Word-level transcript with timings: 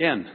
Again, 0.00 0.28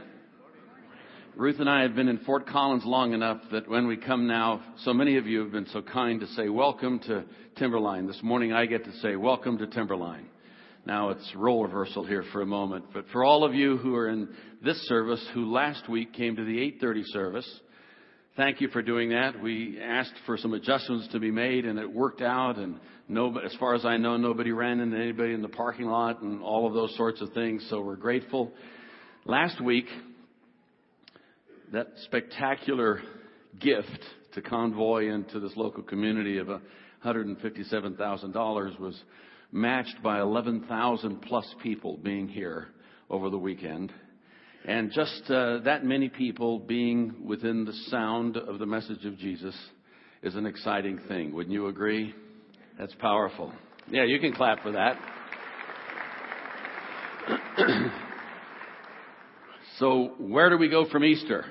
Ruth 1.36 1.60
and 1.60 1.68
I 1.68 1.82
have 1.82 1.94
been 1.94 2.08
in 2.08 2.16
Fort 2.20 2.46
Collins 2.46 2.86
long 2.86 3.12
enough 3.12 3.42
that 3.52 3.68
when 3.68 3.86
we 3.86 3.98
come 3.98 4.26
now, 4.26 4.62
so 4.84 4.94
many 4.94 5.18
of 5.18 5.26
you 5.26 5.40
have 5.40 5.52
been 5.52 5.66
so 5.66 5.82
kind 5.82 6.18
to 6.20 6.26
say, 6.28 6.48
Welcome 6.48 6.98
to 7.00 7.26
Timberline. 7.56 8.06
This 8.06 8.22
morning 8.22 8.54
I 8.54 8.64
get 8.64 8.86
to 8.86 8.92
say, 9.00 9.16
Welcome 9.16 9.58
to 9.58 9.66
Timberline. 9.66 10.30
Now 10.86 11.10
it's 11.10 11.30
role 11.36 11.64
reversal 11.64 12.06
here 12.06 12.24
for 12.32 12.40
a 12.40 12.46
moment, 12.46 12.86
but 12.94 13.04
for 13.12 13.22
all 13.22 13.44
of 13.44 13.54
you 13.54 13.76
who 13.76 13.94
are 13.96 14.08
in 14.08 14.30
this 14.64 14.78
service 14.88 15.22
who 15.34 15.52
last 15.52 15.90
week 15.90 16.14
came 16.14 16.36
to 16.36 16.44
the 16.46 16.56
8:30 16.80 17.02
service, 17.08 17.60
thank 18.38 18.62
you 18.62 18.68
for 18.68 18.80
doing 18.80 19.10
that. 19.10 19.42
We 19.42 19.78
asked 19.78 20.16
for 20.24 20.38
some 20.38 20.54
adjustments 20.54 21.08
to 21.08 21.20
be 21.20 21.30
made 21.30 21.66
and 21.66 21.78
it 21.78 21.92
worked 21.92 22.22
out 22.22 22.56
and 22.56 22.80
no, 23.08 23.36
as 23.38 23.54
far 23.56 23.74
as 23.74 23.84
I 23.84 23.98
know, 23.98 24.16
nobody 24.16 24.52
ran 24.52 24.80
into 24.80 24.96
anybody 24.96 25.34
in 25.34 25.42
the 25.42 25.48
parking 25.48 25.84
lot 25.84 26.22
and 26.22 26.40
all 26.40 26.66
of 26.66 26.72
those 26.72 26.96
sorts 26.96 27.20
of 27.20 27.34
things, 27.34 27.66
so 27.68 27.82
we're 27.82 27.96
grateful. 27.96 28.54
Last 29.26 29.60
week, 29.60 29.84
that 31.72 31.88
spectacular 32.04 33.02
gift 33.58 34.00
to 34.32 34.40
Convoy 34.40 35.10
and 35.10 35.28
to 35.28 35.40
this 35.40 35.52
local 35.56 35.82
community 35.82 36.38
of 36.38 36.48
$157,000 37.04 38.80
was 38.80 38.98
matched 39.52 40.02
by 40.02 40.20
11,000 40.20 41.20
plus 41.20 41.54
people 41.62 41.98
being 41.98 42.28
here 42.28 42.68
over 43.10 43.28
the 43.28 43.36
weekend. 43.36 43.92
And 44.64 44.90
just 44.90 45.30
uh, 45.30 45.58
that 45.64 45.84
many 45.84 46.08
people 46.08 46.58
being 46.58 47.14
within 47.22 47.66
the 47.66 47.74
sound 47.88 48.38
of 48.38 48.58
the 48.58 48.66
message 48.66 49.04
of 49.04 49.18
Jesus 49.18 49.54
is 50.22 50.34
an 50.34 50.46
exciting 50.46 50.98
thing. 51.08 51.34
Wouldn't 51.34 51.52
you 51.52 51.66
agree? 51.66 52.14
That's 52.78 52.94
powerful. 52.94 53.52
Yeah, 53.90 54.04
you 54.04 54.18
can 54.18 54.32
clap 54.32 54.62
for 54.62 54.72
that. 54.72 54.96
So 59.80 60.12
where 60.18 60.50
do 60.50 60.58
we 60.58 60.68
go 60.68 60.86
from 60.90 61.04
Easter? 61.04 61.46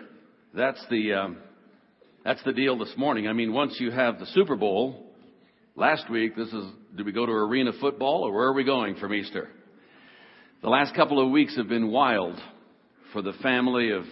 That's 0.53 0.79
the 0.91 1.13
um, 1.13 1.37
that's 2.23 2.43
the 2.43 2.53
deal 2.53 2.77
this 2.77 2.93
morning. 2.95 3.27
I 3.27 3.33
mean, 3.33 3.51
once 3.51 3.77
you 3.79 3.89
have 3.89 4.19
the 4.19 4.27
Super 4.27 4.55
Bowl, 4.55 5.07
last 5.75 6.07
week 6.11 6.35
this 6.35 6.47
is 6.49 6.63
do 6.95 7.03
we 7.03 7.11
go 7.11 7.25
to 7.25 7.31
arena 7.31 7.71
football 7.81 8.21
or 8.21 8.31
where 8.31 8.45
are 8.45 8.53
we 8.53 8.63
going 8.63 8.97
from 8.97 9.15
Easter? 9.15 9.49
The 10.61 10.69
last 10.69 10.93
couple 10.93 11.25
of 11.25 11.31
weeks 11.31 11.57
have 11.57 11.67
been 11.69 11.89
wild 11.89 12.39
for 13.13 13.23
the 13.23 13.33
family 13.41 13.89
of 13.89 14.03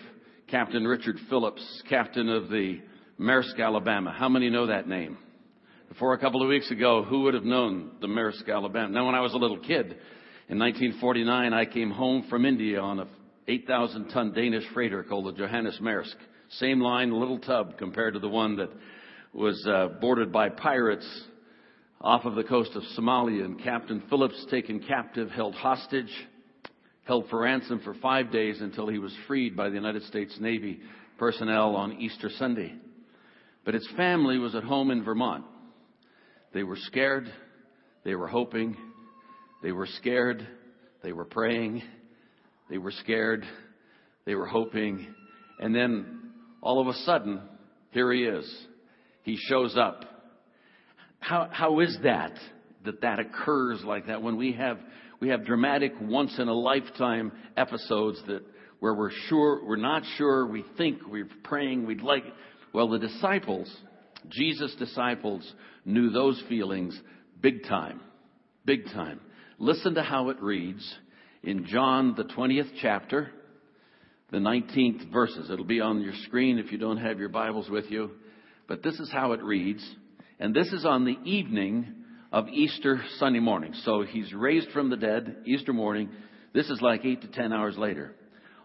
Captain 0.48 0.88
Richard 0.88 1.18
Phillips, 1.30 1.84
captain 1.88 2.28
of 2.28 2.50
the 2.50 2.82
Maersk, 3.20 3.60
Alabama. 3.64 4.16
How 4.18 4.30
many 4.30 4.50
know 4.50 4.66
that 4.66 4.88
name? 4.88 5.20
Before 5.90 6.16
a 6.16 6.18
couple 6.18 6.42
of 6.42 6.50
weeks 6.50 6.72
ago, 6.72 7.04
who 7.04 7.22
would 7.24 7.36
have 7.36 7.44
known 7.44 7.92
the 8.02 8.08
Maersk, 8.08 8.50
Alabama? 8.52 8.90
Now, 8.90 9.06
when 9.06 9.14
I 9.14 9.22
was 9.22 9.34
a 9.34 9.38
little 9.38 9.60
kid, 9.60 9.96
in 10.50 10.58
1949, 10.60 11.54
I 11.54 11.66
came 11.66 11.92
home 11.92 12.26
from 12.30 12.46
India 12.46 12.80
on 12.80 13.00
a 13.02 13.08
8,000 13.50 14.10
ton 14.10 14.34
Danish 14.34 14.66
freighter 14.74 15.04
called 15.04 15.26
the 15.26 15.38
Johannes 15.38 15.80
Maersk. 15.82 16.16
Same 16.60 16.82
line, 16.82 17.12
little 17.12 17.40
tub 17.40 17.78
compared 17.78 18.14
to 18.14 18.20
the 18.20 18.28
one 18.28 18.58
that 18.58 18.70
was 19.34 19.66
uh, 19.66 19.88
boarded 20.02 20.34
by 20.34 20.50
pirates 20.50 21.08
off 22.02 22.26
of 22.26 22.36
the 22.36 22.44
coast 22.44 22.72
of 22.76 22.84
Somalia 22.98 23.46
and 23.46 23.62
Captain 23.64 24.04
Phillips 24.10 24.46
taken 24.52 24.82
captive, 24.82 25.30
held 25.30 25.56
hostage, 25.56 26.12
held 27.06 27.30
for 27.30 27.40
ransom 27.40 27.80
for 27.86 27.94
five 27.96 28.32
days 28.32 28.60
until 28.60 28.88
he 28.88 29.00
was 29.00 29.16
freed 29.28 29.56
by 29.56 29.70
the 29.70 29.76
United 29.76 30.04
States 30.04 30.36
Navy 30.42 30.82
personnel 31.18 31.76
on 31.76 31.94
Easter 31.94 32.30
Sunday. 32.38 32.76
But 33.64 33.76
his 33.76 33.88
family 33.96 34.38
was 34.38 34.56
at 34.56 34.64
home 34.64 34.92
in 34.92 35.04
Vermont. 35.04 35.46
They 36.54 36.64
were 36.64 36.78
scared. 36.78 37.32
They 38.04 38.16
were 38.16 38.28
hoping. 38.28 38.76
They 39.64 39.72
were 39.72 39.88
scared. 39.88 40.46
They 41.02 41.14
were 41.14 41.26
praying. 41.26 41.82
They 42.70 42.78
were 42.78 42.92
scared. 42.92 43.46
They 44.26 44.36
were 44.36 44.46
hoping. 44.46 45.08
And 45.60 45.74
then 45.74 46.32
all 46.62 46.82
of 46.82 46.88
a 46.88 46.94
sudden, 47.00 47.42
here 47.92 48.12
he 48.12 48.24
is. 48.24 48.68
He 49.24 49.38
shows 49.38 49.76
up. 49.78 50.04
How, 51.20 51.50
how 51.52 51.80
is 51.80 51.98
that? 52.04 52.34
That 52.86 53.02
that 53.02 53.20
occurs 53.20 53.82
like 53.84 54.08
that 54.08 54.22
when 54.22 54.38
we 54.38 54.54
have, 54.54 54.80
we 55.20 55.30
have 55.30 55.46
dramatic 55.46 55.94
once 56.00 56.38
in 56.40 56.48
a 56.48 56.54
lifetime 56.54 57.32
episodes 57.58 58.22
that 58.28 58.44
where 58.80 58.94
we're 58.94 59.12
sure, 59.28 59.66
we're 59.66 59.76
not 59.76 60.04
sure, 60.18 60.46
we 60.46 60.64
think, 60.78 61.00
we're 61.08 61.28
praying, 61.44 61.86
we'd 61.86 62.02
like. 62.02 62.24
Well, 62.74 62.90
the 62.90 63.00
disciples, 63.00 63.74
Jesus' 64.30 64.76
disciples 64.78 65.52
knew 65.84 66.12
those 66.12 66.42
feelings 66.48 67.00
big 67.42 67.64
time. 67.64 68.02
Big 68.66 68.86
time. 68.86 69.20
Listen 69.58 69.96
to 69.96 70.04
how 70.04 70.30
it 70.30 70.42
reads 70.42 70.96
in 71.48 71.66
John, 71.66 72.14
the 72.18 72.26
20th 72.26 72.72
chapter, 72.82 73.32
the 74.32 74.38
19th 74.38 75.10
verses. 75.14 75.50
It'll 75.50 75.64
be 75.64 75.80
on 75.80 76.02
your 76.02 76.14
screen 76.26 76.60
if 76.60 76.74
you 76.74 76.78
don't 76.78 76.98
have 76.98 77.20
your 77.20 77.30
Bibles 77.30 77.70
with 77.70 77.90
you. 77.90 78.12
But 78.68 78.84
this 78.84 79.00
is 79.00 79.10
how 79.10 79.32
it 79.32 79.42
reads. 79.42 79.82
And 80.42 80.54
this 80.54 80.68
is 80.74 80.86
on 80.86 81.06
the 81.06 81.18
evening 81.24 82.04
of 82.34 82.50
Easter 82.50 83.02
Sunday 83.18 83.40
morning. 83.40 83.74
So 83.86 84.02
he's 84.04 84.34
raised 84.34 84.72
from 84.72 84.90
the 84.90 84.98
dead, 84.98 85.38
Easter 85.46 85.72
morning. 85.72 86.10
This 86.54 86.70
is 86.70 86.82
like 86.82 87.06
eight 87.06 87.22
to 87.22 87.30
ten 87.30 87.54
hours 87.54 87.78
later. 87.78 88.14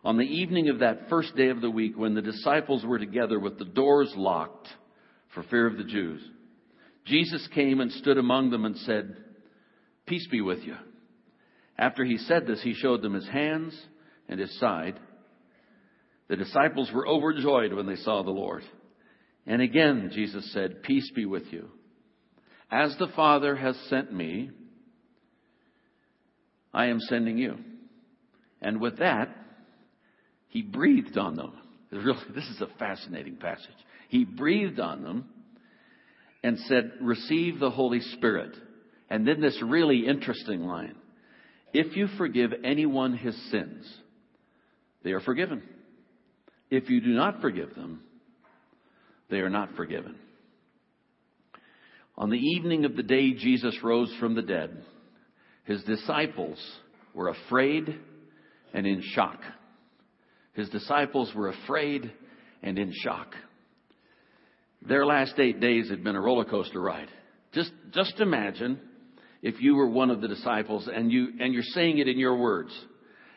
On 0.05 0.17
the 0.17 0.25
evening 0.25 0.69
of 0.69 0.81
that 0.81 1.09
first 1.09 1.37
day 1.37 1.51
of 1.51 1.61
the 1.61 1.71
week, 1.71 1.97
when 1.97 2.15
the 2.15 2.21
disciples 2.21 2.85
were 2.85 2.99
together 2.99 3.39
with 3.39 3.61
the 3.61 3.65
doors 3.65 4.13
locked 4.17 4.67
for 5.37 5.45
fear 5.45 5.69
of 5.69 5.77
the 5.77 5.85
Jews, 5.85 6.21
Jesus 7.07 7.49
came 7.55 7.81
and 7.81 7.93
stood 7.93 8.19
among 8.19 8.51
them 8.51 8.65
and 8.65 8.77
said, 8.79 9.17
Peace 10.05 10.27
be 10.33 10.41
with 10.41 10.65
you. 10.65 10.75
After 11.79 12.05
he 12.05 12.19
said 12.19 12.47
this, 12.47 12.63
he 12.63 12.75
showed 12.75 13.03
them 13.03 13.15
his 13.15 13.29
hands 13.29 13.79
and 14.29 14.39
his 14.39 14.59
side. 14.59 14.99
The 16.29 16.37
disciples 16.37 16.91
were 16.93 17.07
overjoyed 17.07 17.73
when 17.73 17.87
they 17.87 17.97
saw 17.97 18.23
the 18.23 18.31
Lord. 18.31 18.63
And 19.47 19.61
again, 19.61 20.11
Jesus 20.13 20.53
said, 20.53 20.83
Peace 20.83 21.11
be 21.15 21.27
with 21.27 21.45
you. 21.51 21.69
As 22.71 22.97
the 22.99 23.09
Father 23.15 23.57
has 23.57 23.77
sent 23.89 24.13
me, 24.13 24.51
I 26.73 26.87
am 26.87 27.01
sending 27.01 27.37
you. 27.37 27.59
And 28.61 28.81
with 28.81 28.99
that, 28.99 29.29
he 30.49 30.63
breathed 30.63 31.19
on 31.19 31.37
them. 31.37 31.53
This 31.93 32.49
is 32.49 32.63
a 32.63 32.79
fascinating 32.79 33.37
passage. 33.37 33.69
He 34.09 34.25
breathed 34.25 34.81
on 34.81 35.03
them 35.03 35.27
and 36.43 36.59
said, 36.61 36.93
Receive 37.01 37.59
the 37.59 37.71
Holy 37.71 38.01
Spirit. 38.01 38.57
And 39.11 39.29
then 39.29 39.43
this 39.43 39.61
really 39.63 40.07
interesting 40.07 40.63
line 40.63 40.97
if 41.73 41.97
you 41.97 42.09
forgive 42.19 42.53
anyone 42.65 43.17
his 43.17 43.37
sins, 43.51 43.87
they 45.03 45.13
are 45.13 45.21
forgiven. 45.21 45.63
If 46.71 46.89
you 46.89 47.01
do 47.01 47.11
not 47.11 47.41
forgive 47.41 47.75
them, 47.75 48.03
they 49.31 49.39
are 49.39 49.51
not 49.51 49.75
forgiven. 49.77 50.17
On 52.17 52.31
the 52.31 52.39
evening 52.39 52.85
of 52.85 52.97
the 52.97 53.03
day 53.03 53.33
Jesus 53.33 53.77
rose 53.83 54.15
from 54.21 54.35
the 54.35 54.43
dead, 54.43 54.85
his 55.65 55.83
disciples 55.85 56.59
were 57.15 57.29
afraid 57.29 57.99
and 58.75 58.87
in 58.87 59.03
shock. 59.15 59.41
His 60.55 60.69
disciples 60.69 61.33
were 61.35 61.49
afraid 61.49 62.13
and 62.63 62.79
in 62.79 62.93
shock. 63.03 63.35
Their 64.87 65.07
last 65.07 65.39
eight 65.39 65.61
days 65.61 65.89
had 65.89 66.05
been 66.05 66.17
a 66.17 66.21
roller 66.21 66.45
coaster 66.45 66.81
ride. 66.81 67.09
Just, 67.53 67.73
just 67.93 68.21
imagine 68.21 68.81
if 69.43 69.61
you 69.61 69.75
were 69.75 69.89
one 69.89 70.11
of 70.11 70.21
the 70.21 70.29
disciples 70.29 70.89
and 70.93 71.11
you 71.11 71.29
and 71.41 71.53
you're 71.53 71.63
saying 71.63 71.99
it 71.99 72.09
in 72.09 72.19
your 72.19 72.37
words. 72.37 72.73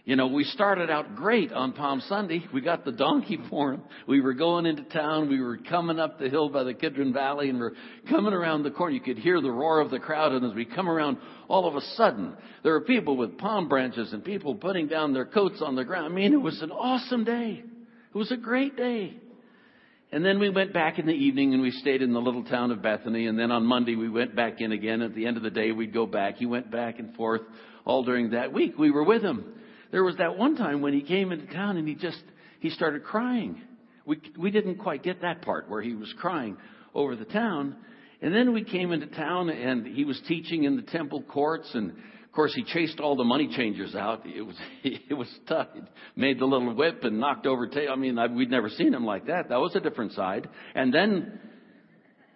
You 0.05 0.15
know, 0.15 0.27
we 0.27 0.43
started 0.43 0.91
out 0.91 1.15
great 1.15 1.51
on 1.51 1.73
Palm 1.73 1.99
Sunday. 2.07 2.45
We 2.53 2.61
got 2.61 2.85
the 2.85 2.91
donkey 2.91 3.39
for 3.49 3.73
him. 3.73 3.81
We 4.07 4.21
were 4.21 4.35
going 4.35 4.67
into 4.67 4.83
town. 4.83 5.29
We 5.29 5.41
were 5.41 5.57
coming 5.57 5.99
up 5.99 6.19
the 6.19 6.29
hill 6.29 6.49
by 6.49 6.63
the 6.63 6.75
Kidron 6.75 7.11
Valley 7.11 7.49
and 7.49 7.59
we're 7.59 7.71
coming 8.07 8.31
around 8.31 8.61
the 8.61 8.69
corner. 8.69 8.93
You 8.93 9.01
could 9.01 9.17
hear 9.17 9.41
the 9.41 9.49
roar 9.49 9.81
of 9.81 9.89
the 9.89 9.97
crowd. 9.97 10.31
And 10.31 10.45
as 10.45 10.53
we 10.53 10.63
come 10.63 10.87
around, 10.87 11.17
all 11.47 11.67
of 11.67 11.75
a 11.75 11.81
sudden, 11.95 12.37
there 12.61 12.73
were 12.73 12.81
people 12.81 13.17
with 13.17 13.39
palm 13.39 13.67
branches 13.67 14.13
and 14.13 14.23
people 14.23 14.53
putting 14.53 14.87
down 14.87 15.11
their 15.11 15.25
coats 15.25 15.59
on 15.65 15.75
the 15.75 15.83
ground. 15.83 16.05
I 16.05 16.15
mean, 16.15 16.33
it 16.33 16.41
was 16.41 16.61
an 16.61 16.71
awesome 16.71 17.23
day. 17.23 17.63
It 18.13 18.17
was 18.17 18.31
a 18.31 18.37
great 18.37 18.77
day. 18.77 19.17
And 20.11 20.23
then 20.23 20.39
we 20.39 20.49
went 20.49 20.71
back 20.71 20.99
in 20.99 21.05
the 21.05 21.13
evening 21.13 21.53
and 21.53 21.61
we 21.61 21.71
stayed 21.71 22.01
in 22.01 22.13
the 22.13 22.21
little 22.21 22.43
town 22.43 22.71
of 22.71 22.81
Bethany. 22.81 23.27
And 23.27 23.37
then 23.37 23.51
on 23.51 23.65
Monday 23.65 23.95
we 23.95 24.09
went 24.09 24.35
back 24.35 24.61
in 24.61 24.71
again. 24.71 25.01
At 25.01 25.15
the 25.15 25.25
end 25.25 25.37
of 25.37 25.43
the 25.43 25.49
day 25.49 25.71
we'd 25.71 25.93
go 25.93 26.05
back. 26.05 26.37
He 26.37 26.45
went 26.45 26.71
back 26.71 26.99
and 26.99 27.15
forth 27.15 27.41
all 27.85 28.03
during 28.03 28.31
that 28.31 28.53
week. 28.53 28.77
We 28.77 28.91
were 28.91 29.03
with 29.03 29.21
him. 29.21 29.45
There 29.91 30.03
was 30.03 30.17
that 30.17 30.37
one 30.37 30.55
time 30.55 30.81
when 30.81 30.93
he 30.93 31.01
came 31.01 31.31
into 31.31 31.47
town 31.47 31.77
and 31.77 31.87
he 31.87 31.95
just, 31.95 32.21
he 32.59 32.69
started 32.69 33.03
crying. 33.03 33.61
We, 34.05 34.21
we 34.37 34.51
didn't 34.51 34.77
quite 34.77 35.03
get 35.03 35.21
that 35.21 35.41
part 35.41 35.69
where 35.69 35.81
he 35.81 35.93
was 35.93 36.13
crying 36.19 36.57
over 36.93 37.15
the 37.15 37.25
town. 37.25 37.75
And 38.21 38.33
then 38.33 38.53
we 38.53 38.63
came 38.63 38.91
into 38.91 39.07
town 39.07 39.49
and 39.49 39.85
he 39.85 40.05
was 40.05 40.21
teaching 40.27 40.63
in 40.63 40.75
the 40.75 40.81
temple 40.83 41.23
courts 41.23 41.69
and 41.73 41.93
course, 42.35 42.53
he 42.53 42.63
chased 42.63 42.99
all 42.99 43.15
the 43.15 43.23
money 43.23 43.49
changers 43.55 43.95
out. 43.95 44.25
It 44.25 44.41
was 44.41 44.55
it 44.83 45.13
was 45.13 45.27
tough. 45.47 45.67
He 45.73 45.81
made 46.15 46.39
the 46.39 46.45
little 46.45 46.73
whip 46.73 47.03
and 47.03 47.19
knocked 47.19 47.45
over 47.45 47.67
tail. 47.67 47.91
I 47.91 47.95
mean, 47.95 48.19
I, 48.19 48.27
we'd 48.27 48.51
never 48.51 48.69
seen 48.69 48.93
him 48.93 49.05
like 49.05 49.27
that. 49.27 49.49
That 49.49 49.59
was 49.59 49.75
a 49.75 49.79
different 49.79 50.13
side. 50.13 50.49
And 50.73 50.93
then, 50.93 51.39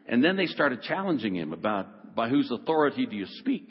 and 0.07 0.23
then 0.23 0.37
they 0.37 0.45
started 0.47 0.81
challenging 0.83 1.35
him 1.35 1.53
about 1.53 2.15
by 2.15 2.29
whose 2.29 2.49
authority 2.51 3.05
do 3.05 3.15
you 3.15 3.27
speak? 3.39 3.69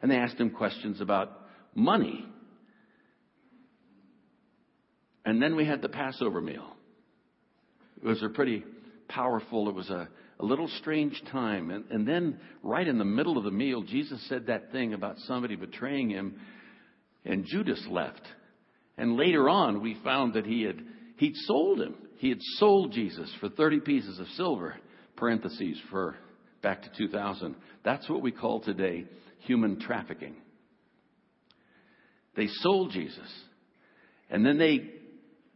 And 0.00 0.10
they 0.10 0.16
asked 0.16 0.36
him 0.36 0.50
questions 0.50 1.00
about 1.00 1.30
money. 1.74 2.26
And 5.24 5.40
then 5.40 5.56
we 5.56 5.64
had 5.64 5.80
the 5.80 5.88
Passover 5.88 6.40
meal. 6.40 6.66
It 8.02 8.06
was 8.06 8.22
a 8.22 8.28
pretty 8.28 8.64
powerful, 9.08 9.68
it 9.68 9.74
was 9.74 9.88
a, 9.88 10.08
a 10.40 10.44
little 10.44 10.68
strange 10.80 11.22
time. 11.30 11.70
And, 11.70 11.84
and 11.90 12.06
then, 12.06 12.40
right 12.62 12.86
in 12.86 12.98
the 12.98 13.04
middle 13.04 13.38
of 13.38 13.44
the 13.44 13.50
meal, 13.50 13.82
Jesus 13.82 14.24
said 14.28 14.46
that 14.46 14.72
thing 14.72 14.94
about 14.94 15.18
somebody 15.20 15.56
betraying 15.56 16.10
him, 16.10 16.40
and 17.24 17.44
Judas 17.46 17.84
left. 17.88 18.22
And 18.96 19.16
later 19.16 19.48
on, 19.48 19.80
we 19.80 19.98
found 20.04 20.34
that 20.34 20.46
he 20.46 20.62
had 20.62 20.80
he'd 21.16 21.36
sold 21.46 21.80
him. 21.80 21.94
He 22.18 22.28
had 22.28 22.40
sold 22.58 22.92
Jesus 22.92 23.32
for 23.40 23.48
30 23.48 23.80
pieces 23.80 24.18
of 24.18 24.26
silver, 24.28 24.76
parentheses 25.16 25.80
for 25.90 26.16
back 26.62 26.82
to 26.82 26.90
2000. 26.96 27.54
That's 27.84 28.08
what 28.08 28.22
we 28.22 28.32
call 28.32 28.60
today 28.60 29.04
human 29.40 29.78
trafficking. 29.80 30.36
They 32.36 32.48
sold 32.48 32.92
Jesus. 32.92 33.30
And 34.30 34.44
then 34.44 34.58
they 34.58 34.90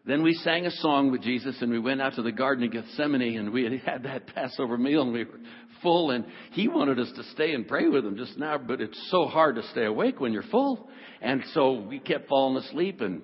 then 0.09 0.23
we 0.23 0.33
sang 0.33 0.65
a 0.65 0.71
song 0.71 1.13
with 1.13 1.21
Jesus 1.21 1.61
and 1.61 1.71
we 1.71 1.79
went 1.79 2.01
out 2.01 2.15
to 2.15 2.23
the 2.23 2.33
Garden 2.33 2.65
of 2.65 2.73
Gethsemane 2.73 3.39
and 3.39 3.53
we 3.53 3.65
had 3.65 3.73
had 3.81 4.03
that 4.05 4.27
Passover 4.29 4.79
meal 4.79 5.03
and 5.03 5.13
we 5.13 5.25
were 5.25 5.39
full 5.83 6.13
and 6.13 6.25
he 6.53 6.67
wanted 6.67 6.99
us 6.99 7.13
to 7.15 7.23
stay 7.35 7.53
and 7.53 7.69
pray 7.69 7.89
with 7.89 8.07
him 8.07 8.17
just 8.17 8.39
now, 8.39 8.57
but 8.57 8.81
it's 8.81 8.99
so 9.11 9.27
hard 9.27 9.57
to 9.57 9.63
stay 9.65 9.85
awake 9.85 10.19
when 10.19 10.33
you're 10.33 10.43
full. 10.45 10.89
And 11.21 11.43
so 11.53 11.73
we 11.73 11.99
kept 11.99 12.27
falling 12.27 12.57
asleep 12.57 13.03
and 13.03 13.21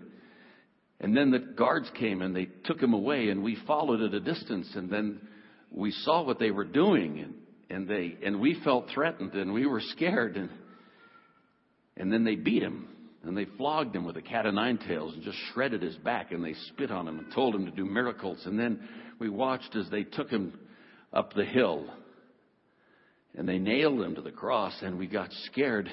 and 1.00 1.16
then 1.16 1.30
the 1.30 1.38
guards 1.38 1.90
came 1.98 2.20
and 2.20 2.36
they 2.36 2.48
took 2.64 2.82
him 2.82 2.92
away 2.92 3.30
and 3.30 3.42
we 3.42 3.56
followed 3.66 4.02
at 4.02 4.12
a 4.12 4.20
distance 4.20 4.70
and 4.74 4.90
then 4.90 5.20
we 5.70 5.90
saw 5.90 6.22
what 6.22 6.38
they 6.38 6.50
were 6.50 6.64
doing 6.64 7.18
and, 7.18 7.34
and 7.70 7.88
they 7.88 8.18
and 8.22 8.38
we 8.38 8.60
felt 8.62 8.90
threatened 8.92 9.32
and 9.32 9.54
we 9.54 9.64
were 9.64 9.80
scared 9.80 10.36
and 10.36 10.50
and 11.96 12.12
then 12.12 12.24
they 12.24 12.34
beat 12.34 12.62
him 12.62 12.88
and 13.26 13.36
they 13.36 13.46
flogged 13.56 13.96
him 13.96 14.04
with 14.04 14.16
a 14.16 14.22
cat 14.22 14.46
o' 14.46 14.50
nine 14.50 14.78
tails 14.78 15.14
and 15.14 15.22
just 15.22 15.38
shredded 15.52 15.82
his 15.82 15.96
back 15.96 16.32
and 16.32 16.44
they 16.44 16.54
spit 16.68 16.90
on 16.90 17.08
him 17.08 17.18
and 17.18 17.32
told 17.32 17.54
him 17.54 17.64
to 17.64 17.70
do 17.70 17.84
miracles. 17.84 18.42
And 18.44 18.58
then 18.58 18.86
we 19.18 19.28
watched 19.28 19.74
as 19.76 19.88
they 19.90 20.04
took 20.04 20.28
him 20.28 20.58
up 21.12 21.32
the 21.32 21.44
hill 21.44 21.86
and 23.36 23.48
they 23.48 23.58
nailed 23.58 24.02
him 24.02 24.14
to 24.14 24.20
the 24.20 24.30
cross 24.30 24.74
and 24.82 24.98
we 24.98 25.06
got 25.06 25.30
scared. 25.46 25.90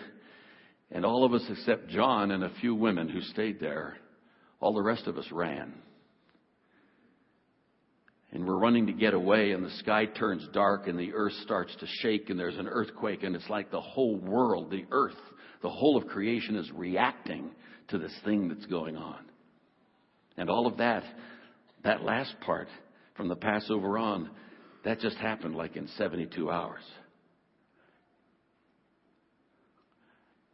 And 0.91 1.05
all 1.05 1.23
of 1.23 1.33
us 1.33 1.43
except 1.49 1.87
John 1.87 2.31
and 2.31 2.43
a 2.43 2.51
few 2.59 2.75
women 2.75 3.07
who 3.07 3.21
stayed 3.21 3.59
there, 3.59 3.95
all 4.59 4.73
the 4.73 4.81
rest 4.81 5.07
of 5.07 5.17
us 5.17 5.27
ran. 5.31 5.73
And 8.33 8.45
we're 8.45 8.57
running 8.57 8.87
to 8.87 8.93
get 8.93 9.13
away 9.13 9.51
and 9.51 9.63
the 9.63 9.71
sky 9.79 10.05
turns 10.05 10.47
dark 10.53 10.87
and 10.87 10.99
the 10.99 11.13
earth 11.13 11.33
starts 11.43 11.75
to 11.79 11.87
shake 12.01 12.29
and 12.29 12.39
there's 12.39 12.57
an 12.57 12.67
earthquake 12.67 13.23
and 13.23 13.35
it's 13.35 13.49
like 13.49 13.71
the 13.71 13.81
whole 13.81 14.17
world, 14.17 14.69
the 14.69 14.85
earth 14.91 15.15
the 15.61 15.69
whole 15.69 15.97
of 15.97 16.07
creation 16.07 16.55
is 16.55 16.69
reacting 16.71 17.51
to 17.89 17.97
this 17.97 18.13
thing 18.23 18.47
that's 18.47 18.65
going 18.65 18.97
on. 18.97 19.19
And 20.37 20.49
all 20.49 20.67
of 20.67 20.77
that, 20.77 21.03
that 21.83 22.03
last 22.03 22.33
part 22.41 22.67
from 23.15 23.27
the 23.27 23.35
Passover 23.35 23.97
on, 23.97 24.29
that 24.83 24.99
just 24.99 25.17
happened 25.17 25.55
like 25.55 25.75
in 25.75 25.87
72 25.97 26.49
hours. 26.49 26.83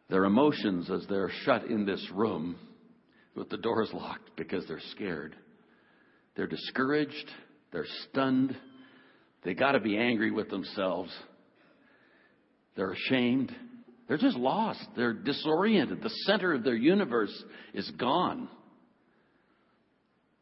Their 0.10 0.26
emotions 0.26 0.90
as 0.90 1.06
they're 1.10 1.32
shut 1.44 1.66
in 1.66 1.86
this 1.86 2.06
room 2.14 2.58
with 3.36 3.50
the 3.50 3.58
doors 3.58 3.90
locked 3.94 4.36
because 4.36 4.66
they're 4.68 4.82
scared. 4.92 5.36
They're 6.36 6.48
discouraged. 6.48 7.32
They're 7.72 7.86
stunned. 8.10 8.56
They 9.44 9.54
got 9.54 9.74
to 9.74 9.80
be 9.80 9.98
angry 9.98 10.32
with 10.32 10.50
themselves. 10.50 11.12
They're 12.76 12.92
ashamed. 12.92 13.54
They're 14.08 14.18
just 14.18 14.38
lost. 14.38 14.86
They're 14.96 15.14
disoriented. 15.14 16.02
The 16.02 16.10
center 16.26 16.54
of 16.54 16.64
their 16.64 16.76
universe 16.76 17.34
is 17.74 17.90
gone. 17.92 18.48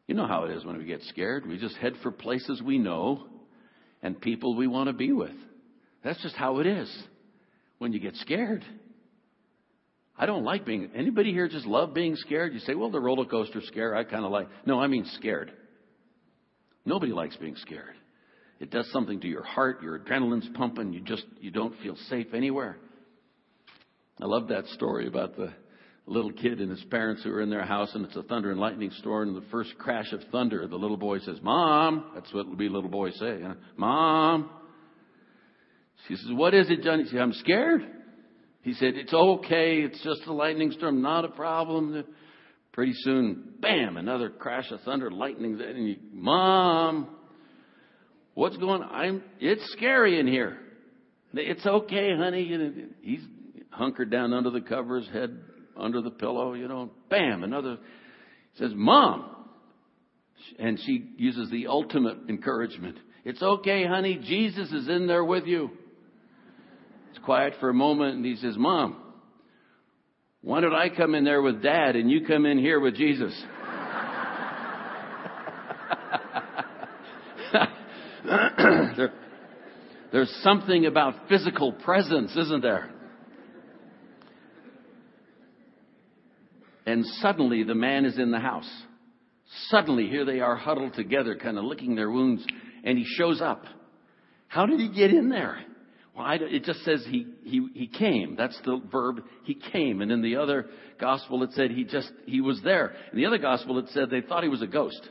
You 0.06 0.14
know 0.14 0.26
how 0.26 0.44
it 0.44 0.52
is 0.52 0.64
when 0.64 0.78
we 0.78 0.84
get 0.84 1.02
scared. 1.02 1.46
We 1.46 1.58
just 1.58 1.76
head 1.76 1.94
for 2.02 2.12
places 2.12 2.62
we 2.62 2.78
know 2.78 3.26
and 4.02 4.20
people 4.20 4.54
we 4.54 4.68
want 4.68 4.88
to 4.88 4.92
be 4.92 5.12
with. 5.12 5.34
That's 6.04 6.22
just 6.22 6.36
how 6.36 6.60
it 6.60 6.66
is 6.66 6.94
when 7.78 7.92
you 7.92 7.98
get 7.98 8.14
scared. 8.16 8.64
I 10.16 10.26
don't 10.26 10.44
like 10.44 10.64
being, 10.64 10.90
anybody 10.94 11.32
here 11.32 11.48
just 11.48 11.66
love 11.66 11.92
being 11.92 12.14
scared? 12.16 12.54
You 12.54 12.60
say, 12.60 12.74
well, 12.74 12.90
the 12.90 13.00
roller 13.00 13.26
coaster 13.26 13.60
scare, 13.62 13.94
I 13.94 14.04
kind 14.04 14.24
of 14.24 14.30
like. 14.30 14.48
No, 14.64 14.80
I 14.80 14.86
mean 14.86 15.04
scared. 15.14 15.52
Nobody 16.84 17.12
likes 17.12 17.36
being 17.36 17.56
scared. 17.56 17.96
It 18.60 18.70
does 18.70 18.90
something 18.92 19.20
to 19.20 19.26
your 19.26 19.42
heart, 19.42 19.82
your 19.82 19.98
adrenaline's 19.98 20.48
pumping, 20.54 20.92
you 20.92 21.00
just, 21.00 21.24
you 21.40 21.50
don't 21.50 21.74
feel 21.82 21.96
safe 22.08 22.32
anywhere. 22.32 22.78
I 24.20 24.26
love 24.26 24.48
that 24.48 24.66
story 24.68 25.06
about 25.06 25.36
the 25.36 25.52
little 26.06 26.32
kid 26.32 26.60
and 26.60 26.70
his 26.70 26.82
parents 26.84 27.22
who 27.22 27.30
are 27.32 27.42
in 27.42 27.50
their 27.50 27.64
house 27.64 27.94
and 27.94 28.04
it's 28.06 28.16
a 28.16 28.22
thunder 28.22 28.50
and 28.50 28.60
lightning 28.60 28.90
storm 28.98 29.28
and 29.28 29.36
the 29.36 29.46
first 29.50 29.76
crash 29.78 30.12
of 30.12 30.20
thunder, 30.30 30.66
the 30.66 30.76
little 30.76 30.96
boy 30.96 31.18
says, 31.18 31.38
Mom, 31.42 32.12
that's 32.14 32.32
what 32.32 32.56
we 32.56 32.68
little 32.68 32.90
boys 32.90 33.18
say, 33.18 33.40
huh? 33.42 33.54
Mom. 33.76 34.50
She 36.06 36.16
says, 36.16 36.28
What 36.30 36.54
is 36.54 36.70
it, 36.70 36.82
Johnny? 36.82 37.04
He 37.04 37.10
said, 37.10 37.20
I'm 37.20 37.32
scared. 37.32 37.82
He 38.62 38.74
said, 38.74 38.94
It's 38.94 39.12
okay, 39.12 39.80
it's 39.80 40.02
just 40.02 40.22
a 40.26 40.32
lightning 40.32 40.70
storm, 40.72 41.02
not 41.02 41.24
a 41.24 41.28
problem. 41.28 42.04
Pretty 42.72 42.92
soon, 42.94 43.54
bam, 43.60 43.96
another 43.96 44.28
crash 44.30 44.70
of 44.70 44.80
thunder, 44.82 45.10
lightning, 45.10 45.60
and 45.60 45.88
you, 45.88 45.96
Mom, 46.12 47.08
what's 48.34 48.56
going 48.58 48.82
on? 48.82 48.94
I'm, 48.94 49.22
it's 49.40 49.72
scary 49.72 50.20
in 50.20 50.26
here. 50.26 50.58
It's 51.32 51.64
okay, 51.66 52.16
honey. 52.16 52.86
He's 53.00 53.22
hunkered 53.76 54.10
down 54.10 54.32
under 54.32 54.50
the 54.50 54.60
covers, 54.60 55.06
head 55.12 55.38
under 55.76 56.00
the 56.00 56.10
pillow, 56.10 56.54
you 56.54 56.66
know, 56.66 56.90
bam, 57.10 57.44
another 57.44 57.78
says, 58.58 58.72
Mom. 58.74 59.32
And 60.58 60.78
she 60.84 61.10
uses 61.16 61.50
the 61.50 61.66
ultimate 61.66 62.16
encouragement. 62.28 62.98
It's 63.24 63.42
okay, 63.42 63.86
honey. 63.86 64.20
Jesus 64.22 64.70
is 64.70 64.88
in 64.88 65.06
there 65.06 65.24
with 65.24 65.46
you. 65.46 65.70
It's 67.10 67.18
quiet 67.24 67.54
for 67.58 67.68
a 67.68 67.74
moment 67.74 68.16
and 68.16 68.24
he 68.24 68.36
says, 68.36 68.56
Mom, 68.56 68.96
why 70.42 70.60
don't 70.60 70.74
I 70.74 70.88
come 70.88 71.14
in 71.14 71.24
there 71.24 71.42
with 71.42 71.62
dad 71.62 71.96
and 71.96 72.10
you 72.10 72.24
come 72.26 72.46
in 72.46 72.58
here 72.58 72.78
with 72.78 72.94
Jesus? 72.94 73.34
there, 78.96 79.12
there's 80.12 80.30
something 80.42 80.86
about 80.86 81.28
physical 81.28 81.72
presence, 81.72 82.36
isn't 82.36 82.62
there? 82.62 82.90
And 86.86 87.04
suddenly 87.20 87.64
the 87.64 87.74
man 87.74 88.04
is 88.04 88.18
in 88.18 88.30
the 88.30 88.38
house. 88.38 88.70
Suddenly 89.68 90.08
here 90.08 90.24
they 90.24 90.40
are 90.40 90.56
huddled 90.56 90.94
together, 90.94 91.36
kind 91.36 91.58
of 91.58 91.64
licking 91.64 91.94
their 91.96 92.10
wounds, 92.10 92.44
and 92.84 92.96
he 92.96 93.04
shows 93.04 93.40
up. 93.40 93.64
How 94.48 94.66
did 94.66 94.80
he 94.80 94.88
get 94.88 95.10
in 95.10 95.28
there? 95.28 95.58
Well, 96.16 96.26
it 96.30 96.64
just 96.64 96.82
says 96.84 97.04
he, 97.10 97.26
he, 97.44 97.68
he 97.74 97.86
came. 97.88 98.36
That's 98.36 98.58
the 98.64 98.80
verb, 98.90 99.22
he 99.44 99.54
came. 99.54 100.00
And 100.00 100.10
in 100.10 100.22
the 100.22 100.36
other 100.36 100.66
gospel 100.98 101.42
it 101.42 101.50
said 101.52 101.70
he 101.70 101.84
just, 101.84 102.10
he 102.24 102.40
was 102.40 102.60
there. 102.62 102.94
In 103.12 103.18
the 103.18 103.26
other 103.26 103.38
gospel 103.38 103.78
it 103.78 103.86
said 103.90 104.08
they 104.08 104.22
thought 104.22 104.42
he 104.42 104.48
was 104.48 104.62
a 104.62 104.66
ghost. 104.66 105.08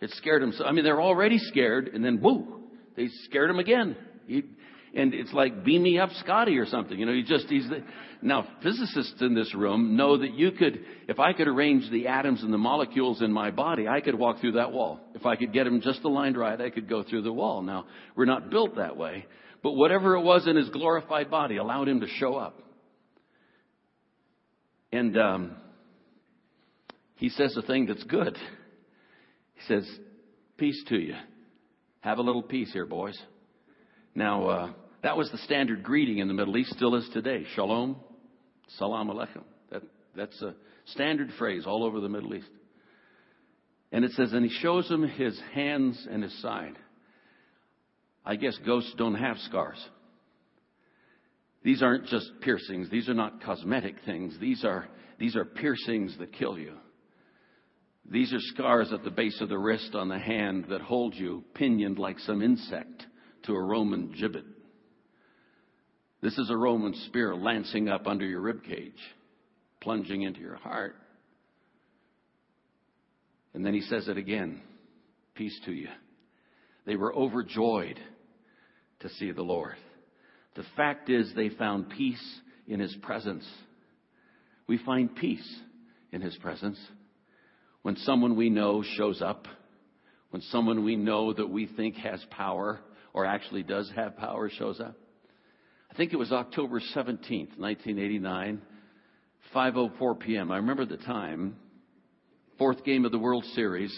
It 0.00 0.10
scared 0.10 0.42
him 0.42 0.52
So, 0.52 0.64
I 0.64 0.72
mean, 0.72 0.84
they're 0.84 1.00
already 1.00 1.38
scared, 1.38 1.88
and 1.88 2.04
then 2.04 2.20
whoo, 2.20 2.64
they 2.96 3.08
scared 3.24 3.48
him 3.48 3.60
again. 3.60 3.96
He, 4.26 4.42
and 4.94 5.14
it's 5.14 5.32
like 5.32 5.64
beam 5.64 5.82
me 5.82 5.98
up 5.98 6.10
Scotty 6.20 6.58
or 6.58 6.66
something. 6.66 6.98
You 6.98 7.06
know, 7.06 7.12
he 7.12 7.22
just 7.22 7.46
he's 7.46 7.68
the, 7.68 7.82
now 8.20 8.46
physicists 8.62 9.20
in 9.20 9.34
this 9.34 9.54
room 9.54 9.96
know 9.96 10.18
that 10.18 10.34
you 10.34 10.52
could 10.52 10.80
if 11.08 11.18
I 11.18 11.32
could 11.32 11.48
arrange 11.48 11.90
the 11.90 12.08
atoms 12.08 12.42
and 12.42 12.52
the 12.52 12.58
molecules 12.58 13.22
in 13.22 13.32
my 13.32 13.50
body, 13.50 13.88
I 13.88 14.00
could 14.00 14.14
walk 14.14 14.40
through 14.40 14.52
that 14.52 14.72
wall. 14.72 15.00
If 15.14 15.24
I 15.24 15.36
could 15.36 15.52
get 15.52 15.64
them 15.64 15.80
just 15.80 16.02
aligned 16.04 16.36
right, 16.36 16.60
I 16.60 16.70
could 16.70 16.88
go 16.88 17.02
through 17.02 17.22
the 17.22 17.32
wall. 17.32 17.62
Now 17.62 17.86
we're 18.14 18.26
not 18.26 18.50
built 18.50 18.76
that 18.76 18.96
way, 18.96 19.26
but 19.62 19.72
whatever 19.72 20.14
it 20.16 20.22
was 20.22 20.46
in 20.46 20.56
his 20.56 20.68
glorified 20.68 21.30
body 21.30 21.56
allowed 21.56 21.88
him 21.88 22.00
to 22.00 22.08
show 22.08 22.36
up. 22.36 22.58
And 24.92 25.16
um, 25.16 25.56
he 27.16 27.30
says 27.30 27.56
a 27.56 27.62
thing 27.62 27.86
that's 27.86 28.04
good. 28.04 28.36
He 29.54 29.60
says, 29.68 29.88
"Peace 30.58 30.84
to 30.88 30.98
you. 30.98 31.14
Have 32.00 32.18
a 32.18 32.22
little 32.22 32.42
peace 32.42 32.70
here, 32.74 32.84
boys." 32.84 33.18
Now, 34.14 34.46
uh, 34.46 34.72
that 35.02 35.16
was 35.16 35.30
the 35.30 35.38
standard 35.38 35.82
greeting 35.82 36.18
in 36.18 36.28
the 36.28 36.34
Middle 36.34 36.56
East, 36.56 36.72
still 36.74 36.94
is 36.94 37.08
today. 37.12 37.44
Shalom, 37.54 37.96
salam 38.78 39.08
aleikum. 39.08 39.42
That, 39.70 39.82
that's 40.16 40.40
a 40.42 40.54
standard 40.86 41.30
phrase 41.38 41.64
all 41.66 41.84
over 41.84 42.00
the 42.00 42.08
Middle 42.08 42.34
East. 42.34 42.50
And 43.90 44.04
it 44.04 44.12
says, 44.12 44.32
and 44.32 44.44
he 44.44 44.58
shows 44.60 44.88
him 44.88 45.06
his 45.06 45.38
hands 45.52 46.06
and 46.10 46.22
his 46.22 46.40
side. 46.40 46.76
I 48.24 48.36
guess 48.36 48.56
ghosts 48.64 48.94
don't 48.96 49.16
have 49.16 49.36
scars. 49.38 49.84
These 51.64 51.82
aren't 51.82 52.06
just 52.06 52.30
piercings. 52.40 52.88
These 52.90 53.08
are 53.08 53.14
not 53.14 53.42
cosmetic 53.42 53.96
things. 54.04 54.36
These 54.40 54.64
are, 54.64 54.88
these 55.18 55.36
are 55.36 55.44
piercings 55.44 56.16
that 56.18 56.32
kill 56.32 56.58
you. 56.58 56.74
These 58.10 58.32
are 58.32 58.40
scars 58.40 58.92
at 58.92 59.04
the 59.04 59.10
base 59.10 59.40
of 59.40 59.48
the 59.48 59.58
wrist 59.58 59.94
on 59.94 60.08
the 60.08 60.18
hand 60.18 60.66
that 60.70 60.80
hold 60.80 61.14
you 61.14 61.44
pinioned 61.54 61.98
like 61.98 62.18
some 62.20 62.42
insect 62.42 63.06
to 63.44 63.52
a 63.52 63.62
Roman 63.62 64.12
gibbet. 64.12 64.44
This 66.22 66.38
is 66.38 66.50
a 66.50 66.56
Roman 66.56 66.94
spear 67.06 67.34
lancing 67.34 67.88
up 67.88 68.06
under 68.06 68.24
your 68.24 68.40
rib 68.40 68.62
cage, 68.62 68.92
plunging 69.80 70.22
into 70.22 70.40
your 70.40 70.56
heart. 70.56 70.94
And 73.54 73.66
then 73.66 73.74
he 73.74 73.80
says 73.82 74.08
it 74.08 74.16
again 74.16 74.62
Peace 75.34 75.58
to 75.64 75.72
you. 75.72 75.88
They 76.86 76.96
were 76.96 77.14
overjoyed 77.14 77.98
to 79.00 79.08
see 79.08 79.32
the 79.32 79.42
Lord. 79.42 79.74
The 80.54 80.64
fact 80.76 81.08
is, 81.08 81.32
they 81.34 81.48
found 81.48 81.90
peace 81.90 82.40
in 82.68 82.80
his 82.80 82.94
presence. 83.02 83.46
We 84.66 84.78
find 84.78 85.14
peace 85.14 85.60
in 86.12 86.20
his 86.20 86.36
presence 86.36 86.78
when 87.82 87.96
someone 87.96 88.36
we 88.36 88.50
know 88.50 88.84
shows 88.96 89.20
up, 89.22 89.48
when 90.30 90.42
someone 90.42 90.84
we 90.84 90.96
know 90.96 91.32
that 91.32 91.48
we 91.48 91.66
think 91.66 91.96
has 91.96 92.24
power 92.30 92.80
or 93.12 93.26
actually 93.26 93.62
does 93.62 93.90
have 93.96 94.16
power 94.16 94.50
shows 94.50 94.78
up. 94.78 94.96
I 95.92 95.94
think 95.94 96.14
it 96.14 96.16
was 96.16 96.32
October 96.32 96.80
17th, 96.80 97.58
1989, 97.58 98.62
5:04 99.54 100.20
p.m. 100.20 100.50
I 100.50 100.56
remember 100.56 100.86
the 100.86 100.96
time. 100.96 101.54
Fourth 102.56 102.82
game 102.82 103.04
of 103.04 103.12
the 103.12 103.18
World 103.18 103.44
Series. 103.54 103.94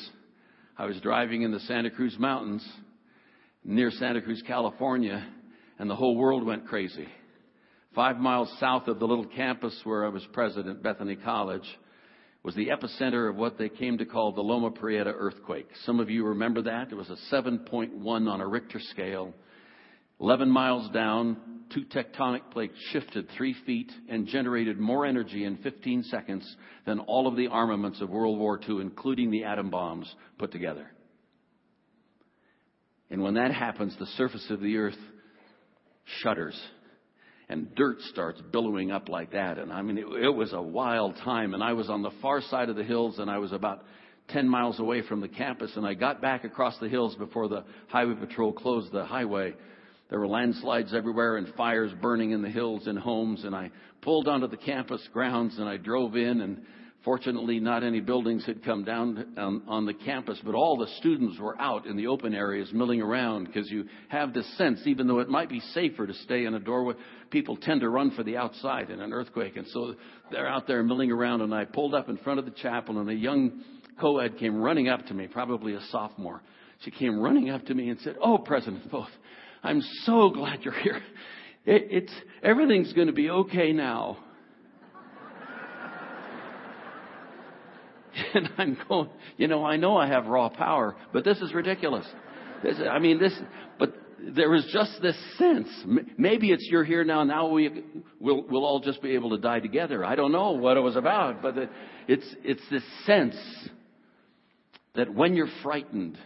I 0.76 0.86
was 0.86 0.98
driving 1.00 1.42
in 1.42 1.52
the 1.52 1.60
Santa 1.60 1.92
Cruz 1.92 2.16
Mountains 2.18 2.68
near 3.62 3.92
Santa 3.92 4.20
Cruz, 4.20 4.42
California, 4.44 5.24
and 5.78 5.88
the 5.88 5.94
whole 5.94 6.16
world 6.16 6.44
went 6.44 6.66
crazy. 6.66 7.06
Five 7.94 8.16
miles 8.16 8.52
south 8.58 8.88
of 8.88 8.98
the 8.98 9.06
little 9.06 9.26
campus 9.26 9.80
where 9.84 10.04
I 10.04 10.08
was 10.08 10.26
president, 10.32 10.82
Bethany 10.82 11.14
College, 11.14 11.78
was 12.42 12.56
the 12.56 12.70
epicenter 12.70 13.30
of 13.30 13.36
what 13.36 13.56
they 13.56 13.68
came 13.68 13.98
to 13.98 14.04
call 14.04 14.32
the 14.32 14.42
Loma 14.42 14.72
Prieta 14.72 15.12
earthquake. 15.16 15.68
Some 15.86 16.00
of 16.00 16.10
you 16.10 16.26
remember 16.26 16.62
that. 16.62 16.90
It 16.90 16.96
was 16.96 17.10
a 17.10 17.32
7.1 17.32 18.04
on 18.04 18.40
a 18.40 18.48
Richter 18.48 18.80
scale. 18.80 19.32
11 20.20 20.50
miles 20.50 20.90
down, 20.90 21.53
two 21.72 21.84
tectonic 21.84 22.50
plates 22.50 22.74
shifted 22.92 23.28
three 23.36 23.54
feet 23.66 23.90
and 24.08 24.26
generated 24.26 24.78
more 24.78 25.06
energy 25.06 25.44
in 25.44 25.56
15 25.58 26.04
seconds 26.04 26.56
than 26.86 27.00
all 27.00 27.26
of 27.26 27.36
the 27.36 27.48
armaments 27.48 28.00
of 28.00 28.10
World 28.10 28.38
War 28.38 28.60
II, 28.68 28.80
including 28.80 29.30
the 29.30 29.44
atom 29.44 29.70
bombs, 29.70 30.12
put 30.38 30.52
together. 30.52 30.90
And 33.10 33.22
when 33.22 33.34
that 33.34 33.52
happens, 33.52 33.96
the 33.98 34.06
surface 34.16 34.46
of 34.50 34.60
the 34.60 34.76
earth 34.76 34.98
shudders 36.22 36.60
and 37.48 37.74
dirt 37.74 38.00
starts 38.10 38.40
billowing 38.52 38.90
up 38.90 39.08
like 39.08 39.32
that. 39.32 39.58
And 39.58 39.72
I 39.72 39.82
mean, 39.82 39.98
it, 39.98 40.06
it, 40.06 40.34
was 40.34 40.52
a 40.52 40.62
wild 40.62 41.16
time. 41.18 41.54
And 41.54 41.62
I 41.62 41.74
was 41.74 41.90
on 41.90 42.02
the 42.02 42.10
far 42.22 42.40
side 42.40 42.68
of 42.68 42.76
the 42.76 42.84
hills 42.84 43.18
and 43.18 43.30
I 43.30 43.38
was 43.38 43.52
about 43.52 43.84
10 44.28 44.48
miles 44.48 44.80
away 44.80 45.02
from 45.02 45.20
the 45.20 45.28
campus. 45.28 45.72
And 45.76 45.86
I 45.86 45.94
got 45.94 46.22
back 46.22 46.44
across 46.44 46.78
the 46.78 46.88
hills 46.88 47.14
before 47.16 47.48
the 47.48 47.64
highway 47.88 48.14
patrol 48.14 48.52
closed 48.52 48.92
the 48.92 49.04
highway. 49.04 49.54
There 50.10 50.20
were 50.20 50.28
landslides 50.28 50.94
everywhere 50.94 51.36
and 51.36 51.52
fires 51.54 51.92
burning 52.00 52.32
in 52.32 52.42
the 52.42 52.50
hills 52.50 52.86
and 52.86 52.98
homes. 52.98 53.44
And 53.44 53.54
I 53.54 53.70
pulled 54.02 54.28
onto 54.28 54.48
the 54.48 54.56
campus 54.56 55.06
grounds 55.12 55.58
and 55.58 55.68
I 55.68 55.76
drove 55.76 56.16
in 56.16 56.40
and 56.40 56.62
Fortunately, 57.04 57.60
not 57.60 57.84
any 57.84 58.00
buildings 58.00 58.46
had 58.46 58.64
come 58.64 58.82
down 58.82 59.34
on, 59.36 59.62
on, 59.68 59.84
the 59.84 59.92
campus, 59.92 60.40
but 60.42 60.54
all 60.54 60.78
the 60.78 60.90
students 60.98 61.38
were 61.38 61.60
out 61.60 61.84
in 61.84 61.98
the 61.98 62.06
open 62.06 62.34
areas 62.34 62.70
milling 62.72 63.02
around 63.02 63.44
because 63.44 63.70
you 63.70 63.84
have 64.08 64.32
this 64.32 64.46
sense, 64.56 64.80
even 64.86 65.06
though 65.06 65.18
it 65.18 65.28
might 65.28 65.50
be 65.50 65.60
safer 65.74 66.06
to 66.06 66.14
stay 66.14 66.46
in 66.46 66.54
a 66.54 66.58
doorway, 66.58 66.94
people 67.30 67.58
tend 67.58 67.82
to 67.82 67.90
run 67.90 68.10
for 68.12 68.22
the 68.22 68.38
outside 68.38 68.88
in 68.88 69.02
an 69.02 69.12
earthquake. 69.12 69.58
And 69.58 69.66
so 69.68 69.94
they're 70.30 70.48
out 70.48 70.66
there 70.66 70.82
milling 70.82 71.12
around, 71.12 71.42
and 71.42 71.54
I 71.54 71.66
pulled 71.66 71.94
up 71.94 72.08
in 72.08 72.16
front 72.16 72.38
of 72.38 72.46
the 72.46 72.52
chapel, 72.52 72.98
and 72.98 73.10
a 73.10 73.14
young 73.14 73.62
co 74.00 74.18
ed 74.20 74.38
came 74.38 74.56
running 74.56 74.88
up 74.88 75.04
to 75.08 75.14
me, 75.14 75.26
probably 75.26 75.74
a 75.74 75.82
sophomore. 75.90 76.40
She 76.80 76.90
came 76.90 77.20
running 77.20 77.50
up 77.50 77.66
to 77.66 77.74
me 77.74 77.90
and 77.90 78.00
said, 78.00 78.16
Oh, 78.22 78.38
President 78.38 78.90
Foth, 78.90 79.10
I'm 79.64 79.80
so 80.04 80.28
glad 80.28 80.60
you're 80.62 80.74
here. 80.74 81.00
It, 81.64 81.88
it's, 81.90 82.12
everything's 82.42 82.92
going 82.92 83.06
to 83.06 83.14
be 83.14 83.30
okay 83.30 83.72
now. 83.72 84.18
And 88.34 88.48
I'm 88.58 88.78
going, 88.88 89.10
you 89.38 89.48
know, 89.48 89.64
I 89.64 89.76
know 89.76 89.96
I 89.96 90.06
have 90.06 90.26
raw 90.26 90.48
power, 90.48 90.94
but 91.12 91.24
this 91.24 91.38
is 91.38 91.52
ridiculous. 91.52 92.06
This, 92.62 92.76
I 92.88 93.00
mean, 93.00 93.18
this, 93.18 93.32
but 93.76 93.92
there 94.36 94.50
was 94.50 94.68
just 94.72 95.02
this 95.02 95.16
sense. 95.36 95.68
Maybe 96.16 96.50
it's 96.50 96.66
you're 96.70 96.84
here 96.84 97.02
now. 97.02 97.24
Now 97.24 97.48
we 97.48 97.82
we'll, 98.20 98.44
we'll 98.48 98.64
all 98.64 98.78
just 98.78 99.02
be 99.02 99.12
able 99.12 99.30
to 99.30 99.38
die 99.38 99.58
together. 99.58 100.04
I 100.04 100.14
don't 100.14 100.30
know 100.30 100.52
what 100.52 100.76
it 100.76 100.80
was 100.80 100.94
about, 100.94 101.42
but 101.42 101.54
it's 102.06 102.26
it's 102.44 102.62
this 102.70 102.84
sense 103.04 103.36
that 104.94 105.12
when 105.12 105.34
you're 105.34 105.50
frightened 105.62 106.16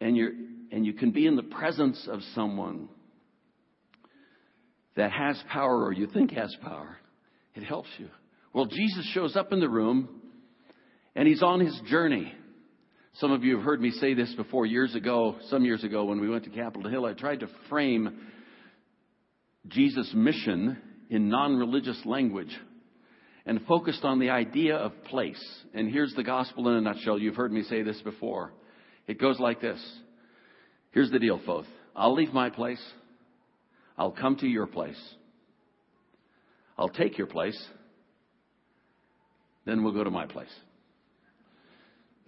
and 0.00 0.16
you're 0.16 0.32
and 0.74 0.84
you 0.84 0.92
can 0.92 1.12
be 1.12 1.24
in 1.24 1.36
the 1.36 1.42
presence 1.44 2.08
of 2.10 2.18
someone 2.34 2.88
that 4.96 5.12
has 5.12 5.40
power 5.48 5.84
or 5.84 5.92
you 5.92 6.08
think 6.08 6.32
has 6.32 6.54
power, 6.62 6.96
it 7.54 7.62
helps 7.62 7.90
you. 7.96 8.08
Well, 8.52 8.66
Jesus 8.66 9.08
shows 9.14 9.36
up 9.36 9.52
in 9.52 9.60
the 9.60 9.68
room 9.68 10.08
and 11.14 11.28
he's 11.28 11.44
on 11.44 11.60
his 11.60 11.80
journey. 11.88 12.32
Some 13.14 13.30
of 13.30 13.44
you 13.44 13.54
have 13.54 13.64
heard 13.64 13.80
me 13.80 13.92
say 13.92 14.14
this 14.14 14.34
before 14.34 14.66
years 14.66 14.96
ago, 14.96 15.36
some 15.48 15.64
years 15.64 15.84
ago 15.84 16.06
when 16.06 16.20
we 16.20 16.28
went 16.28 16.42
to 16.42 16.50
Capitol 16.50 16.90
Hill. 16.90 17.06
I 17.06 17.12
tried 17.12 17.40
to 17.40 17.48
frame 17.68 18.18
Jesus' 19.68 20.10
mission 20.12 20.76
in 21.08 21.28
non 21.28 21.56
religious 21.56 22.00
language 22.04 22.52
and 23.46 23.64
focused 23.68 24.02
on 24.02 24.18
the 24.18 24.30
idea 24.30 24.74
of 24.74 25.04
place. 25.04 25.40
And 25.72 25.88
here's 25.88 26.14
the 26.14 26.24
gospel 26.24 26.68
in 26.68 26.74
a 26.74 26.80
nutshell. 26.80 27.20
You've 27.20 27.36
heard 27.36 27.52
me 27.52 27.62
say 27.62 27.82
this 27.82 28.00
before. 28.00 28.52
It 29.06 29.20
goes 29.20 29.38
like 29.38 29.60
this 29.60 29.80
Here's 30.94 31.10
the 31.10 31.18
deal, 31.18 31.40
Foth. 31.44 31.66
I'll 31.96 32.14
leave 32.14 32.32
my 32.32 32.50
place. 32.50 32.82
I'll 33.98 34.12
come 34.12 34.36
to 34.36 34.46
your 34.46 34.66
place. 34.68 35.00
I'll 36.78 36.88
take 36.88 37.18
your 37.18 37.26
place. 37.26 37.60
Then 39.64 39.82
we'll 39.82 39.92
go 39.92 40.04
to 40.04 40.10
my 40.10 40.26
place. 40.26 40.54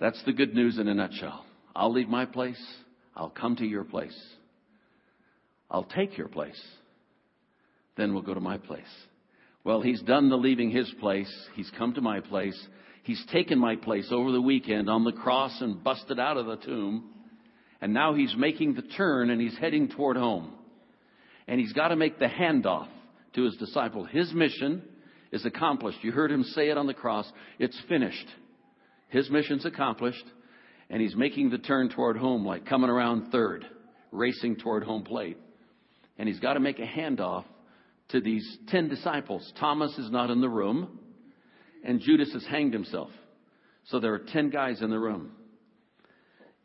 That's 0.00 0.20
the 0.24 0.32
good 0.32 0.52
news 0.52 0.78
in 0.78 0.88
a 0.88 0.94
nutshell. 0.94 1.46
I'll 1.76 1.92
leave 1.92 2.08
my 2.08 2.24
place. 2.26 2.60
I'll 3.14 3.30
come 3.30 3.54
to 3.56 3.64
your 3.64 3.84
place. 3.84 4.18
I'll 5.70 5.84
take 5.84 6.18
your 6.18 6.28
place. 6.28 6.60
Then 7.96 8.14
we'll 8.14 8.22
go 8.22 8.34
to 8.34 8.40
my 8.40 8.58
place. 8.58 8.82
Well, 9.62 9.80
he's 9.80 10.02
done 10.02 10.28
the 10.28 10.36
leaving 10.36 10.70
his 10.70 10.92
place. 10.98 11.32
He's 11.54 11.70
come 11.78 11.94
to 11.94 12.00
my 12.00 12.18
place. 12.18 12.60
He's 13.04 13.24
taken 13.32 13.60
my 13.60 13.76
place 13.76 14.08
over 14.10 14.32
the 14.32 14.40
weekend 14.40 14.90
on 14.90 15.04
the 15.04 15.12
cross 15.12 15.56
and 15.60 15.84
busted 15.84 16.18
out 16.18 16.36
of 16.36 16.46
the 16.46 16.56
tomb. 16.56 17.12
And 17.80 17.92
now 17.92 18.14
he's 18.14 18.34
making 18.36 18.74
the 18.74 18.82
turn 18.82 19.30
and 19.30 19.40
he's 19.40 19.56
heading 19.58 19.88
toward 19.88 20.16
home. 20.16 20.52
And 21.46 21.60
he's 21.60 21.72
got 21.72 21.88
to 21.88 21.96
make 21.96 22.18
the 22.18 22.26
handoff 22.26 22.88
to 23.34 23.42
his 23.44 23.56
disciple. 23.56 24.04
His 24.04 24.32
mission 24.32 24.82
is 25.30 25.44
accomplished. 25.44 25.98
You 26.02 26.12
heard 26.12 26.32
him 26.32 26.42
say 26.42 26.70
it 26.70 26.78
on 26.78 26.86
the 26.86 26.94
cross. 26.94 27.30
It's 27.58 27.78
finished. 27.88 28.26
His 29.08 29.30
mission's 29.30 29.64
accomplished, 29.64 30.24
and 30.90 31.00
he's 31.00 31.14
making 31.14 31.50
the 31.50 31.58
turn 31.58 31.90
toward 31.90 32.16
home, 32.16 32.44
like 32.44 32.66
coming 32.66 32.90
around 32.90 33.30
third, 33.30 33.64
racing 34.10 34.56
toward 34.56 34.82
home 34.82 35.04
plate. 35.04 35.36
And 36.18 36.28
he's 36.28 36.40
got 36.40 36.54
to 36.54 36.60
make 36.60 36.78
a 36.78 36.86
handoff 36.86 37.44
to 38.08 38.20
these 38.20 38.58
ten 38.68 38.88
disciples. 38.88 39.52
Thomas 39.60 39.96
is 39.98 40.10
not 40.10 40.30
in 40.30 40.40
the 40.40 40.48
room, 40.48 40.98
and 41.84 42.00
Judas 42.00 42.32
has 42.32 42.44
hanged 42.46 42.72
himself. 42.72 43.10
So 43.84 44.00
there 44.00 44.14
are 44.14 44.18
ten 44.18 44.50
guys 44.50 44.82
in 44.82 44.90
the 44.90 44.98
room. 44.98 45.32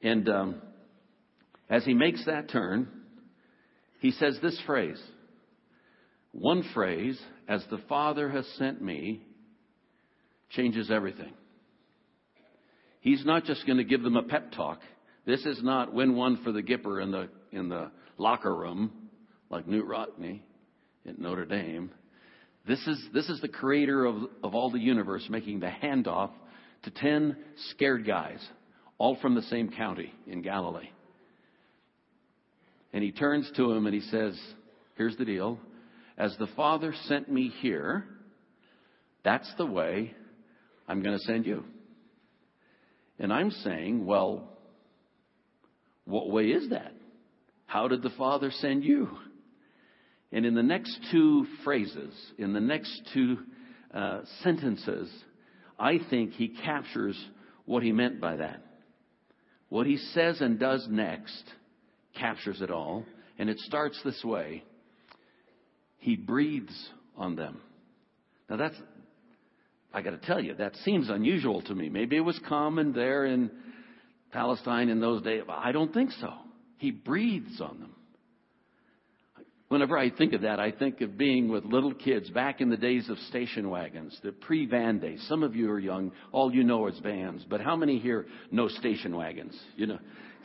And 0.02 0.28
um, 0.30 0.62
as 1.72 1.86
he 1.86 1.94
makes 1.94 2.26
that 2.26 2.50
turn, 2.50 2.88
he 4.02 4.12
says 4.12 4.38
this 4.42 4.62
phrase. 4.66 5.02
One 6.34 6.64
phrase, 6.74 7.20
as 7.48 7.64
the 7.72 7.80
Father 7.90 8.30
has 8.30 8.46
sent 8.58 8.82
me, 8.82 9.22
changes 10.50 10.92
everything. 10.92 11.34
He's 13.00 13.26
not 13.26 13.46
just 13.46 13.66
going 13.66 13.78
to 13.78 13.86
give 13.86 14.04
them 14.04 14.18
a 14.18 14.24
pep 14.24 14.52
talk. 14.52 14.82
This 15.26 15.46
is 15.46 15.64
not 15.64 15.94
win 15.94 16.16
one 16.16 16.44
for 16.44 16.52
the 16.52 16.62
Gipper 16.62 17.02
in 17.02 17.12
the, 17.12 17.30
in 17.52 17.70
the 17.70 17.90
locker 18.18 18.54
room 18.54 18.92
like 19.50 19.66
Knute 19.66 19.88
Rockne 19.88 20.42
at 21.08 21.20
Notre 21.20 21.46
Dame. 21.46 21.90
This 22.68 22.86
is, 22.86 23.02
this 23.14 23.30
is 23.30 23.40
the 23.42 23.48
creator 23.48 24.06
of, 24.06 24.16
of 24.44 24.54
all 24.56 24.72
the 24.72 24.80
universe 24.80 25.26
making 25.30 25.62
the 25.62 25.72
handoff 25.82 26.32
to 26.84 26.92
10 26.92 27.38
scared 27.72 28.06
guys, 28.06 28.40
all 28.98 29.16
from 29.22 29.36
the 29.36 29.42
same 29.44 29.72
county 29.72 30.14
in 30.28 30.42
Galilee. 30.42 30.90
And 32.94 33.04
he 33.04 33.12
turns 33.12 33.50
to 33.56 33.72
him 33.72 33.86
and 33.86 33.96
he 33.96 34.02
says, 34.02 34.40
Here's 34.96 35.18
the 35.18 35.26
deal. 35.26 35.60
As 36.18 36.36
the 36.38 36.48
Father 36.56 36.94
sent 37.06 37.32
me 37.32 37.52
here, 37.62 38.06
that's 39.24 39.52
the 39.58 39.66
way 39.66 40.14
I'm 40.88 41.02
going 41.02 41.18
to 41.18 41.24
send 41.24 41.46
you. 41.46 41.64
And 43.20 43.32
I'm 43.32 43.52
saying, 43.52 44.06
well, 44.06 44.50
what 46.06 46.30
way 46.30 46.48
is 46.48 46.70
that? 46.72 46.94
How 47.66 47.88
did 47.88 48.02
the 48.02 48.10
Father 48.12 48.52
send 48.52 48.84
you? 48.84 49.10
And 50.32 50.46
in 50.46 50.56
the 50.56 50.64
next 50.64 50.98
two 51.12 51.46
phrases, 51.64 52.14
in 52.38 52.54
the 52.54 52.60
next 52.60 53.02
two 53.14 53.38
uh, 53.94 54.22
sentences, 54.44 55.10
I 55.80 56.00
think 56.10 56.34
he 56.34 56.50
captures 56.50 57.18
what 57.66 57.84
he 57.84 57.92
meant 57.92 58.20
by 58.20 58.38
that. 58.38 58.66
What 59.70 59.88
he 59.88 59.98
says 59.98 60.42
and 60.42 60.60
does 60.60 60.88
next 60.90 61.44
captures 62.18 62.62
it 62.62 62.72
all. 62.72 63.06
And 63.38 63.50
it 63.50 63.60
starts 63.60 64.00
this 64.04 64.24
way 64.24 64.64
He 65.98 66.16
breathes 66.16 66.90
on 67.18 67.36
them. 67.36 67.62
Now 68.50 68.58
that's, 68.58 68.76
I 69.94 70.02
got 70.02 70.12
to 70.12 70.18
tell 70.18 70.42
you, 70.42 70.56
that 70.56 70.76
seems 70.78 71.10
unusual 71.10 71.62
to 71.64 71.76
me. 71.76 71.90
Maybe 71.90 72.18
it 72.18 72.22
was 72.22 72.40
common 72.48 72.94
there 72.94 73.26
in 73.26 73.50
Palestine 74.32 74.90
in 74.90 75.00
those 75.00 75.22
days, 75.22 75.44
I 75.50 75.72
don't 75.72 75.94
think 75.94 76.12
so. 76.20 76.34
He 76.78 76.92
breathes 76.92 77.60
on 77.62 77.80
them. 77.80 77.96
Whenever 79.72 79.98
I 79.98 80.10
think 80.10 80.34
of 80.34 80.42
that, 80.42 80.60
I 80.60 80.72
think 80.72 81.00
of 81.00 81.18
being 81.18 81.48
with 81.48 81.64
little 81.64 81.94
kids 81.94 82.30
back 82.30 82.60
in 82.60 82.70
the 82.70 82.76
days 82.76 83.10
of 83.10 83.18
station 83.30 83.70
wagons, 83.70 84.20
the 84.22 84.34
pre-van 84.34 85.00
days. 85.00 85.26
Some 85.30 85.44
of 85.44 85.56
you 85.56 85.72
are 85.72 85.80
young. 85.80 86.12
All 86.34 86.54
you 86.54 86.66
know 86.66 86.88
is 86.88 87.00
vans. 87.00 87.46
But 87.50 87.62
how 87.62 87.78
many 87.78 87.98
here 87.98 88.26
know 88.52 88.68
station 88.68 89.16
wagons? 89.16 89.58
You 89.78 89.88
know, 89.88 90.00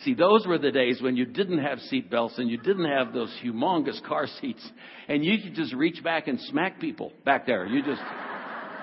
see, 0.04 0.14
those 0.14 0.46
were 0.46 0.58
the 0.58 0.70
days 0.70 1.02
when 1.02 1.16
you 1.16 1.24
didn't 1.24 1.58
have 1.58 1.80
seat 1.80 2.08
belts 2.08 2.38
and 2.38 2.48
you 2.48 2.56
didn't 2.56 2.84
have 2.84 3.12
those 3.12 3.36
humongous 3.42 4.00
car 4.04 4.28
seats 4.40 4.64
and 5.08 5.24
you 5.24 5.42
could 5.42 5.56
just 5.56 5.74
reach 5.74 6.04
back 6.04 6.28
and 6.28 6.40
smack 6.42 6.78
people 6.78 7.12
back 7.24 7.46
there. 7.46 7.66
You 7.66 7.82
just, 7.82 8.02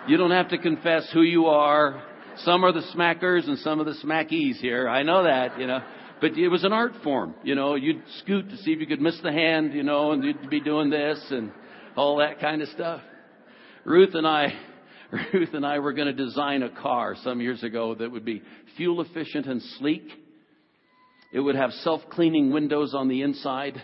you 0.10 0.18
don't 0.18 0.32
have 0.32 0.50
to 0.50 0.58
confess 0.58 1.10
who 1.14 1.22
you 1.22 1.46
are. 1.46 2.04
Some 2.40 2.66
are 2.66 2.74
the 2.74 2.84
smackers 2.94 3.48
and 3.48 3.58
some 3.60 3.80
are 3.80 3.86
the 3.86 3.96
smackies 4.04 4.58
here. 4.58 4.90
I 4.90 5.04
know 5.04 5.24
that, 5.24 5.58
you 5.58 5.68
know. 5.68 5.80
But 6.24 6.38
it 6.38 6.48
was 6.48 6.64
an 6.64 6.72
art 6.72 6.94
form, 7.04 7.36
you 7.44 7.54
know. 7.54 7.76
You'd 7.76 8.02
scoot 8.20 8.50
to 8.50 8.56
see 8.56 8.72
if 8.72 8.80
you 8.80 8.88
could 8.88 9.02
miss 9.02 9.20
the 9.22 9.32
hand, 9.34 9.74
you 9.74 9.84
know, 9.84 10.14
and 10.14 10.24
you'd 10.24 10.50
be 10.50 10.62
doing 10.62 10.90
this 10.90 11.22
and 11.32 11.52
all 11.98 12.20
that 12.20 12.40
kind 12.40 12.62
of 12.62 12.70
stuff. 12.70 13.02
Ruth 13.84 14.12
and 14.14 14.26
I, 14.26 14.54
Ruth 15.34 15.54
and 15.54 15.66
I 15.66 15.80
were 15.80 15.92
going 15.92 16.08
to 16.08 16.14
design 16.14 16.64
a 16.64 16.70
car 16.70 17.18
some 17.26 17.42
years 17.42 17.62
ago 17.62 17.94
that 17.96 18.10
would 18.10 18.24
be 18.24 18.42
fuel 18.78 19.02
efficient 19.02 19.48
and 19.48 19.62
sleek. 19.80 20.08
It 21.34 21.42
would 21.42 21.56
have 21.56 21.72
self-cleaning 21.72 22.54
windows 22.54 22.94
on 22.94 23.10
the 23.10 23.22
inside 23.22 23.82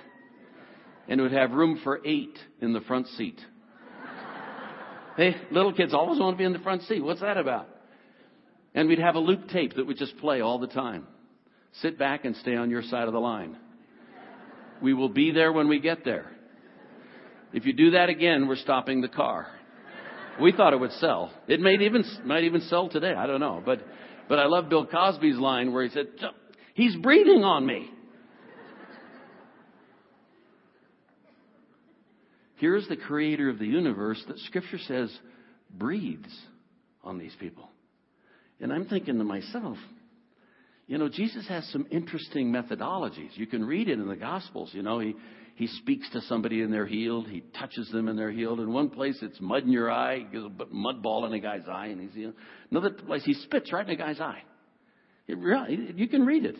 and 1.09 1.19
it 1.19 1.23
would 1.23 1.33
have 1.33 1.51
room 1.51 1.81
for 1.83 1.99
eight 2.05 2.39
in 2.61 2.71
the 2.71 2.79
front 2.79 3.07
seat. 3.17 3.41
hey, 5.17 5.35
little 5.51 5.73
kids 5.73 5.93
always 5.93 6.21
want 6.21 6.35
to 6.35 6.37
be 6.37 6.45
in 6.45 6.53
the 6.53 6.59
front 6.59 6.83
seat. 6.83 7.03
What's 7.03 7.19
that 7.19 7.35
about? 7.35 7.67
And 8.73 8.87
we'd 8.87 8.99
have 8.99 9.15
a 9.15 9.19
loop 9.19 9.49
tape 9.49 9.75
that 9.75 9.85
would 9.85 9.97
just 9.97 10.17
play 10.19 10.39
all 10.39 10.57
the 10.57 10.67
time. 10.67 11.05
Sit 11.73 11.97
back 11.97 12.25
and 12.25 12.35
stay 12.37 12.55
on 12.55 12.69
your 12.69 12.81
side 12.83 13.07
of 13.07 13.13
the 13.13 13.19
line. 13.19 13.57
We 14.81 14.93
will 14.93 15.09
be 15.09 15.31
there 15.31 15.51
when 15.51 15.67
we 15.67 15.79
get 15.79 16.03
there. 16.03 16.31
If 17.53 17.65
you 17.65 17.73
do 17.73 17.91
that 17.91 18.09
again, 18.09 18.47
we're 18.47 18.55
stopping 18.57 19.01
the 19.01 19.07
car. 19.07 19.47
We 20.41 20.51
thought 20.51 20.73
it 20.73 20.79
would 20.79 20.93
sell. 20.93 21.31
It 21.47 21.59
may 21.59 21.73
even 21.73 22.03
might 22.25 22.43
even 22.43 22.61
sell 22.61 22.89
today. 22.89 23.13
I 23.13 23.27
don't 23.27 23.39
know, 23.39 23.61
but 23.65 23.81
but 24.27 24.39
I 24.39 24.45
love 24.45 24.69
Bill 24.69 24.85
Cosby's 24.85 25.37
line 25.37 25.73
where 25.73 25.83
he 25.83 25.89
said, 25.89 26.07
"He's 26.75 26.95
breathing 26.95 27.43
on 27.43 27.65
me." 27.65 27.89
Here's 32.55 32.87
the 32.87 32.97
creator 32.97 33.49
of 33.49 33.57
the 33.57 33.65
universe 33.65 34.21
that 34.27 34.37
scripture 34.39 34.79
says 34.79 35.17
breathes 35.69 36.37
on 37.03 37.17
these 37.17 37.35
people. 37.39 37.69
And 38.59 38.73
I'm 38.73 38.85
thinking 38.85 39.17
to 39.17 39.23
myself, 39.23 39.77
you 40.89 40.97
know, 40.97 41.07
Jesus 41.07 41.47
has 41.47 41.69
some 41.71 41.85
interesting 41.91 42.51
methodologies. 42.51 43.29
You 43.35 43.45
can 43.45 43.63
read 43.63 43.89
it 43.89 43.99
in 43.99 44.07
the 44.07 44.15
Gospels. 44.15 44.71
You 44.73 44.81
know, 44.81 44.97
he, 44.97 45.13
he 45.53 45.67
speaks 45.67 46.09
to 46.13 46.21
somebody 46.21 46.63
and 46.63 46.73
they're 46.73 46.87
healed. 46.87 47.27
He 47.27 47.41
touches 47.59 47.87
them 47.91 48.07
and 48.07 48.17
they're 48.17 48.31
healed. 48.31 48.59
In 48.59 48.73
one 48.73 48.89
place, 48.89 49.15
it's 49.21 49.39
mud 49.39 49.61
in 49.61 49.71
your 49.71 49.91
eye. 49.91 50.17
He 50.17 50.23
gives 50.23 50.45
a 50.45 50.65
mud 50.71 51.03
ball 51.03 51.27
in 51.27 51.33
a 51.33 51.39
guy's 51.39 51.67
eye 51.71 51.87
and 51.87 52.01
he's 52.01 52.15
healed. 52.15 52.33
Another 52.71 52.89
place, 52.89 53.23
he 53.23 53.35
spits 53.35 53.71
right 53.71 53.85
in 53.85 53.91
a 53.91 53.95
guy's 53.97 54.19
eye. 54.19 54.41
It, 55.27 55.95
you 55.95 56.07
can 56.07 56.25
read 56.25 56.43
it. 56.43 56.55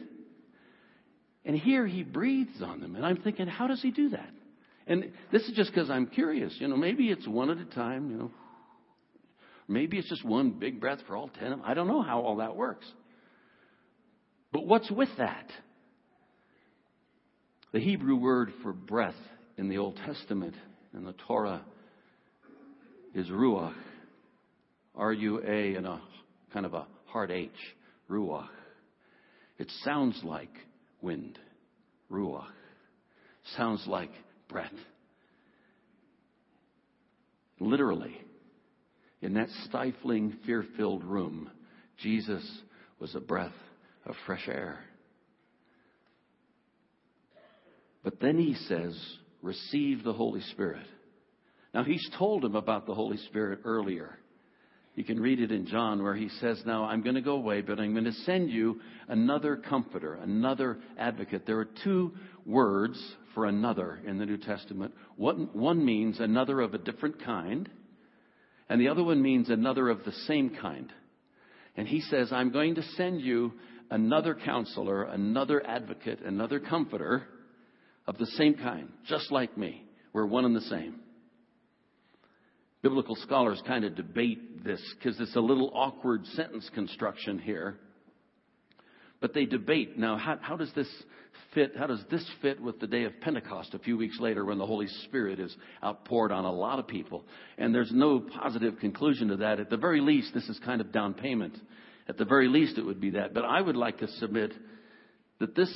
And 1.44 1.56
here 1.56 1.88
he 1.88 2.04
breathes 2.04 2.62
on 2.62 2.82
them. 2.82 2.96
And 2.96 3.04
I'm 3.04 3.18
thinking, 3.18 3.48
how 3.48 3.66
does 3.66 3.82
he 3.82 3.90
do 3.90 4.10
that? 4.10 4.30
And 4.86 5.12
this 5.32 5.42
is 5.42 5.54
just 5.56 5.74
because 5.74 5.90
I'm 5.90 6.06
curious. 6.06 6.56
You 6.60 6.68
know, 6.68 6.78
maybe 6.78 7.10
it's 7.10 7.28
one 7.28 7.50
at 7.50 7.58
a 7.58 7.66
time, 7.66 8.12
you 8.12 8.18
know. 8.18 8.32
Maybe 9.68 9.98
it's 9.98 10.10
just 10.10 10.24
one 10.24 10.52
big 10.52 10.80
breath 10.80 11.00
for 11.08 11.16
all 11.18 11.30
ten. 11.30 11.52
of 11.52 11.60
them. 11.60 11.62
I 11.66 11.74
don't 11.74 11.88
know 11.88 12.04
how 12.04 12.22
all 12.22 12.36
that 12.38 12.56
works. 12.56 12.86
But 14.52 14.66
what's 14.66 14.90
with 14.90 15.10
that? 15.18 15.48
The 17.72 17.80
Hebrew 17.80 18.16
word 18.16 18.52
for 18.64 18.74
breath 18.74 19.14
in 19.58 19.70
the 19.70 19.78
Old 19.78 20.00
Testament 20.06 20.56
and 20.94 21.06
the 21.06 21.14
Torah 21.28 21.62
is 23.14 23.28
ruach. 23.28 23.76
R 24.96 25.14
U 25.14 25.42
A 25.46 25.76
and 25.76 25.86
a 25.86 26.02
kind 26.52 26.66
of 26.66 26.74
a 26.74 26.88
hard 27.06 27.32
H. 27.32 27.52
Ruach. 28.10 28.48
It 29.58 29.72
sounds 29.84 30.20
like 30.24 30.50
wind. 31.02 31.38
Ruach. 32.12 32.48
Sounds 33.56 33.86
like 33.88 34.12
breath. 34.48 34.72
Literally, 37.60 38.16
in 39.22 39.34
that 39.34 39.50
stifling, 39.66 40.38
fear 40.46 40.66
filled 40.78 41.04
room, 41.04 41.50
Jesus 41.98 42.44
was 43.00 43.16
a 43.16 43.20
breath 43.20 43.52
of 44.06 44.16
fresh 44.26 44.48
air. 44.48 44.80
But 48.04 48.20
then 48.20 48.38
he 48.38 48.56
says, 48.68 48.98
receive 49.42 50.04
the 50.04 50.14
Holy 50.14 50.42
Spirit. 50.52 50.86
Now 51.74 51.84
he's 51.84 52.10
told 52.18 52.44
him 52.44 52.56
about 52.56 52.86
the 52.86 52.94
Holy 52.94 53.18
Spirit 53.18 53.60
earlier. 53.64 54.18
You 54.96 55.04
can 55.04 55.20
read 55.20 55.40
it 55.40 55.52
in 55.52 55.66
John 55.66 56.04
where 56.04 56.16
he 56.16 56.30
says, 56.42 56.62
Now 56.66 56.86
I'm 56.86 57.02
going 57.02 57.16
to 57.16 57.22
go 57.22 57.36
away, 57.36 57.62
but 57.62 57.80
I'm 57.80 57.94
going 57.94 58.06
to 58.06 58.12
send 58.12 58.50
you 58.50 58.82
another 59.08 59.56
comforter, 59.56 60.16
another 60.16 60.80
advocate. 60.98 61.46
There 61.46 61.60
are 61.60 61.70
two 61.84 62.14
words 62.46 63.02
for 63.34 63.46
another 63.46 64.00
in 64.06 64.18
the 64.18 64.26
New 64.26 64.38
Testament. 64.38 64.94
One, 65.16 65.50
one 65.54 65.86
means 65.86 66.20
another 66.20 66.60
of 66.60 66.74
a 66.74 66.80
different 66.80 67.24
kind, 67.24 67.70
and 68.68 68.82
the 68.82 68.90
other 68.90 69.04
one 69.04 69.22
means 69.22 69.50
another 69.50 69.88
of 69.90 70.04
the 70.04 70.12
same 70.28 70.50
kind. 70.62 70.92
And 71.78 71.88
he 71.88 72.02
says, 72.02 72.34
I'm 72.34 72.52
going 72.52 72.76
to 72.76 72.84
send 72.98 73.22
you 73.22 73.54
another 73.90 74.36
counselor, 74.36 75.04
another 75.04 75.66
advocate, 75.66 76.22
another 76.22 76.60
comforter 76.60 77.24
of 78.08 78.18
the 78.18 78.26
same 78.26 78.56
kind, 78.56 78.90
just 79.08 79.32
like 79.32 79.58
me. 79.58 79.84
We're 80.14 80.26
one 80.26 80.46
and 80.46 80.56
the 80.56 80.62
same. 80.62 81.00
Biblical 82.82 83.16
scholars 83.16 83.62
kind 83.68 83.84
of 83.84 83.96
debate 83.96 84.64
this 84.64 84.82
because 84.98 85.20
it's 85.20 85.36
a 85.36 85.42
little 85.42 85.72
awkward 85.74 86.26
sentence 86.28 86.70
construction 86.74 87.38
here. 87.38 87.78
But 89.22 89.34
they 89.34 89.46
debate 89.46 89.98
now, 89.98 90.18
how, 90.18 90.38
how, 90.40 90.56
does 90.56 90.72
this 90.76 90.88
fit? 91.54 91.74
How 91.78 91.88
does 91.88 92.02
this 92.10 92.26
fit 92.42 92.62
with 92.62 92.80
the 92.80 92.88
day 92.88 93.04
of 93.04 93.20
Pentecost 93.20 93.74
a 93.74 93.80
few 93.80 93.98
weeks 93.98 94.18
later 94.18 94.46
when 94.46 94.58
the 94.58 94.66
Holy 94.66 94.88
Spirit 95.06 95.42
is 95.42 95.54
outpoured 95.84 96.32
on 96.32 96.46
a 96.46 96.52
lot 96.52 96.80
of 96.80 96.88
people? 96.88 97.26
And 97.58 97.76
there's 97.76 97.92
no 97.92 98.22
positive 98.22 98.80
conclusion 98.80 99.28
to 99.28 99.36
that. 99.38 99.60
At 99.60 99.70
the 99.70 99.76
very 99.76 100.00
least, 100.00 100.34
this 100.34 100.48
is 100.48 100.58
kind 100.64 100.80
of 100.80 100.94
down 100.94 101.14
payment 101.16 101.58
at 102.10 102.18
the 102.18 102.26
very 102.26 102.48
least, 102.48 102.80
it 102.80 102.86
would 102.86 103.00
be 103.00 103.12
that. 103.12 103.36
But 103.36 103.46
I 103.46 103.62
would 103.62 103.76
like 103.76 104.00
to 104.00 104.08
submit 104.08 104.52
that 105.40 105.56
this 105.56 105.72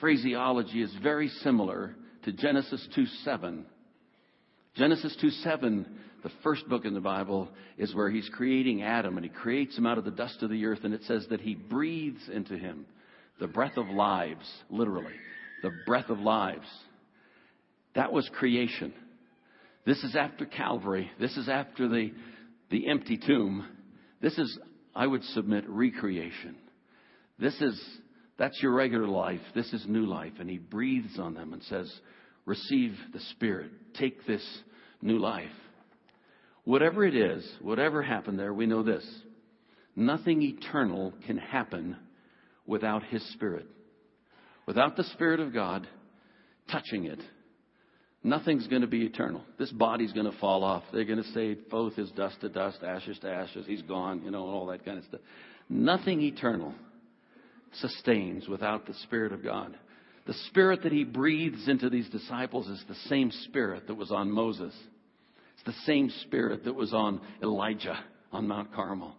phraseology 0.00 0.82
is 0.82 0.92
very 1.00 1.28
similar 1.28 1.94
to 2.24 2.32
Genesis 2.32 2.86
2 2.96 3.06
7. 3.24 3.64
Genesis 4.74 5.16
2 5.20 5.30
7, 5.30 5.86
the 6.24 6.30
first 6.42 6.68
book 6.68 6.84
in 6.84 6.92
the 6.92 7.00
Bible, 7.00 7.48
is 7.78 7.94
where 7.94 8.10
he's 8.10 8.28
creating 8.34 8.82
Adam 8.82 9.16
and 9.16 9.24
he 9.24 9.30
creates 9.30 9.78
him 9.78 9.86
out 9.86 9.96
of 9.96 10.04
the 10.04 10.10
dust 10.10 10.42
of 10.42 10.50
the 10.50 10.66
earth, 10.66 10.80
and 10.82 10.92
it 10.92 11.04
says 11.04 11.24
that 11.30 11.40
he 11.40 11.54
breathes 11.54 12.28
into 12.32 12.58
him 12.58 12.84
the 13.38 13.46
breath 13.46 13.76
of 13.76 13.86
lives, 13.86 14.44
literally, 14.68 15.14
the 15.62 15.70
breath 15.86 16.10
of 16.10 16.18
lives. 16.18 16.66
That 17.94 18.12
was 18.12 18.28
creation. 18.34 18.92
This 19.86 20.02
is 20.02 20.16
after 20.16 20.46
Calvary. 20.46 21.12
This 21.20 21.36
is 21.36 21.48
after 21.48 21.88
the, 21.88 22.12
the 22.70 22.88
empty 22.88 23.18
tomb. 23.24 23.64
This 24.20 24.36
is 24.36 24.58
I 24.96 25.06
would 25.06 25.22
submit 25.24 25.68
recreation. 25.68 26.56
This 27.38 27.54
is, 27.60 27.78
that's 28.38 28.60
your 28.62 28.72
regular 28.72 29.06
life. 29.06 29.42
This 29.54 29.70
is 29.74 29.84
new 29.86 30.06
life. 30.06 30.32
And 30.40 30.48
he 30.48 30.56
breathes 30.56 31.18
on 31.18 31.34
them 31.34 31.52
and 31.52 31.62
says, 31.64 31.92
receive 32.46 32.96
the 33.12 33.20
Spirit. 33.32 33.70
Take 33.98 34.26
this 34.26 34.42
new 35.02 35.18
life. 35.18 35.50
Whatever 36.64 37.04
it 37.04 37.14
is, 37.14 37.46
whatever 37.60 38.02
happened 38.02 38.38
there, 38.38 38.54
we 38.54 38.66
know 38.66 38.82
this. 38.82 39.06
Nothing 39.94 40.40
eternal 40.40 41.12
can 41.26 41.36
happen 41.36 41.96
without 42.66 43.04
His 43.04 43.22
Spirit. 43.34 43.66
Without 44.66 44.96
the 44.96 45.04
Spirit 45.04 45.40
of 45.40 45.52
God 45.52 45.86
touching 46.70 47.04
it, 47.04 47.20
Nothing's 48.26 48.66
going 48.66 48.82
to 48.82 48.88
be 48.88 49.04
eternal. 49.04 49.42
This 49.56 49.70
body's 49.70 50.12
going 50.12 50.28
to 50.28 50.36
fall 50.38 50.64
off. 50.64 50.82
They're 50.92 51.04
going 51.04 51.22
to 51.22 51.30
say 51.30 51.54
both 51.54 51.96
is 51.96 52.10
dust 52.10 52.40
to 52.40 52.48
dust, 52.48 52.80
ashes 52.84 53.16
to 53.20 53.30
ashes. 53.30 53.66
He's 53.68 53.82
gone, 53.82 54.22
you 54.24 54.32
know, 54.32 54.46
and 54.46 54.52
all 54.52 54.66
that 54.66 54.84
kind 54.84 54.98
of 54.98 55.04
stuff. 55.04 55.20
Nothing 55.68 56.20
eternal 56.20 56.74
sustains 57.74 58.48
without 58.48 58.84
the 58.84 58.94
Spirit 59.04 59.32
of 59.32 59.44
God. 59.44 59.78
The 60.26 60.34
Spirit 60.48 60.82
that 60.82 60.90
He 60.90 61.04
breathes 61.04 61.68
into 61.68 61.88
these 61.88 62.08
disciples 62.08 62.66
is 62.66 62.82
the 62.88 62.96
same 63.08 63.30
Spirit 63.44 63.86
that 63.86 63.94
was 63.94 64.10
on 64.10 64.28
Moses. 64.32 64.74
It's 65.54 65.64
the 65.64 65.84
same 65.84 66.10
Spirit 66.22 66.64
that 66.64 66.74
was 66.74 66.92
on 66.92 67.20
Elijah 67.40 67.96
on 68.32 68.48
Mount 68.48 68.74
Carmel. 68.74 69.14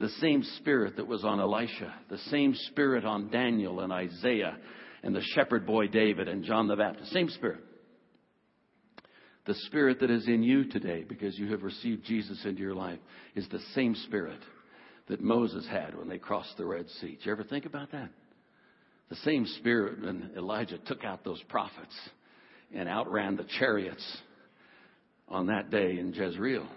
The 0.00 0.10
same 0.20 0.42
Spirit 0.58 0.96
that 0.96 1.06
was 1.06 1.24
on 1.24 1.40
Elisha. 1.40 1.94
The 2.10 2.18
same 2.28 2.54
Spirit 2.54 3.06
on 3.06 3.30
Daniel 3.30 3.80
and 3.80 3.90
Isaiah 3.90 4.58
and 5.02 5.16
the 5.16 5.24
shepherd 5.34 5.66
boy 5.66 5.86
David 5.86 6.28
and 6.28 6.44
John 6.44 6.68
the 6.68 6.76
Baptist. 6.76 7.10
Same 7.10 7.30
Spirit. 7.30 7.60
The 9.50 9.56
Spirit 9.66 9.98
that 9.98 10.12
is 10.12 10.28
in 10.28 10.44
you 10.44 10.62
today, 10.62 11.02
because 11.02 11.36
you 11.36 11.50
have 11.50 11.64
received 11.64 12.04
Jesus 12.04 12.40
into 12.44 12.60
your 12.60 12.76
life, 12.76 13.00
is 13.34 13.48
the 13.48 13.58
same 13.74 13.96
Spirit 13.96 14.38
that 15.08 15.20
Moses 15.20 15.66
had 15.66 15.98
when 15.98 16.08
they 16.08 16.18
crossed 16.18 16.56
the 16.56 16.64
Red 16.64 16.88
Sea. 17.00 17.16
Did 17.16 17.26
you 17.26 17.32
ever 17.32 17.42
think 17.42 17.66
about 17.66 17.90
that? 17.90 18.10
The 19.08 19.16
same 19.16 19.44
Spirit 19.58 20.02
when 20.02 20.30
Elijah 20.36 20.78
took 20.78 21.02
out 21.02 21.24
those 21.24 21.42
prophets 21.48 21.92
and 22.72 22.88
outran 22.88 23.34
the 23.34 23.46
chariots 23.58 24.18
on 25.28 25.48
that 25.48 25.68
day 25.68 25.98
in 25.98 26.14
Jezreel. 26.14 26.68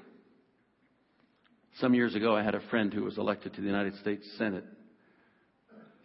Some 1.79 1.93
years 1.93 2.15
ago, 2.15 2.35
I 2.35 2.41
had 2.41 2.55
a 2.55 2.69
friend 2.71 2.91
who 2.91 3.03
was 3.03 3.19
elected 3.19 3.53
to 3.53 3.61
the 3.61 3.67
United 3.67 3.95
States 3.97 4.27
Senate. 4.39 4.65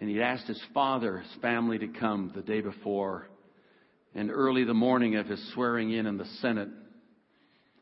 And 0.03 0.11
he'd 0.11 0.21
asked 0.21 0.47
his 0.47 0.63
father, 0.75 1.17
his 1.17 1.41
family 1.41 1.79
to 1.79 1.89
come 1.89 2.31
the 2.35 2.43
day 2.43 2.61
before. 2.61 3.27
And 4.15 4.31
early 4.31 4.65
the 4.65 4.75
morning 4.75 5.17
of 5.17 5.27
his 5.27 5.53
swearing 5.53 5.93
in 5.93 6.07
in 6.07 6.17
the 6.17 6.27
Senate, 6.41 6.69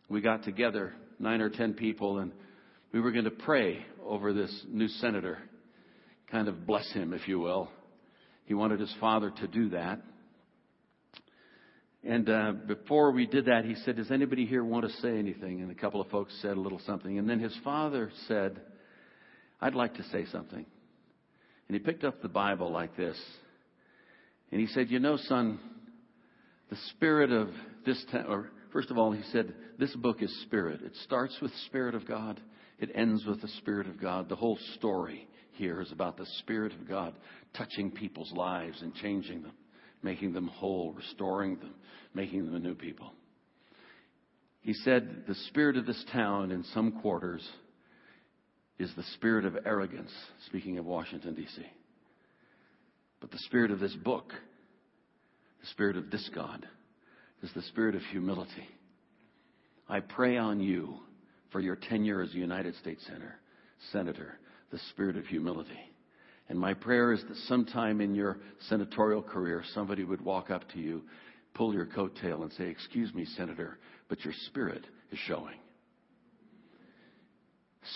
we 0.09 0.21
got 0.21 0.45
together, 0.45 0.95
nine 1.19 1.41
or 1.41 1.51
ten 1.51 1.75
people, 1.75 2.19
and 2.19 2.33
we 2.93 3.01
were 3.01 3.13
going 3.13 3.25
to 3.25 3.31
pray 3.31 3.85
over 4.05 4.33
this 4.33 4.65
new 4.69 4.89
senator. 4.89 5.39
Kind 6.31 6.49
of 6.49 6.67
bless 6.67 6.91
him, 6.93 7.13
if 7.13 7.29
you 7.29 7.39
will. 7.39 7.71
He 8.47 8.55
wanted 8.55 8.81
his 8.81 8.95
father 9.01 9.31
to 9.31 9.47
do 9.47 9.71
that. 9.71 10.01
And 12.05 12.31
uh, 12.31 12.53
before 12.67 13.11
we 13.11 13.27
did 13.27 13.47
that, 13.47 13.65
he 13.65 13.75
said, 13.85 13.97
Does 13.97 14.11
anybody 14.13 14.47
here 14.47 14.65
want 14.65 14.87
to 14.87 14.93
say 15.01 15.19
anything? 15.19 15.61
And 15.61 15.71
a 15.71 15.75
couple 15.75 16.01
of 16.01 16.09
folks 16.09 16.33
said 16.41 16.57
a 16.57 16.61
little 16.61 16.81
something. 16.87 17.19
And 17.19 17.29
then 17.29 17.41
his 17.41 17.57
father 17.65 18.13
said, 18.29 18.61
I'd 19.61 19.75
like 19.75 19.95
to 19.95 20.05
say 20.05 20.27
something. 20.31 20.65
And 21.69 21.75
he 21.75 21.79
picked 21.81 22.05
up 22.05 22.23
the 22.23 22.29
Bible 22.29 22.71
like 22.71 22.97
this. 22.97 23.21
And 24.53 24.61
he 24.61 24.69
said, 24.69 24.89
You 24.91 25.01
know, 25.01 25.17
son, 25.17 25.59
the 26.71 26.77
spirit 26.91 27.31
of 27.31 27.49
this 27.85 28.05
time, 28.11 28.27
or 28.29 28.51
first 28.73 28.91
of 28.91 28.99
all, 28.99 29.13
he 29.13 29.23
said, 29.33 29.55
This 29.79 29.95
book 29.97 30.23
is 30.23 30.43
spirit. 30.43 30.81
It 30.83 30.95
starts 31.05 31.37
with 31.41 31.53
Spirit 31.67 31.95
of 31.95 32.07
God, 32.07 32.41
it 32.79 32.91
ends 32.95 33.25
with 33.25 33.41
the 33.41 33.49
Spirit 33.49 33.87
of 33.87 34.01
God. 34.01 34.29
The 34.29 34.37
whole 34.37 34.59
story 34.75 35.29
here 35.53 35.81
is 35.81 35.93
about 35.93 36.17
the 36.17 36.27
Spirit 36.41 36.73
of 36.73 36.89
God 36.89 37.15
touching 37.57 37.91
people's 37.91 38.33
lives 38.33 38.83
and 38.83 38.95
changing 38.95 39.43
them 39.43 39.53
making 40.07 40.33
them 40.33 40.47
whole, 40.47 40.93
restoring 40.93 41.57
them, 41.57 41.75
making 42.15 42.47
them 42.47 42.55
a 42.55 42.61
new 42.61 42.75
people. 42.75 43.13
He 44.61 44.73
said, 44.73 45.25
The 45.27 45.35
spirit 45.49 45.77
of 45.77 45.85
this 45.85 46.03
town 46.13 46.51
in 46.51 46.65
some 46.75 47.01
quarters 47.01 47.47
is 48.79 48.91
the 48.97 49.05
spirit 49.15 49.45
of 49.45 49.57
arrogance, 49.65 50.13
speaking 50.47 50.79
of 50.79 50.85
Washington, 50.85 51.35
D.C. 51.35 51.63
But 53.21 53.31
the 53.31 53.39
spirit 53.39 53.71
of 53.71 53.81
this 53.81 53.95
book, 53.95 54.33
the 55.67 55.73
spirit 55.73 55.97
of 55.97 56.11
this 56.11 56.29
God, 56.35 56.67
is 57.43 57.51
the 57.55 57.63
spirit 57.63 57.97
of 57.97 58.03
humility. 58.13 58.69
I 59.89 60.01
pray 60.01 60.37
on 60.37 60.61
you 60.61 60.99
for 61.51 61.61
your 61.61 61.77
tenure 61.77 62.23
as 62.23 62.33
a 62.35 62.39
United 62.39 62.77
States 62.77 63.03
Senator, 63.07 63.35
Senator, 63.93 64.39
the 64.71 64.79
spirit 64.91 65.17
of 65.17 65.27
humility. 65.27 65.79
And 66.49 66.59
my 66.59 66.75
prayer 66.75 67.13
is 67.13 67.23
that 67.29 67.37
sometime 67.49 68.01
in 68.01 68.15
your 68.15 68.39
senatorial 68.69 69.23
career, 69.23 69.65
somebody 69.75 70.05
would 70.05 70.21
walk 70.21 70.51
up 70.51 70.71
to 70.73 70.79
you, 70.79 71.03
pull 71.55 71.75
your 71.75 71.87
coattail, 71.87 72.43
and 72.43 72.53
say, 72.53 72.69
Excuse 72.69 73.13
me, 73.13 73.25
Senator, 73.37 73.79
but 74.09 74.25
your 74.25 74.35
spirit 74.47 74.85
is 75.11 75.19
showing. 75.27 75.59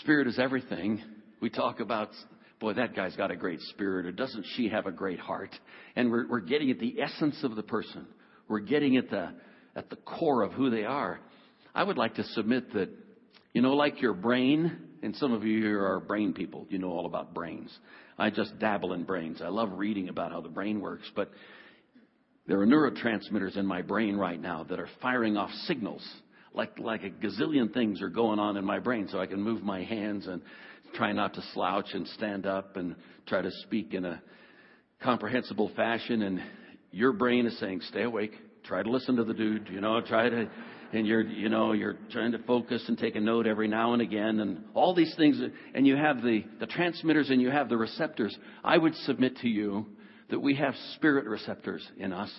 Spirit 0.01 0.27
is 0.27 0.41
everything. 0.41 1.01
We 1.41 1.51
talk 1.51 1.79
about, 1.79 2.11
boy, 2.61 2.75
that 2.75 2.95
guy's 2.95 3.17
got 3.17 3.31
a 3.31 3.37
great 3.37 3.61
spirit, 3.61 4.07
or 4.07 4.13
doesn't 4.13 4.45
she 4.55 4.69
have 4.69 4.87
a 4.87 4.93
great 4.93 5.19
heart? 5.19 5.51
And 5.97 6.11
we're, 6.11 6.29
we're 6.29 6.41
getting 6.41 6.71
at 6.71 6.79
the 6.79 7.01
essence 7.01 7.43
of 7.43 7.57
the 7.57 7.63
person. 7.63 8.07
We're 8.49 8.61
getting 8.61 8.97
at 8.99 9.11
the, 9.11 9.31
at 9.75 9.89
the 9.89 9.97
core 9.97 10.43
of 10.43 10.53
who 10.53 10.71
they 10.71 10.85
are. 10.85 11.21
I 11.75 11.83
would 11.83 11.97
like 11.97 12.17
to 12.17 12.25
submit 12.25 12.73
that, 12.75 12.91
you 13.55 13.63
know, 13.63 13.75
like 13.75 14.03
your 14.03 14.13
brain, 14.13 14.77
and 15.03 15.17
some 15.17 15.33
of 15.33 15.45
you 15.45 15.63
here 15.63 15.85
are 15.85 16.01
brain 16.01 16.35
people. 16.35 16.67
You 16.69 16.79
know 16.79 16.91
all 16.91 17.07
about 17.07 17.33
brains. 17.33 17.77
I 18.19 18.29
just 18.29 18.59
dabble 18.59 18.93
in 18.93 19.05
brains. 19.05 19.41
I 19.43 19.49
love 19.49 19.71
reading 19.73 20.11
about 20.11 20.31
how 20.31 20.43
the 20.43 20.51
brain 20.51 20.81
works, 20.81 21.11
but 21.17 21.31
there 22.47 22.61
are 22.61 22.67
neurotransmitters 22.67 23.57
in 23.57 23.65
my 23.65 23.81
brain 23.81 24.17
right 24.17 24.41
now 24.41 24.65
that 24.65 24.79
are 24.79 24.89
firing 25.01 25.37
off 25.37 25.51
signals. 25.67 26.07
Like, 26.53 26.79
like 26.79 27.05
a 27.05 27.11
gazillion 27.11 27.73
things 27.73 28.03
are 28.03 28.09
going 28.09 28.41
on 28.41 28.57
in 28.57 28.65
my 28.65 28.81
brain 28.81 29.09
so 29.09 29.21
I 29.21 29.27
can 29.27 29.41
move 29.41 29.63
my 29.63 29.85
hands 29.85 30.27
and 30.27 30.43
try 30.95 31.13
not 31.13 31.35
to 31.35 31.43
slouch 31.55 31.87
and 31.93 32.07
stand 32.09 32.47
up 32.47 32.77
and 32.77 32.97
try 33.27 33.43
to 33.43 33.51
speak 33.63 33.95
in 33.95 34.05
a 34.05 34.23
comprehensible 35.03 35.71
fashion. 35.77 36.23
And 36.23 36.41
your 36.91 37.13
brain 37.13 37.47
is 37.47 37.59
saying, 37.59 37.81
stay 37.89 38.03
awake. 38.03 38.33
Try 38.65 38.83
to 38.83 38.91
listen 38.91 39.17
to 39.17 39.25
the 39.25 39.35
dude, 39.35 39.69
you 39.71 39.81
know, 39.81 40.01
try 40.03 40.29
to, 40.29 40.51
and 40.93 41.07
you're, 41.07 41.23
you 41.23 41.49
know, 41.49 41.73
you're 41.73 41.97
trying 42.11 42.33
to 42.33 42.39
focus 42.41 42.85
and 42.89 42.99
take 42.99 43.17
a 43.17 43.21
note 43.21 43.47
every 43.47 43.69
now 43.69 43.95
and 43.95 44.03
again 44.03 44.41
and 44.41 44.65
all 44.75 44.95
these 44.95 45.15
things. 45.17 45.41
And 45.75 45.87
you 45.87 45.97
have 45.97 46.23
the, 46.23 46.45
the 46.59 46.67
transmitters 46.67 47.31
and 47.31 47.41
you 47.41 47.51
have 47.51 47.69
the 47.69 47.77
receptors. 47.77 48.37
I 48.63 48.77
would 48.77 48.95
submit 48.97 49.39
to 49.39 49.49
you 49.49 49.87
that 50.31 50.41
we 50.41 50.57
have 50.57 50.75
spirit 50.95 51.27
receptors 51.27 51.87
in 51.97 52.13
us. 52.13 52.31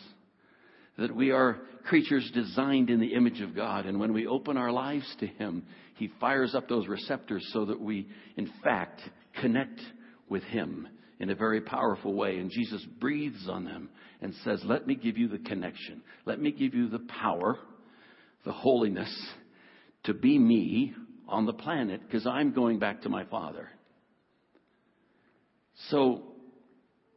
That 0.97 1.15
we 1.15 1.31
are 1.31 1.59
creatures 1.85 2.29
designed 2.33 2.89
in 2.89 2.99
the 2.99 3.13
image 3.13 3.41
of 3.41 3.55
God. 3.55 3.85
And 3.85 3.99
when 3.99 4.13
we 4.13 4.27
open 4.27 4.57
our 4.57 4.71
lives 4.71 5.15
to 5.19 5.27
Him, 5.27 5.63
He 5.95 6.11
fires 6.19 6.53
up 6.53 6.67
those 6.67 6.87
receptors 6.87 7.47
so 7.53 7.65
that 7.65 7.79
we, 7.79 8.07
in 8.37 8.51
fact, 8.63 9.01
connect 9.39 9.79
with 10.29 10.43
Him 10.43 10.87
in 11.19 11.29
a 11.29 11.35
very 11.35 11.61
powerful 11.61 12.13
way. 12.13 12.37
And 12.37 12.51
Jesus 12.51 12.83
breathes 12.99 13.47
on 13.49 13.65
them 13.65 13.89
and 14.21 14.33
says, 14.43 14.61
Let 14.65 14.85
me 14.85 14.95
give 14.95 15.17
you 15.17 15.27
the 15.27 15.39
connection. 15.39 16.01
Let 16.25 16.39
me 16.39 16.51
give 16.51 16.73
you 16.73 16.89
the 16.89 17.05
power 17.21 17.57
the 18.45 18.51
holiness 18.51 19.13
to 20.03 20.13
be 20.13 20.37
me 20.37 20.93
on 21.27 21.45
the 21.45 21.53
planet 21.53 22.01
because 22.05 22.25
I'm 22.25 22.53
going 22.53 22.79
back 22.79 23.03
to 23.03 23.09
my 23.09 23.25
Father. 23.25 23.69
So 25.89 26.23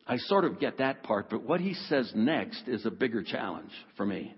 I 0.07 0.19
sort 0.19 0.45
of 0.45 0.61
get 0.61 0.79
that 0.79 1.03
part, 1.03 1.31
but 1.31 1.45
what 1.45 1.61
he 1.61 1.75
says 1.75 2.13
next 2.15 2.69
is 2.69 2.85
a 2.85 2.91
bigger 2.91 3.23
challenge 3.23 3.73
for 3.97 4.05
me. 4.05 4.35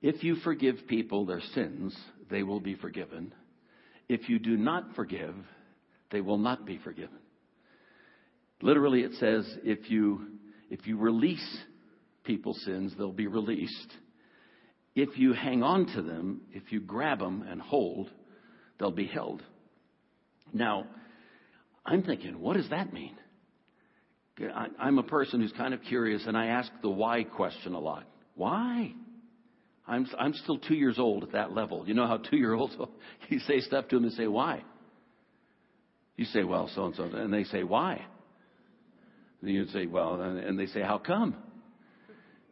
If 0.00 0.22
you 0.22 0.36
forgive 0.36 0.86
people 0.88 1.26
their 1.26 1.42
sins, 1.54 1.96
they 2.30 2.42
will 2.42 2.60
be 2.60 2.76
forgiven. 2.76 3.34
If 4.08 4.28
you 4.28 4.38
do 4.38 4.56
not 4.56 4.94
forgive, 4.94 5.34
they 6.10 6.20
will 6.20 6.38
not 6.38 6.64
be 6.64 6.78
forgiven. 6.78 7.18
Literally, 8.62 9.00
it 9.02 9.12
says 9.18 9.46
if 9.64 9.90
you, 9.90 10.26
if 10.70 10.86
you 10.86 10.96
release 10.96 11.58
people's 12.24 12.62
sins, 12.64 12.94
they'll 12.96 13.12
be 13.12 13.26
released 13.26 13.92
if 14.94 15.18
you 15.18 15.32
hang 15.32 15.62
on 15.62 15.86
to 15.94 16.02
them, 16.02 16.42
if 16.52 16.72
you 16.72 16.80
grab 16.80 17.20
them 17.20 17.44
and 17.48 17.60
hold, 17.60 18.10
they'll 18.78 18.90
be 18.90 19.06
held. 19.06 19.42
Now, 20.52 20.86
I'm 21.86 22.02
thinking, 22.02 22.40
what 22.40 22.56
does 22.56 22.68
that 22.70 22.92
mean? 22.92 23.16
I'm 24.78 24.98
a 24.98 25.02
person 25.02 25.40
who's 25.40 25.52
kind 25.52 25.74
of 25.74 25.82
curious, 25.82 26.22
and 26.26 26.36
I 26.36 26.46
ask 26.46 26.70
the 26.82 26.90
why 26.90 27.24
question 27.24 27.74
a 27.74 27.78
lot. 27.78 28.04
Why? 28.34 28.92
I'm, 29.86 30.06
I'm 30.18 30.34
still 30.34 30.58
two 30.58 30.74
years 30.74 30.98
old 30.98 31.24
at 31.24 31.32
that 31.32 31.52
level. 31.52 31.84
You 31.86 31.94
know 31.94 32.06
how 32.06 32.18
two 32.18 32.36
year 32.36 32.54
olds, 32.54 32.74
you 33.28 33.38
say 33.40 33.60
stuff 33.60 33.88
to 33.88 33.96
them 33.96 34.04
and 34.04 34.12
say, 34.14 34.26
why? 34.26 34.62
You 36.16 36.24
say, 36.26 36.44
well, 36.44 36.70
so 36.74 36.86
and 36.86 36.94
so. 36.94 37.04
And 37.04 37.32
they 37.32 37.44
say, 37.44 37.64
why? 37.64 38.04
And 39.42 39.50
you 39.50 39.66
say, 39.66 39.86
well, 39.86 40.20
and 40.20 40.58
they 40.58 40.66
say, 40.66 40.82
how 40.82 40.98
come? 40.98 41.34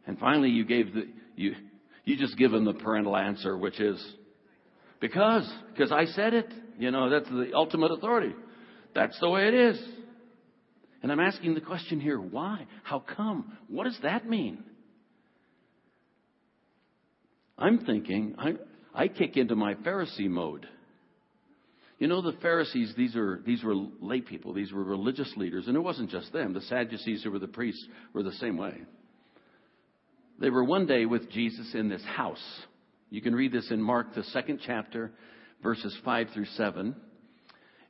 And 0.05 0.17
finally, 0.17 0.49
you 0.49 0.65
gave 0.65 0.93
the, 0.93 1.07
you, 1.35 1.55
you 2.03 2.17
just 2.17 2.37
give 2.37 2.51
them 2.51 2.65
the 2.65 2.73
parental 2.73 3.15
answer, 3.15 3.57
which 3.57 3.79
is 3.79 4.03
because, 4.99 5.51
because 5.73 5.91
I 5.91 6.05
said 6.05 6.33
it. 6.33 6.51
You 6.77 6.91
know, 6.91 7.09
that's 7.09 7.29
the 7.29 7.51
ultimate 7.53 7.91
authority. 7.91 8.33
That's 8.95 9.19
the 9.19 9.29
way 9.29 9.47
it 9.47 9.53
is. 9.53 9.79
And 11.01 11.11
I'm 11.11 11.19
asking 11.19 11.53
the 11.53 11.61
question 11.61 11.99
here 11.99 12.19
why? 12.19 12.65
How 12.83 12.99
come? 12.99 13.57
What 13.67 13.85
does 13.85 13.97
that 14.03 14.27
mean? 14.27 14.63
I'm 17.57 17.79
thinking, 17.85 18.35
I, 18.37 18.55
I 18.93 19.07
kick 19.07 19.37
into 19.37 19.55
my 19.55 19.75
Pharisee 19.75 20.29
mode. 20.29 20.67
You 21.99 22.07
know, 22.07 22.21
the 22.21 22.37
Pharisees, 22.41 22.93
these, 22.95 23.15
are, 23.17 23.41
these 23.45 23.61
were 23.61 23.75
lay 23.75 24.21
people, 24.21 24.53
these 24.53 24.71
were 24.71 24.83
religious 24.83 25.31
leaders, 25.35 25.67
and 25.67 25.75
it 25.75 25.81
wasn't 25.81 26.09
just 26.09 26.31
them. 26.31 26.53
The 26.53 26.61
Sadducees, 26.61 27.23
who 27.23 27.31
were 27.31 27.39
the 27.39 27.47
priests, 27.47 27.85
were 28.13 28.23
the 28.23 28.31
same 28.33 28.55
way. 28.55 28.75
They 30.39 30.49
were 30.49 30.63
one 30.63 30.85
day 30.85 31.05
with 31.05 31.29
Jesus 31.29 31.73
in 31.73 31.89
this 31.89 32.03
house. 32.03 32.43
You 33.09 33.21
can 33.21 33.35
read 33.35 33.51
this 33.51 33.69
in 33.69 33.81
Mark, 33.81 34.15
the 34.15 34.23
second 34.23 34.61
chapter, 34.65 35.11
verses 35.61 35.95
5 36.05 36.29
through 36.33 36.45
7. 36.45 36.95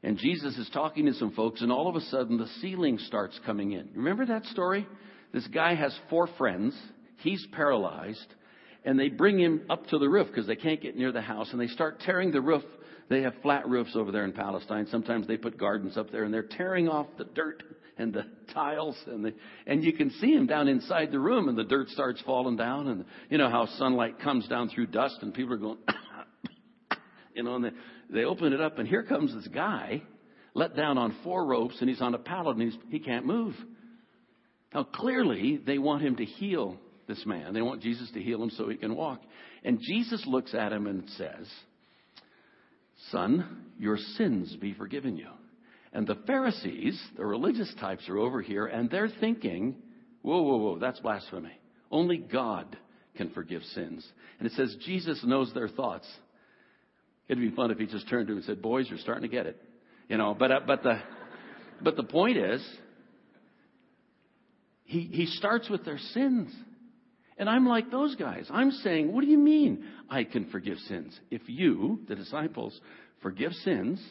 And 0.02 0.18
Jesus 0.18 0.58
is 0.58 0.70
talking 0.74 1.06
to 1.08 1.14
some 1.14 1.32
folks, 1.32 1.62
and 1.62 1.72
all 1.72 1.90
of 1.90 1.96
a 1.96 2.02
sudden 2.02 2.38
the 2.38 2.48
ceiling 2.62 2.98
starts 3.00 3.40
coming 3.46 3.74
in. 3.74 3.90
Remember 3.96 4.26
that 4.26 4.46
story? 4.46 4.88
This 5.34 5.48
guy 5.48 5.76
has 5.76 5.98
four 6.10 6.28
friends. 6.38 6.76
He's 7.18 7.46
paralyzed. 7.52 8.34
And 8.86 8.98
they 8.98 9.10
bring 9.10 9.38
him 9.38 9.64
up 9.70 9.88
to 9.88 9.98
the 9.98 10.08
roof 10.08 10.28
because 10.28 10.48
they 10.48 10.56
can't 10.56 10.82
get 10.82 10.96
near 10.96 11.12
the 11.12 11.22
house. 11.22 11.50
And 11.52 11.60
they 11.60 11.68
start 11.68 12.00
tearing 12.00 12.32
the 12.32 12.40
roof. 12.40 12.64
They 13.10 13.24
have 13.24 13.34
flat 13.42 13.68
roofs 13.68 13.96
over 13.96 14.12
there 14.12 14.24
in 14.24 14.32
Palestine. 14.32 14.88
Sometimes 14.90 15.28
they 15.28 15.36
put 15.36 15.58
gardens 15.58 15.98
up 15.98 16.12
there, 16.12 16.24
and 16.24 16.34
they're 16.34 16.44
tearing 16.44 16.88
off 16.88 17.08
the 17.18 17.26
dirt 17.26 17.64
and 17.98 18.14
the 18.14 18.26
tiles 18.54 18.98
and 19.08 19.26
the, 19.26 19.34
and 19.68 19.84
you 19.84 19.92
can 19.92 20.10
see 20.12 20.32
him 20.32 20.48
down 20.48 20.68
inside 20.68 21.12
the 21.12 21.20
room 21.20 21.50
and 21.50 21.58
the 21.58 21.66
dirt 21.66 21.90
starts 21.90 22.22
falling 22.26 22.56
down 22.56 22.88
and 22.88 23.06
you 23.30 23.38
know 23.38 23.50
how 23.50 23.66
sunlight 23.78 24.20
comes 24.20 24.48
down 24.48 24.70
through 24.70 24.88
dust 24.88 25.18
and 25.22 25.34
people 25.34 25.54
are 25.54 25.58
going, 25.58 25.78
you 27.34 27.44
know, 27.44 27.56
and 27.56 27.66
they, 27.66 27.72
they 28.10 28.24
open 28.24 28.54
it 28.54 28.62
up 28.62 28.80
and 28.80 28.88
here 28.88 29.04
comes 29.04 29.34
this 29.34 29.48
guy 29.48 30.02
let 30.54 30.76
down 30.76 30.98
on 30.98 31.16
four 31.24 31.46
ropes 31.46 31.78
and 31.80 31.90
he's 31.90 32.02
on 32.02 32.14
a 32.14 32.20
pallet 32.20 32.58
and 32.58 32.72
he's, 32.72 32.82
he 32.90 33.00
can't 33.00 33.26
move. 33.26 33.56
Now 34.74 34.84
clearly 34.84 35.60
they 35.66 35.78
want 35.78 36.04
him 36.04 36.16
to 36.18 36.26
heal 36.26 36.78
this 37.08 37.26
man. 37.26 37.54
They 37.54 37.62
want 37.62 37.82
Jesus 37.82 38.10
to 38.12 38.22
heal 38.22 38.42
him 38.42 38.50
so 38.52 38.70
he 38.70 38.76
can 38.76 38.96
walk. 38.96 39.22
And 39.64 39.80
Jesus 39.82 40.24
looks 40.26 40.54
at 40.54 40.72
him 40.72 40.88
and 40.88 41.10
says, 41.18 41.48
Son, 43.12 43.66
your 43.80 43.98
sins 44.18 44.56
be 44.60 44.74
forgiven 44.74 45.18
you. 45.18 45.30
And 45.94 46.06
the 46.06 46.20
Pharisees, 46.28 47.02
the 47.18 47.26
religious 47.26 47.74
types, 47.80 48.08
are 48.10 48.18
over 48.18 48.42
here 48.42 48.66
and 48.68 48.90
they're 48.90 49.10
thinking, 49.20 49.76
whoa, 50.22 50.42
whoa, 50.42 50.58
whoa, 50.58 50.80
that's 50.80 51.00
blasphemy. 51.00 51.58
Only 51.92 52.18
God 52.18 52.78
can 53.16 53.32
forgive 53.32 53.64
sins. 53.64 54.08
And 54.38 54.48
it 54.48 54.54
says 54.54 54.76
Jesus 54.86 55.24
knows 55.24 55.52
their 55.54 55.68
thoughts. 55.68 56.08
It'd 57.30 57.42
be 57.42 57.56
fun 57.56 57.72
if 57.72 57.78
he 57.78 57.86
just 57.86 58.10
turned 58.10 58.28
to 58.28 58.34
him 58.34 58.40
and 58.40 58.46
said, 58.46 58.62
Boys, 58.62 58.88
you're 58.90 59.00
starting 59.00 59.22
to 59.22 59.34
get 59.34 59.46
it. 59.46 59.62
You 60.10 60.18
know, 60.18 60.36
but, 60.38 60.52
uh, 60.52 60.60
but, 60.66 60.84
the, 60.84 61.00
but 61.82 61.96
the 61.96 62.04
point 62.04 62.38
is, 62.38 62.68
he, 64.84 65.02
he 65.02 65.28
starts 65.28 65.70
with 65.70 65.86
their 65.86 66.00
sins. 66.00 66.52
And 67.38 67.48
I'm 67.48 67.68
like 67.68 67.92
those 67.92 68.16
guys. 68.16 68.48
I'm 68.50 68.72
saying, 68.72 69.14
what 69.14 69.22
do 69.22 69.28
you 69.28 69.38
mean 69.38 69.86
I 70.10 70.26
can 70.26 70.50
forgive 70.50 70.78
sins? 70.80 71.18
If 71.32 71.44
you, 71.48 72.02
the 72.10 72.16
disciples, 72.16 72.78
forgive 73.22 73.54
sins, 73.54 74.02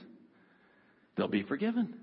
they'll 1.17 1.29
be 1.29 1.43
forgiven. 1.43 1.95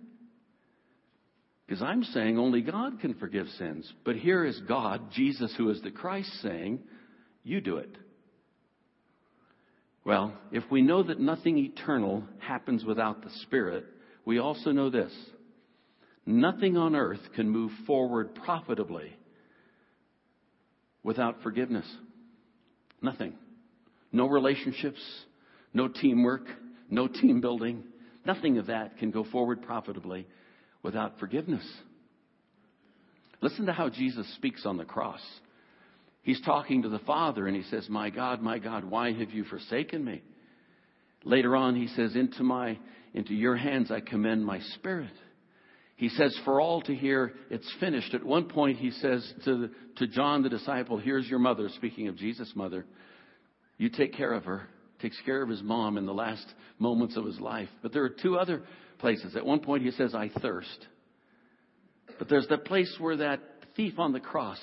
Because 1.65 1.81
I'm 1.81 2.03
saying 2.03 2.37
only 2.37 2.61
God 2.61 2.99
can 2.99 3.15
forgive 3.15 3.47
sins. 3.57 3.91
But 4.03 4.17
here 4.17 4.45
is 4.45 4.59
God, 4.67 5.11
Jesus, 5.13 5.51
who 5.57 5.69
is 5.71 5.81
the 5.81 5.89
Christ, 5.89 6.29
saying, 6.43 6.79
You 7.43 7.61
do 7.61 7.77
it. 7.77 7.95
Well, 10.05 10.33
if 10.51 10.63
we 10.69 10.83
know 10.83 11.01
that 11.01 11.19
nothing 11.19 11.57
eternal 11.57 12.23
happens 12.37 12.85
without 12.85 13.23
the 13.23 13.31
Spirit, 13.41 13.85
we 14.23 14.37
also 14.37 14.71
know 14.71 14.89
this 14.89 15.11
nothing 16.27 16.77
on 16.77 16.95
earth 16.95 17.19
can 17.35 17.49
move 17.49 17.71
forward 17.85 18.35
profitably 18.35 19.11
without 21.03 21.41
forgiveness. 21.41 21.85
Nothing. 23.01 23.33
No 24.11 24.27
relationships, 24.27 25.01
no 25.73 25.87
teamwork, 25.87 26.47
no 26.89 27.07
team 27.07 27.41
building. 27.41 27.83
Nothing 28.25 28.57
of 28.57 28.67
that 28.67 28.97
can 28.97 29.11
go 29.11 29.23
forward 29.23 29.61
profitably 29.61 30.27
without 30.81 31.19
forgiveness. 31.19 31.65
Listen 33.41 33.65
to 33.67 33.73
how 33.73 33.89
Jesus 33.89 34.25
speaks 34.35 34.65
on 34.65 34.77
the 34.77 34.85
cross. 34.85 35.21
He's 36.25 36.41
talking 36.41 36.81
to 36.81 36.89
the 36.89 36.99
Father 36.99 37.45
and 37.45 37.55
he 37.55 37.61
says, 37.69 37.87
My 37.87 38.09
God, 38.09 38.41
my 38.41 38.57
God, 38.57 38.83
why 38.83 39.13
have 39.13 39.29
you 39.29 39.43
forsaken 39.43 40.03
me? 40.03 40.23
Later 41.23 41.55
on, 41.55 41.75
he 41.75 41.85
says, 41.89 42.15
Into 42.15 42.41
my, 42.41 42.79
into 43.13 43.35
your 43.35 43.55
hands 43.55 43.91
I 43.91 43.99
commend 43.99 44.43
my 44.43 44.59
spirit. 44.73 45.13
He 45.97 46.09
says, 46.09 46.37
for 46.43 46.59
all 46.59 46.81
to 46.81 46.95
hear, 46.95 47.33
it's 47.51 47.71
finished. 47.79 48.15
At 48.15 48.25
one 48.25 48.49
point, 48.49 48.79
he 48.79 48.89
says 48.89 49.33
to, 49.45 49.69
to 49.97 50.07
John 50.07 50.41
the 50.41 50.49
disciple, 50.49 50.97
here's 50.97 51.27
your 51.27 51.39
mother, 51.39 51.69
speaking 51.75 52.07
of 52.07 52.17
Jesus' 52.17 52.51
mother. 52.55 52.85
You 53.77 53.89
take 53.89 54.13
care 54.13 54.33
of 54.33 54.45
her. 54.45 54.67
Takes 55.01 55.21
care 55.25 55.43
of 55.43 55.47
his 55.47 55.61
mom 55.61 55.97
in 55.97 56.07
the 56.07 56.13
last 56.13 56.45
moments 56.79 57.15
of 57.15 57.25
his 57.25 57.39
life. 57.39 57.69
But 57.83 57.93
there 57.93 58.03
are 58.03 58.09
two 58.09 58.37
other 58.37 58.63
places. 58.97 59.35
At 59.35 59.45
one 59.45 59.59
point, 59.59 59.83
he 59.83 59.91
says, 59.91 60.15
I 60.15 60.31
thirst. 60.41 60.87
But 62.17 62.29
there's 62.29 62.47
that 62.47 62.65
place 62.65 62.93
where 62.99 63.17
that 63.17 63.41
thief 63.75 63.99
on 63.99 64.11
the 64.11 64.19
cross 64.19 64.59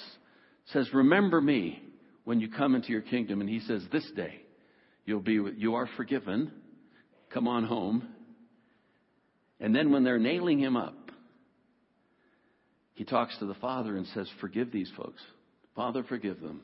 says, 0.66 0.88
remember 0.92 1.40
me 1.40 1.82
when 2.24 2.40
you 2.40 2.48
come 2.50 2.74
into 2.74 2.90
your 2.90 3.02
kingdom. 3.02 3.40
And 3.40 3.50
he 3.50 3.60
says, 3.60 3.82
this 3.92 4.08
day, 4.14 4.42
you'll 5.04 5.20
be, 5.20 5.40
you 5.56 5.74
are 5.74 5.88
forgiven. 5.96 6.52
Come 7.32 7.48
on 7.48 7.64
home. 7.64 8.08
And 9.60 9.74
then 9.74 9.92
when 9.92 10.04
they're 10.04 10.18
nailing 10.18 10.58
him 10.58 10.76
up, 10.76 10.96
he 12.94 13.04
talks 13.04 13.36
to 13.38 13.46
the 13.46 13.54
Father 13.54 13.96
and 13.96 14.06
says, 14.08 14.28
Forgive 14.40 14.70
these 14.70 14.90
folks. 14.96 15.20
Father, 15.74 16.04
forgive 16.04 16.40
them 16.40 16.60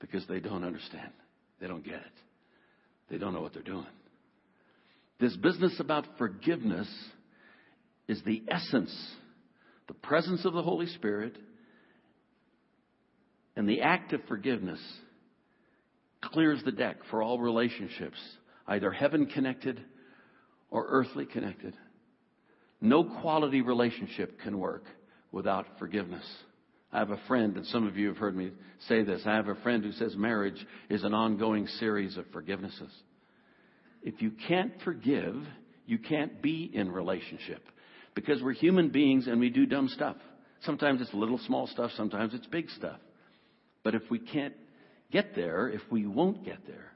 because 0.00 0.26
they 0.26 0.40
don't 0.40 0.64
understand. 0.64 1.10
They 1.60 1.66
don't 1.66 1.84
get 1.84 1.94
it. 1.94 2.12
They 3.10 3.18
don't 3.18 3.32
know 3.32 3.40
what 3.40 3.54
they're 3.54 3.62
doing. 3.62 3.86
This 5.18 5.36
business 5.36 5.78
about 5.78 6.06
forgiveness 6.18 6.88
is 8.08 8.20
the 8.24 8.42
essence, 8.48 8.94
the 9.86 9.94
presence 9.94 10.44
of 10.44 10.52
the 10.52 10.62
Holy 10.62 10.86
Spirit, 10.86 11.36
and 13.62 13.68
the 13.68 13.82
act 13.82 14.12
of 14.12 14.20
forgiveness 14.26 14.80
clears 16.20 16.60
the 16.64 16.72
deck 16.72 16.96
for 17.12 17.22
all 17.22 17.38
relationships, 17.38 18.18
either 18.66 18.90
heaven 18.90 19.24
connected 19.24 19.80
or 20.68 20.84
earthly 20.88 21.26
connected. 21.26 21.72
No 22.80 23.04
quality 23.04 23.60
relationship 23.60 24.40
can 24.40 24.58
work 24.58 24.82
without 25.30 25.78
forgiveness. 25.78 26.24
I 26.92 26.98
have 26.98 27.10
a 27.10 27.20
friend, 27.28 27.56
and 27.56 27.64
some 27.66 27.86
of 27.86 27.96
you 27.96 28.08
have 28.08 28.16
heard 28.16 28.34
me 28.34 28.50
say 28.88 29.04
this. 29.04 29.22
I 29.26 29.36
have 29.36 29.46
a 29.46 29.54
friend 29.54 29.84
who 29.84 29.92
says 29.92 30.16
marriage 30.16 30.66
is 30.90 31.04
an 31.04 31.14
ongoing 31.14 31.68
series 31.68 32.16
of 32.16 32.24
forgivenesses. 32.32 32.90
If 34.02 34.20
you 34.20 34.32
can't 34.48 34.72
forgive, 34.82 35.36
you 35.86 35.98
can't 35.98 36.42
be 36.42 36.68
in 36.74 36.90
relationship 36.90 37.62
because 38.16 38.42
we're 38.42 38.54
human 38.54 38.88
beings 38.88 39.28
and 39.28 39.38
we 39.38 39.50
do 39.50 39.66
dumb 39.66 39.86
stuff. 39.86 40.16
Sometimes 40.62 41.00
it's 41.00 41.14
little 41.14 41.38
small 41.38 41.68
stuff, 41.68 41.92
sometimes 41.96 42.34
it's 42.34 42.46
big 42.46 42.68
stuff. 42.70 42.98
But 43.84 43.94
if 43.94 44.02
we 44.10 44.18
can't 44.18 44.54
get 45.10 45.34
there, 45.34 45.68
if 45.68 45.80
we 45.90 46.06
won't 46.06 46.44
get 46.44 46.66
there, 46.66 46.92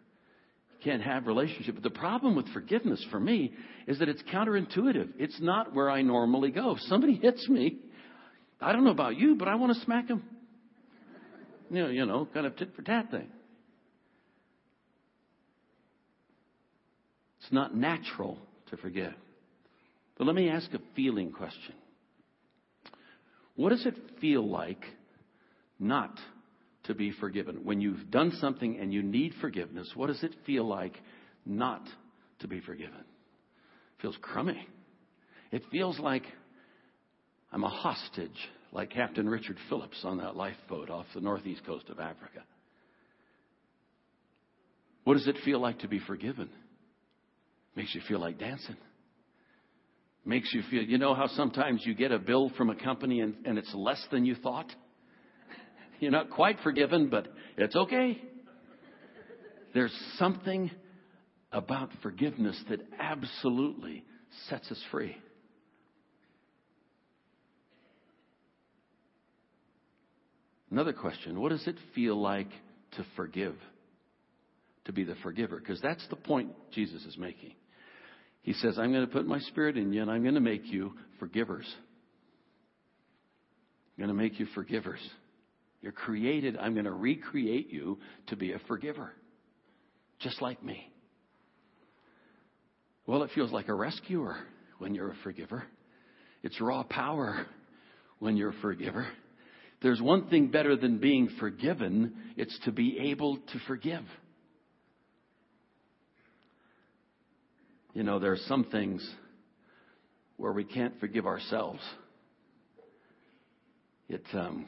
can't 0.83 1.03
have 1.03 1.27
relationship. 1.27 1.75
But 1.75 1.83
the 1.83 1.91
problem 1.91 2.37
with 2.37 2.49
forgiveness 2.53 3.05
for 3.11 3.19
me 3.19 3.53
is 3.87 3.99
that 3.99 4.09
it's 4.09 4.23
counterintuitive. 4.33 5.11
It's 5.19 5.41
not 5.41 5.75
where 5.75 5.91
I 5.91 6.03
normally 6.03 6.51
go. 6.51 6.73
If 6.73 6.81
somebody 6.83 7.15
hits 7.23 7.49
me, 7.49 7.79
I 8.61 8.73
don't 8.73 8.85
know 8.85 8.91
about 8.91 9.17
you, 9.17 9.35
but 9.35 9.49
I 9.49 9.57
want 9.57 9.77
to 9.77 9.85
smack 9.85 10.09
him. 10.09 10.23
You 11.71 11.83
know, 11.83 11.89
you 11.89 12.07
know, 12.07 12.29
kind 12.33 12.47
of 12.47 12.57
tit 12.57 12.71
for 12.77 12.83
tat 12.83 13.11
thing. 13.11 13.29
It's 17.41 17.53
not 17.53 17.77
natural 17.77 18.39
to 18.71 18.77
forgive. 18.77 19.15
But 20.17 20.27
let 20.27 20.37
me 20.37 20.49
ask 20.49 20.73
a 20.73 20.81
feeling 20.95 21.33
question. 21.33 21.75
What 23.57 23.71
does 23.71 23.85
it 23.87 23.95
feel 24.21 24.49
like 24.49 24.83
not 25.79 26.19
to 26.87 26.95
be 26.95 27.13
forgiven? 27.13 27.61
When 27.65 27.81
you've 27.81 28.11
done 28.11 28.33
something 28.41 28.79
and 28.81 28.93
you 28.93 29.03
need 29.03 29.35
forgiveness, 29.41 29.91
what 29.95 30.09
does 30.09 30.23
it 30.23 30.35
feel 30.45 30.67
like 30.67 30.95
not 31.45 31.83
to 32.41 32.49
be 32.49 32.61
forgiven? 32.61 32.99
It 32.99 34.03
feels 34.03 34.17
crummy. 34.21 34.67
It 35.53 35.63
feels 35.71 35.99
like 35.99 36.25
I'm 37.53 37.65
a 37.65 37.69
hostage, 37.69 38.37
like 38.73 38.91
Captain 38.91 39.29
Richard 39.29 39.57
Phillips 39.69 40.01
on 40.05 40.19
that 40.19 40.37
lifeboat 40.37 40.91
off 40.91 41.07
the 41.15 41.21
northeast 41.21 41.65
coast 41.65 41.89
of 41.89 42.01
Africa. 42.01 42.43
What 45.05 45.15
does 45.15 45.29
it 45.29 45.37
feel 45.45 45.61
like 45.61 45.79
to 45.81 45.89
be 45.89 46.01
forgiven? 46.01 46.51
Makes 47.77 47.95
you 47.95 48.01
feel 48.09 48.19
like 48.19 48.39
dancing. 48.39 48.77
Makes 50.25 50.53
you 50.53 50.63
feel, 50.69 50.83
you 50.83 50.99
know 50.99 51.15
how 51.15 51.29
sometimes 51.29 51.83
you 51.85 51.95
get 51.95 52.11
a 52.11 52.19
bill 52.19 52.51
from 52.57 52.71
a 52.71 52.75
company 52.75 53.21
and, 53.21 53.37
and 53.45 53.57
it's 53.57 53.73
less 53.73 54.05
than 54.11 54.25
you 54.25 54.35
thought? 54.35 54.67
You're 56.01 56.11
not 56.11 56.31
quite 56.31 56.59
forgiven, 56.63 57.09
but 57.09 57.29
it's 57.57 57.77
okay. 57.77 58.21
There's 59.75 59.95
something 60.19 60.71
about 61.53 61.91
forgiveness 62.03 62.61
that 62.69 62.81
absolutely 62.99 64.05
sets 64.49 64.71
us 64.71 64.83
free. 64.91 65.17
Another 70.71 70.93
question 70.93 71.41
What 71.41 71.51
does 71.51 71.67
it 71.67 71.77
feel 71.95 72.21
like 72.21 72.51
to 72.97 73.07
forgive? 73.17 73.55
To 74.87 74.93
be 74.93 75.05
the 75.05 75.17
forgiver? 75.23 75.59
Because 75.59 75.81
that's 75.81 76.07
the 76.11 76.17
point 76.17 76.51
Jesus 76.73 77.03
is 77.05 77.19
making. 77.19 77.53
He 78.43 78.53
says, 78.53 78.79
I'm 78.79 78.93
going 78.93 79.05
to 79.05 79.13
put 79.13 79.27
my 79.27 79.41
spirit 79.41 79.77
in 79.77 79.93
you 79.93 80.03
and 80.03 80.11
I'm 80.11 80.23
going 80.23 80.37
to 80.37 80.41
make 80.41 80.67
you 80.67 80.93
forgivers. 81.19 81.67
I'm 83.99 84.05
going 84.07 84.17
to 84.17 84.23
make 84.23 84.39
you 84.39 84.47
forgivers. 84.55 85.01
You're 85.87 85.93
created, 85.93 86.57
I'm 86.57 86.73
going 86.73 86.87
to 86.87 86.93
recreate 86.93 87.73
you 87.73 88.01
to 88.27 88.35
be 88.35 88.51
a 88.51 88.59
forgiver, 88.67 89.13
just 90.19 90.43
like 90.43 90.61
me. 90.61 90.93
Well, 93.07 93.23
it 93.23 93.31
feels 93.37 93.53
like 93.53 93.69
a 93.69 93.73
rescuer 93.73 94.37
when 94.79 94.97
you're 94.97 95.13
a 95.13 95.17
forgiver. 95.23 95.63
It's 96.43 96.61
raw 96.61 96.83
power 96.83 97.47
when 98.19 98.37
you're 98.37 98.51
a 98.51 98.61
forgiver. 98.61 99.07
There's 99.81 100.03
one 100.03 100.27
thing 100.27 100.49
better 100.49 100.75
than 100.75 100.99
being 100.99 101.29
forgiven 101.39 102.17
it's 102.37 102.59
to 102.65 102.73
be 102.73 102.99
able 103.13 103.37
to 103.37 103.59
forgive. 103.69 104.03
You 107.95 108.03
know, 108.03 108.19
there 108.19 108.33
are 108.33 108.39
some 108.49 108.65
things 108.65 109.09
where 110.37 110.51
we 110.51 110.65
can't 110.65 110.99
forgive 110.99 111.29
ourselves. 111.29 111.81
it, 114.09 114.25
um, 114.33 114.67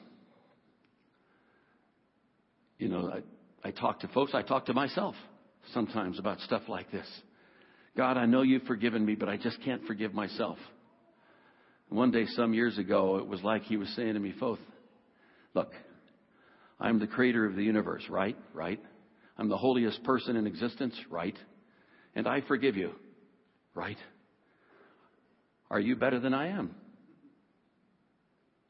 you 2.79 2.88
know, 2.88 3.12
I, 3.12 3.69
I 3.69 3.71
talk 3.73 4.01
to 4.01 4.09
folks, 4.09 4.33
I 4.35 4.43
talk 4.43 4.67
to 4.67 4.75
myself 4.75 5.14
sometimes 5.73 6.19
about 6.19 6.41
stuff 6.41 6.62
like 6.69 6.91
this. 6.91 7.07
God, 7.97 8.17
I 8.17 8.27
know 8.27 8.43
you've 8.43 8.62
forgiven 8.62 9.05
me, 9.05 9.17
but 9.17 9.29
I 9.29 9.37
just 9.37 9.61
can't 9.64 9.85
forgive 9.85 10.14
myself. 10.14 10.59
One 11.88 12.11
day, 12.11 12.27
some 12.37 12.55
years 12.55 12.79
ago, 12.79 13.17
it 13.17 13.27
was 13.27 13.43
like 13.43 13.62
he 13.62 13.77
was 13.77 13.88
saying 13.97 14.14
to 14.14 14.21
me, 14.21 14.35
Foth, 14.38 14.61
look, 15.55 15.73
I'm 16.79 16.99
the 16.99 17.07
creator 17.07 17.45
of 17.47 17.57
the 17.57 17.64
universe, 17.64 18.05
right? 18.09 18.37
Right. 18.55 18.81
I'm 19.37 19.49
the 19.49 19.57
holiest 19.57 20.03
person 20.05 20.37
in 20.37 20.47
existence, 20.47 20.95
right? 21.11 21.37
And 22.14 22.29
I 22.29 22.43
forgive 22.43 22.77
you, 22.77 22.93
right? 23.75 23.97
Are 25.71 25.81
you 25.81 25.97
better 25.97 26.21
than 26.21 26.35
I 26.35 26.49
am? 26.49 26.75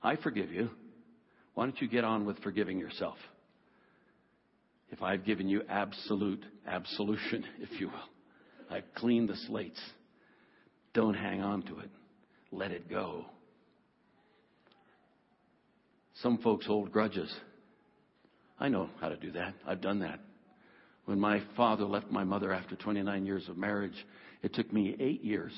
I 0.03 0.16
forgive 0.16 0.53
you. 0.53 0.71
Why 1.55 1.64
don't 1.64 1.81
you 1.81 1.88
get 1.88 2.05
on 2.05 2.25
with 2.25 2.38
forgiving 2.42 2.79
yourself? 2.79 3.16
If 4.90 5.03
I've 5.03 5.24
given 5.24 5.48
you 5.48 5.62
absolute 5.68 6.44
absolution, 6.66 7.44
if 7.61 7.81
you 7.81 7.88
will, 7.88 8.09
I've 8.70 8.94
cleaned 8.94 9.29
the 9.29 9.37
slates. 9.46 9.81
Don't 10.94 11.14
hang 11.14 11.42
on 11.42 11.62
to 11.62 11.79
it. 11.81 11.90
Let 12.51 12.70
it 12.70 12.88
go. 12.88 13.27
Some 16.22 16.38
folks 16.38 16.66
hold 16.66 16.90
grudges. 16.90 17.33
I 18.59 18.68
know 18.68 18.90
how 19.01 19.09
to 19.09 19.16
do 19.16 19.31
that. 19.33 19.55
I've 19.66 19.81
done 19.81 20.01
that. 20.01 20.20
When 21.05 21.20
my 21.20 21.42
father 21.57 21.85
left 21.85 22.11
my 22.11 22.24
mother 22.24 22.53
after 22.53 22.74
29 22.74 23.24
years 23.24 23.48
of 23.48 23.57
marriage, 23.57 23.94
it 24.42 24.53
took 24.53 24.72
me 24.72 24.96
eight 24.98 25.22
years 25.22 25.53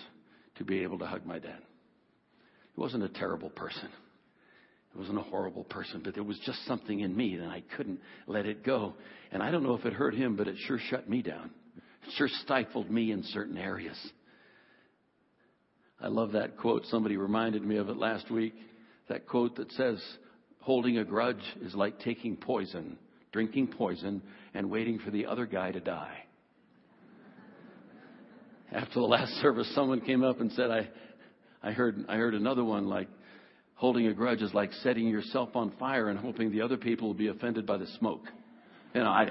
to 0.56 0.64
be 0.64 0.82
able 0.82 0.98
to 0.98 1.06
hug 1.06 1.24
my 1.24 1.38
dad. 1.38 1.58
He 2.74 2.80
wasn't 2.80 3.04
a 3.04 3.08
terrible 3.08 3.50
person. 3.50 3.88
He 4.92 4.98
wasn't 4.98 5.18
a 5.18 5.22
horrible 5.22 5.64
person, 5.64 6.00
but 6.04 6.14
there 6.14 6.24
was 6.24 6.38
just 6.40 6.64
something 6.66 7.00
in 7.00 7.16
me 7.16 7.36
that 7.36 7.48
I 7.48 7.62
couldn't 7.76 8.00
let 8.26 8.46
it 8.46 8.64
go. 8.64 8.94
And 9.30 9.42
I 9.42 9.50
don't 9.50 9.62
know 9.62 9.74
if 9.74 9.84
it 9.84 9.92
hurt 9.92 10.14
him, 10.14 10.36
but 10.36 10.48
it 10.48 10.56
sure 10.66 10.78
shut 10.90 11.08
me 11.08 11.22
down. 11.22 11.50
It 11.76 12.12
sure 12.16 12.28
stifled 12.42 12.90
me 12.90 13.12
in 13.12 13.22
certain 13.24 13.56
areas. 13.56 13.96
I 16.00 16.08
love 16.08 16.32
that 16.32 16.56
quote. 16.56 16.86
Somebody 16.86 17.16
reminded 17.16 17.62
me 17.64 17.76
of 17.76 17.88
it 17.88 17.96
last 17.96 18.30
week. 18.30 18.54
That 19.08 19.26
quote 19.26 19.56
that 19.56 19.70
says, 19.72 20.02
holding 20.60 20.98
a 20.98 21.04
grudge 21.04 21.42
is 21.62 21.74
like 21.74 22.00
taking 22.00 22.36
poison, 22.36 22.98
drinking 23.32 23.68
poison, 23.68 24.22
and 24.54 24.70
waiting 24.70 24.98
for 24.98 25.10
the 25.10 25.26
other 25.26 25.46
guy 25.46 25.70
to 25.72 25.80
die. 25.80 26.24
After 28.72 28.94
the 28.94 29.06
last 29.06 29.32
service, 29.42 29.70
someone 29.74 30.00
came 30.00 30.24
up 30.24 30.40
and 30.40 30.50
said, 30.52 30.70
I, 30.70 30.88
I 31.62 31.72
heard, 31.72 32.04
I 32.08 32.16
heard 32.16 32.34
another 32.34 32.64
one 32.64 32.86
like, 32.86 33.08
holding 33.80 34.06
a 34.08 34.12
grudge 34.12 34.42
is 34.42 34.52
like 34.52 34.70
setting 34.82 35.08
yourself 35.08 35.56
on 35.56 35.72
fire 35.78 36.10
and 36.10 36.18
hoping 36.18 36.52
the 36.52 36.60
other 36.60 36.76
people 36.76 37.08
will 37.08 37.14
be 37.14 37.28
offended 37.28 37.64
by 37.64 37.78
the 37.78 37.86
smoke. 37.98 38.26
You 38.94 39.00
know, 39.00 39.08
I, 39.08 39.30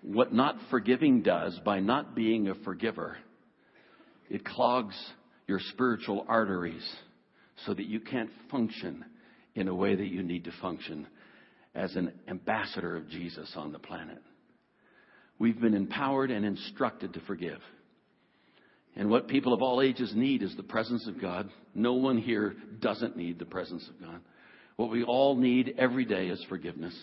what 0.00 0.32
not 0.32 0.56
forgiving 0.70 1.22
does 1.22 1.58
by 1.64 1.80
not 1.80 2.14
being 2.14 2.46
a 2.46 2.54
forgiver, 2.54 3.16
it 4.30 4.44
clogs 4.44 4.94
your 5.48 5.58
spiritual 5.72 6.24
arteries 6.28 6.88
so 7.66 7.74
that 7.74 7.86
you 7.86 7.98
can't 7.98 8.30
function 8.48 9.04
in 9.56 9.66
a 9.66 9.74
way 9.74 9.96
that 9.96 10.06
you 10.06 10.22
need 10.22 10.44
to 10.44 10.52
function 10.62 11.08
as 11.74 11.96
an 11.96 12.12
ambassador 12.28 12.96
of 12.96 13.08
Jesus 13.08 13.50
on 13.56 13.72
the 13.72 13.78
planet. 13.80 14.22
We've 15.40 15.60
been 15.60 15.74
empowered 15.74 16.30
and 16.30 16.44
instructed 16.44 17.14
to 17.14 17.20
forgive. 17.22 17.58
And 18.96 19.10
what 19.10 19.28
people 19.28 19.52
of 19.52 19.62
all 19.62 19.82
ages 19.82 20.12
need 20.14 20.42
is 20.42 20.54
the 20.56 20.62
presence 20.62 21.06
of 21.08 21.20
God. 21.20 21.50
No 21.74 21.94
one 21.94 22.18
here 22.18 22.54
doesn't 22.80 23.16
need 23.16 23.38
the 23.38 23.44
presence 23.44 23.88
of 23.88 24.00
God. 24.00 24.20
What 24.76 24.90
we 24.90 25.02
all 25.04 25.36
need 25.36 25.74
every 25.78 26.04
day 26.04 26.28
is 26.28 26.44
forgiveness. 26.48 26.96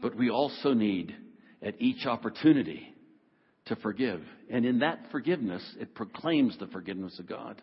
But 0.00 0.14
we 0.14 0.30
also 0.30 0.74
need 0.74 1.14
at 1.62 1.80
each 1.80 2.06
opportunity 2.06 2.94
to 3.66 3.76
forgive. 3.76 4.20
And 4.50 4.64
in 4.64 4.80
that 4.80 5.00
forgiveness, 5.10 5.62
it 5.80 5.94
proclaims 5.94 6.56
the 6.58 6.66
forgiveness 6.66 7.18
of 7.18 7.26
God. 7.26 7.60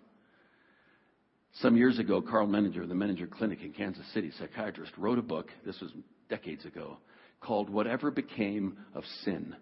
Some 1.62 1.78
years 1.78 2.00
ago, 2.00 2.22
Karl 2.22 2.48
Menninger, 2.48 2.88
the 2.88 2.96
Menninger 2.96 3.30
Clinic 3.30 3.62
in 3.62 3.74
Kansas 3.74 4.06
City, 4.14 4.32
psychiatrist, 4.40 4.92
wrote 4.98 5.20
a 5.20 5.24
book, 5.24 5.50
this 5.66 5.80
was 5.80 5.92
decades 6.30 6.66
ago, 6.66 6.98
called 7.40 7.70
Whatever 7.70 8.10
Became 8.10 8.78
of 8.96 9.04
Sin. 9.24 9.56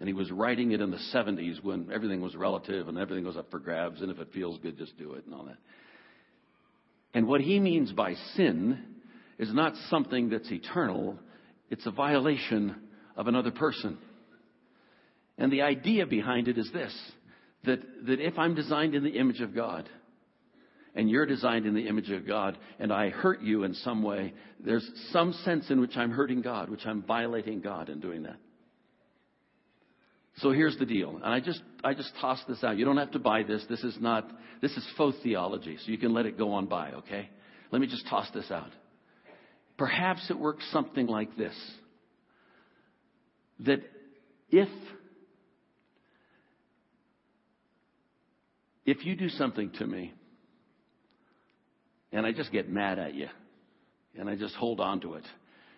And 0.00 0.08
he 0.08 0.14
was 0.14 0.30
writing 0.30 0.72
it 0.72 0.80
in 0.80 0.90
the 0.90 1.00
70s 1.14 1.62
when 1.62 1.90
everything 1.92 2.22
was 2.22 2.34
relative 2.34 2.88
and 2.88 2.96
everything 2.96 3.24
was 3.24 3.36
up 3.36 3.50
for 3.50 3.58
grabs, 3.58 4.00
and 4.00 4.10
if 4.10 4.18
it 4.18 4.32
feels 4.32 4.58
good, 4.58 4.78
just 4.78 4.96
do 4.98 5.12
it 5.12 5.26
and 5.26 5.34
all 5.34 5.44
that. 5.44 5.58
And 7.12 7.26
what 7.28 7.42
he 7.42 7.60
means 7.60 7.92
by 7.92 8.14
sin 8.34 8.78
is 9.38 9.52
not 9.52 9.74
something 9.90 10.30
that's 10.30 10.50
eternal, 10.50 11.18
it's 11.68 11.86
a 11.86 11.90
violation 11.90 12.76
of 13.16 13.26
another 13.26 13.50
person. 13.50 13.98
And 15.36 15.52
the 15.52 15.62
idea 15.62 16.06
behind 16.06 16.48
it 16.48 16.58
is 16.58 16.70
this 16.72 16.96
that, 17.64 17.80
that 18.06 18.20
if 18.20 18.38
I'm 18.38 18.54
designed 18.54 18.94
in 18.94 19.04
the 19.04 19.18
image 19.18 19.42
of 19.42 19.54
God, 19.54 19.86
and 20.94 21.10
you're 21.10 21.26
designed 21.26 21.66
in 21.66 21.74
the 21.74 21.88
image 21.88 22.10
of 22.10 22.26
God, 22.26 22.56
and 22.78 22.90
I 22.90 23.10
hurt 23.10 23.42
you 23.42 23.64
in 23.64 23.74
some 23.74 24.02
way, 24.02 24.32
there's 24.64 24.88
some 25.12 25.34
sense 25.44 25.70
in 25.70 25.80
which 25.80 25.96
I'm 25.96 26.10
hurting 26.10 26.40
God, 26.40 26.70
which 26.70 26.86
I'm 26.86 27.02
violating 27.02 27.60
God 27.60 27.90
in 27.90 28.00
doing 28.00 28.22
that. 28.22 28.38
So 30.38 30.52
here's 30.52 30.76
the 30.78 30.86
deal. 30.86 31.16
And 31.16 31.26
I 31.26 31.40
just, 31.40 31.60
I 31.84 31.94
just 31.94 32.12
toss 32.20 32.40
this 32.48 32.62
out. 32.64 32.78
You 32.78 32.84
don't 32.84 32.96
have 32.96 33.10
to 33.12 33.18
buy 33.18 33.42
this. 33.42 33.64
This 33.68 33.82
is 33.84 33.96
not, 34.00 34.30
this 34.62 34.72
is 34.72 34.86
faux 34.96 35.16
theology. 35.22 35.76
So 35.84 35.90
you 35.90 35.98
can 35.98 36.14
let 36.14 36.26
it 36.26 36.38
go 36.38 36.52
on 36.52 36.66
by, 36.66 36.92
okay? 36.92 37.28
Let 37.70 37.80
me 37.80 37.86
just 37.86 38.06
toss 38.08 38.28
this 38.32 38.50
out. 38.50 38.70
Perhaps 39.76 40.30
it 40.30 40.38
works 40.38 40.64
something 40.72 41.06
like 41.06 41.36
this. 41.36 41.54
That 43.60 43.80
if, 44.50 44.68
if 48.86 49.04
you 49.04 49.14
do 49.14 49.28
something 49.28 49.70
to 49.78 49.86
me, 49.86 50.14
and 52.12 52.26
I 52.26 52.32
just 52.32 52.50
get 52.50 52.68
mad 52.68 52.98
at 52.98 53.14
you, 53.14 53.28
and 54.18 54.28
I 54.28 54.36
just 54.36 54.54
hold 54.54 54.80
on 54.80 55.00
to 55.00 55.14
it, 55.14 55.24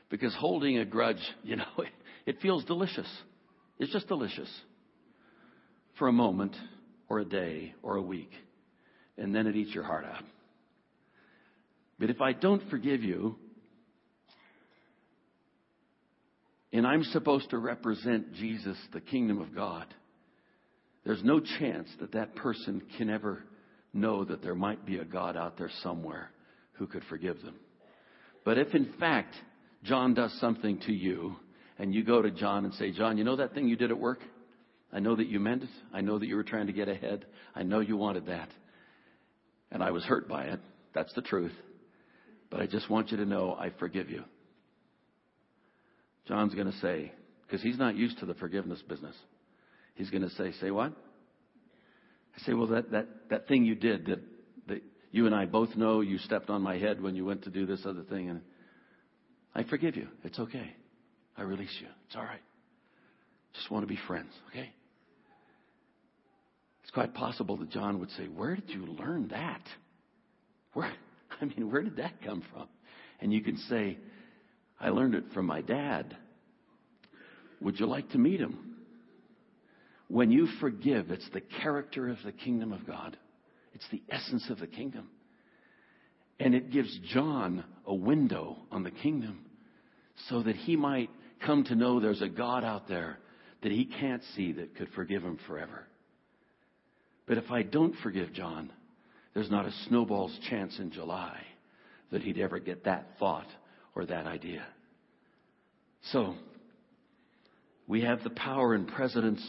because 0.08 0.34
holding 0.34 0.78
a 0.78 0.84
grudge, 0.84 1.22
you 1.42 1.56
know, 1.56 1.64
it, 1.78 1.88
it 2.26 2.40
feels 2.40 2.64
delicious. 2.64 3.08
It's 3.82 3.92
just 3.92 4.06
delicious 4.06 4.48
for 5.98 6.06
a 6.06 6.12
moment 6.12 6.54
or 7.08 7.18
a 7.18 7.24
day 7.24 7.74
or 7.82 7.96
a 7.96 8.00
week, 8.00 8.30
and 9.18 9.34
then 9.34 9.48
it 9.48 9.56
eats 9.56 9.74
your 9.74 9.82
heart 9.82 10.04
out. 10.04 10.22
But 11.98 12.08
if 12.08 12.20
I 12.20 12.32
don't 12.32 12.62
forgive 12.70 13.02
you, 13.02 13.34
and 16.72 16.86
I'm 16.86 17.02
supposed 17.02 17.50
to 17.50 17.58
represent 17.58 18.34
Jesus, 18.34 18.76
the 18.92 19.00
kingdom 19.00 19.40
of 19.40 19.52
God, 19.52 19.92
there's 21.04 21.24
no 21.24 21.40
chance 21.40 21.88
that 21.98 22.12
that 22.12 22.36
person 22.36 22.84
can 22.96 23.10
ever 23.10 23.42
know 23.92 24.24
that 24.24 24.44
there 24.44 24.54
might 24.54 24.86
be 24.86 24.98
a 24.98 25.04
God 25.04 25.36
out 25.36 25.58
there 25.58 25.72
somewhere 25.82 26.30
who 26.74 26.86
could 26.86 27.02
forgive 27.10 27.42
them. 27.42 27.56
But 28.44 28.58
if 28.58 28.76
in 28.76 28.92
fact 29.00 29.34
John 29.82 30.14
does 30.14 30.32
something 30.38 30.78
to 30.86 30.92
you 30.92 31.34
and 31.82 31.92
you 31.92 32.04
go 32.04 32.22
to 32.22 32.30
John 32.30 32.64
and 32.64 32.72
say, 32.74 32.92
John, 32.92 33.18
you 33.18 33.24
know 33.24 33.34
that 33.34 33.54
thing 33.54 33.66
you 33.66 33.74
did 33.74 33.90
at 33.90 33.98
work? 33.98 34.20
I 34.92 35.00
know 35.00 35.16
that 35.16 35.26
you 35.26 35.40
meant 35.40 35.64
it. 35.64 35.68
I 35.92 36.00
know 36.00 36.16
that 36.16 36.26
you 36.26 36.36
were 36.36 36.44
trying 36.44 36.68
to 36.68 36.72
get 36.72 36.86
ahead. 36.86 37.26
I 37.56 37.64
know 37.64 37.80
you 37.80 37.96
wanted 37.96 38.26
that. 38.26 38.48
And 39.72 39.82
I 39.82 39.90
was 39.90 40.04
hurt 40.04 40.28
by 40.28 40.44
it. 40.44 40.60
That's 40.94 41.12
the 41.14 41.22
truth. 41.22 41.50
But 42.50 42.60
I 42.60 42.66
just 42.66 42.88
want 42.88 43.10
you 43.10 43.16
to 43.16 43.24
know 43.24 43.56
I 43.58 43.70
forgive 43.80 44.10
you. 44.10 44.22
John's 46.28 46.54
going 46.54 46.70
to 46.70 46.78
say, 46.78 47.10
because 47.42 47.60
he's 47.60 47.78
not 47.78 47.96
used 47.96 48.20
to 48.20 48.26
the 48.26 48.34
forgiveness 48.34 48.80
business, 48.88 49.16
he's 49.96 50.10
going 50.10 50.22
to 50.22 50.30
say, 50.36 50.52
Say 50.60 50.70
what? 50.70 50.92
I 50.92 52.46
say, 52.46 52.52
Well, 52.52 52.68
that, 52.68 52.92
that, 52.92 53.08
that 53.30 53.48
thing 53.48 53.64
you 53.64 53.74
did 53.74 54.06
that, 54.06 54.20
that 54.68 54.84
you 55.10 55.26
and 55.26 55.34
I 55.34 55.46
both 55.46 55.74
know 55.74 56.00
you 56.00 56.18
stepped 56.18 56.48
on 56.48 56.62
my 56.62 56.78
head 56.78 57.02
when 57.02 57.16
you 57.16 57.24
went 57.24 57.42
to 57.42 57.50
do 57.50 57.66
this 57.66 57.80
other 57.84 58.02
thing, 58.02 58.30
and 58.30 58.40
I 59.52 59.64
forgive 59.64 59.96
you. 59.96 60.06
It's 60.22 60.38
okay. 60.38 60.76
I 61.36 61.42
release 61.42 61.76
you. 61.80 61.88
It's 62.06 62.16
all 62.16 62.22
right. 62.22 62.42
Just 63.54 63.70
want 63.70 63.82
to 63.82 63.86
be 63.86 63.98
friends, 64.06 64.32
okay? 64.50 64.70
It's 66.82 66.90
quite 66.90 67.14
possible 67.14 67.56
that 67.58 67.70
John 67.70 68.00
would 68.00 68.10
say, 68.12 68.24
Where 68.24 68.54
did 68.54 68.70
you 68.70 68.86
learn 68.86 69.28
that? 69.28 69.62
Where, 70.74 70.92
I 71.40 71.44
mean, 71.44 71.70
where 71.70 71.82
did 71.82 71.96
that 71.96 72.22
come 72.24 72.42
from? 72.52 72.68
And 73.20 73.32
you 73.32 73.40
can 73.40 73.56
say, 73.68 73.98
I 74.80 74.88
learned 74.88 75.14
it 75.14 75.24
from 75.32 75.46
my 75.46 75.60
dad. 75.60 76.16
Would 77.60 77.78
you 77.78 77.86
like 77.86 78.10
to 78.10 78.18
meet 78.18 78.40
him? 78.40 78.76
When 80.08 80.30
you 80.30 80.48
forgive, 80.60 81.10
it's 81.10 81.28
the 81.32 81.40
character 81.62 82.08
of 82.08 82.18
the 82.24 82.32
kingdom 82.32 82.72
of 82.72 82.86
God. 82.86 83.16
It's 83.74 83.86
the 83.90 84.02
essence 84.10 84.50
of 84.50 84.58
the 84.58 84.66
kingdom. 84.66 85.08
And 86.40 86.54
it 86.54 86.72
gives 86.72 86.98
John 87.12 87.64
a 87.86 87.94
window 87.94 88.56
on 88.70 88.82
the 88.82 88.90
kingdom 88.90 89.44
so 90.28 90.42
that 90.42 90.56
he 90.56 90.76
might 90.76 91.08
come 91.44 91.64
to 91.64 91.74
know 91.74 92.00
there's 92.00 92.22
a 92.22 92.28
God 92.28 92.64
out 92.64 92.88
there 92.88 93.18
that 93.62 93.72
he 93.72 93.84
can't 93.84 94.22
see 94.34 94.52
that 94.52 94.76
could 94.76 94.88
forgive 94.94 95.22
him 95.22 95.38
forever. 95.46 95.86
But 97.26 97.38
if 97.38 97.50
I 97.50 97.62
don't 97.62 97.94
forgive 98.02 98.32
John, 98.32 98.70
there's 99.34 99.50
not 99.50 99.66
a 99.66 99.72
snowball's 99.88 100.36
chance 100.50 100.78
in 100.78 100.90
July 100.90 101.40
that 102.10 102.22
he'd 102.22 102.38
ever 102.38 102.58
get 102.58 102.84
that 102.84 103.06
thought 103.18 103.46
or 103.94 104.04
that 104.06 104.26
idea. 104.26 104.64
So, 106.10 106.34
we 107.86 108.02
have 108.02 108.22
the 108.22 108.30
power 108.30 108.74
and 108.74 108.88
presence, 108.88 109.42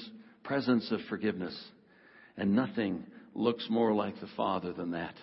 presence 0.43 0.89
of 0.91 0.99
forgiveness, 1.09 1.57
and 2.37 2.55
nothing 2.55 3.05
looks 3.35 3.65
more 3.69 3.93
like 3.93 4.19
the 4.19 4.29
Father 4.37 4.71
than 4.73 4.91
that. 4.91 5.15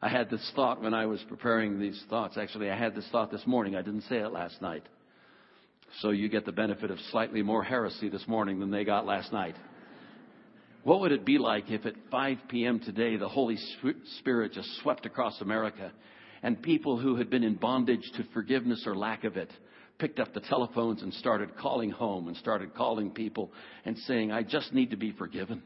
I 0.00 0.08
had 0.08 0.30
this 0.30 0.52
thought 0.54 0.82
when 0.82 0.94
I 0.94 1.06
was 1.06 1.22
preparing 1.28 1.78
these 1.78 2.02
thoughts. 2.10 2.36
Actually, 2.36 2.70
I 2.70 2.76
had 2.76 2.94
this 2.94 3.08
thought 3.10 3.30
this 3.30 3.46
morning. 3.46 3.76
I 3.76 3.82
didn't 3.82 4.02
say 4.02 4.16
it 4.16 4.32
last 4.32 4.60
night. 4.60 4.84
So 6.00 6.10
you 6.10 6.28
get 6.28 6.44
the 6.44 6.52
benefit 6.52 6.90
of 6.90 6.98
slightly 7.10 7.42
more 7.42 7.62
heresy 7.62 8.08
this 8.08 8.26
morning 8.26 8.60
than 8.60 8.70
they 8.70 8.84
got 8.84 9.06
last 9.06 9.32
night. 9.32 9.54
What 10.82 11.00
would 11.00 11.12
it 11.12 11.24
be 11.24 11.38
like 11.38 11.70
if 11.70 11.86
at 11.86 11.94
5 12.10 12.38
p.m. 12.48 12.80
today 12.80 13.16
the 13.16 13.28
Holy 13.28 13.56
Spirit 14.18 14.52
just 14.52 14.68
swept 14.82 15.06
across 15.06 15.40
America 15.40 15.92
and 16.42 16.60
people 16.60 16.98
who 16.98 17.16
had 17.16 17.30
been 17.30 17.44
in 17.44 17.54
bondage 17.54 18.02
to 18.16 18.24
forgiveness 18.34 18.84
or 18.86 18.94
lack 18.94 19.24
of 19.24 19.36
it 19.36 19.50
picked 19.98 20.18
up 20.18 20.34
the 20.34 20.40
telephones 20.40 21.02
and 21.02 21.14
started 21.14 21.56
calling 21.56 21.90
home 21.90 22.28
and 22.28 22.36
started 22.36 22.74
calling 22.74 23.10
people 23.10 23.52
and 23.84 23.96
saying, 23.98 24.32
I 24.32 24.42
just 24.42 24.72
need 24.74 24.90
to 24.90 24.96
be 24.96 25.12
forgiven. 25.12 25.62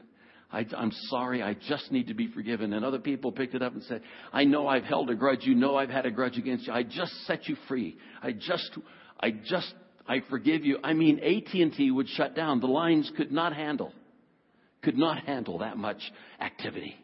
I, 0.51 0.65
am 0.77 0.91
sorry, 1.09 1.43
I 1.43 1.55
just 1.67 1.91
need 1.91 2.07
to 2.07 2.13
be 2.13 2.27
forgiven. 2.31 2.73
And 2.73 2.85
other 2.85 2.99
people 2.99 3.31
picked 3.31 3.55
it 3.55 3.61
up 3.61 3.73
and 3.73 3.83
said, 3.83 4.01
I 4.31 4.45
know 4.45 4.67
I've 4.67 4.83
held 4.83 5.09
a 5.09 5.15
grudge. 5.15 5.41
You 5.43 5.55
know 5.55 5.75
I've 5.75 5.89
had 5.89 6.05
a 6.05 6.11
grudge 6.11 6.37
against 6.37 6.67
you. 6.67 6.73
I 6.73 6.83
just 6.83 7.11
set 7.25 7.47
you 7.47 7.55
free. 7.67 7.97
I 8.21 8.31
just, 8.31 8.71
I 9.19 9.31
just, 9.31 9.73
I 10.09 10.21
forgive 10.27 10.65
you. 10.65 10.79
I 10.83 10.93
mean, 10.93 11.19
AT&T 11.19 11.91
would 11.91 12.09
shut 12.09 12.35
down. 12.35 12.59
The 12.59 12.65
lines 12.65 13.11
could 13.15 13.31
not 13.31 13.55
handle, 13.55 13.93
could 14.81 14.97
not 14.97 15.23
handle 15.23 15.59
that 15.59 15.77
much 15.77 16.01
activity. 16.41 16.95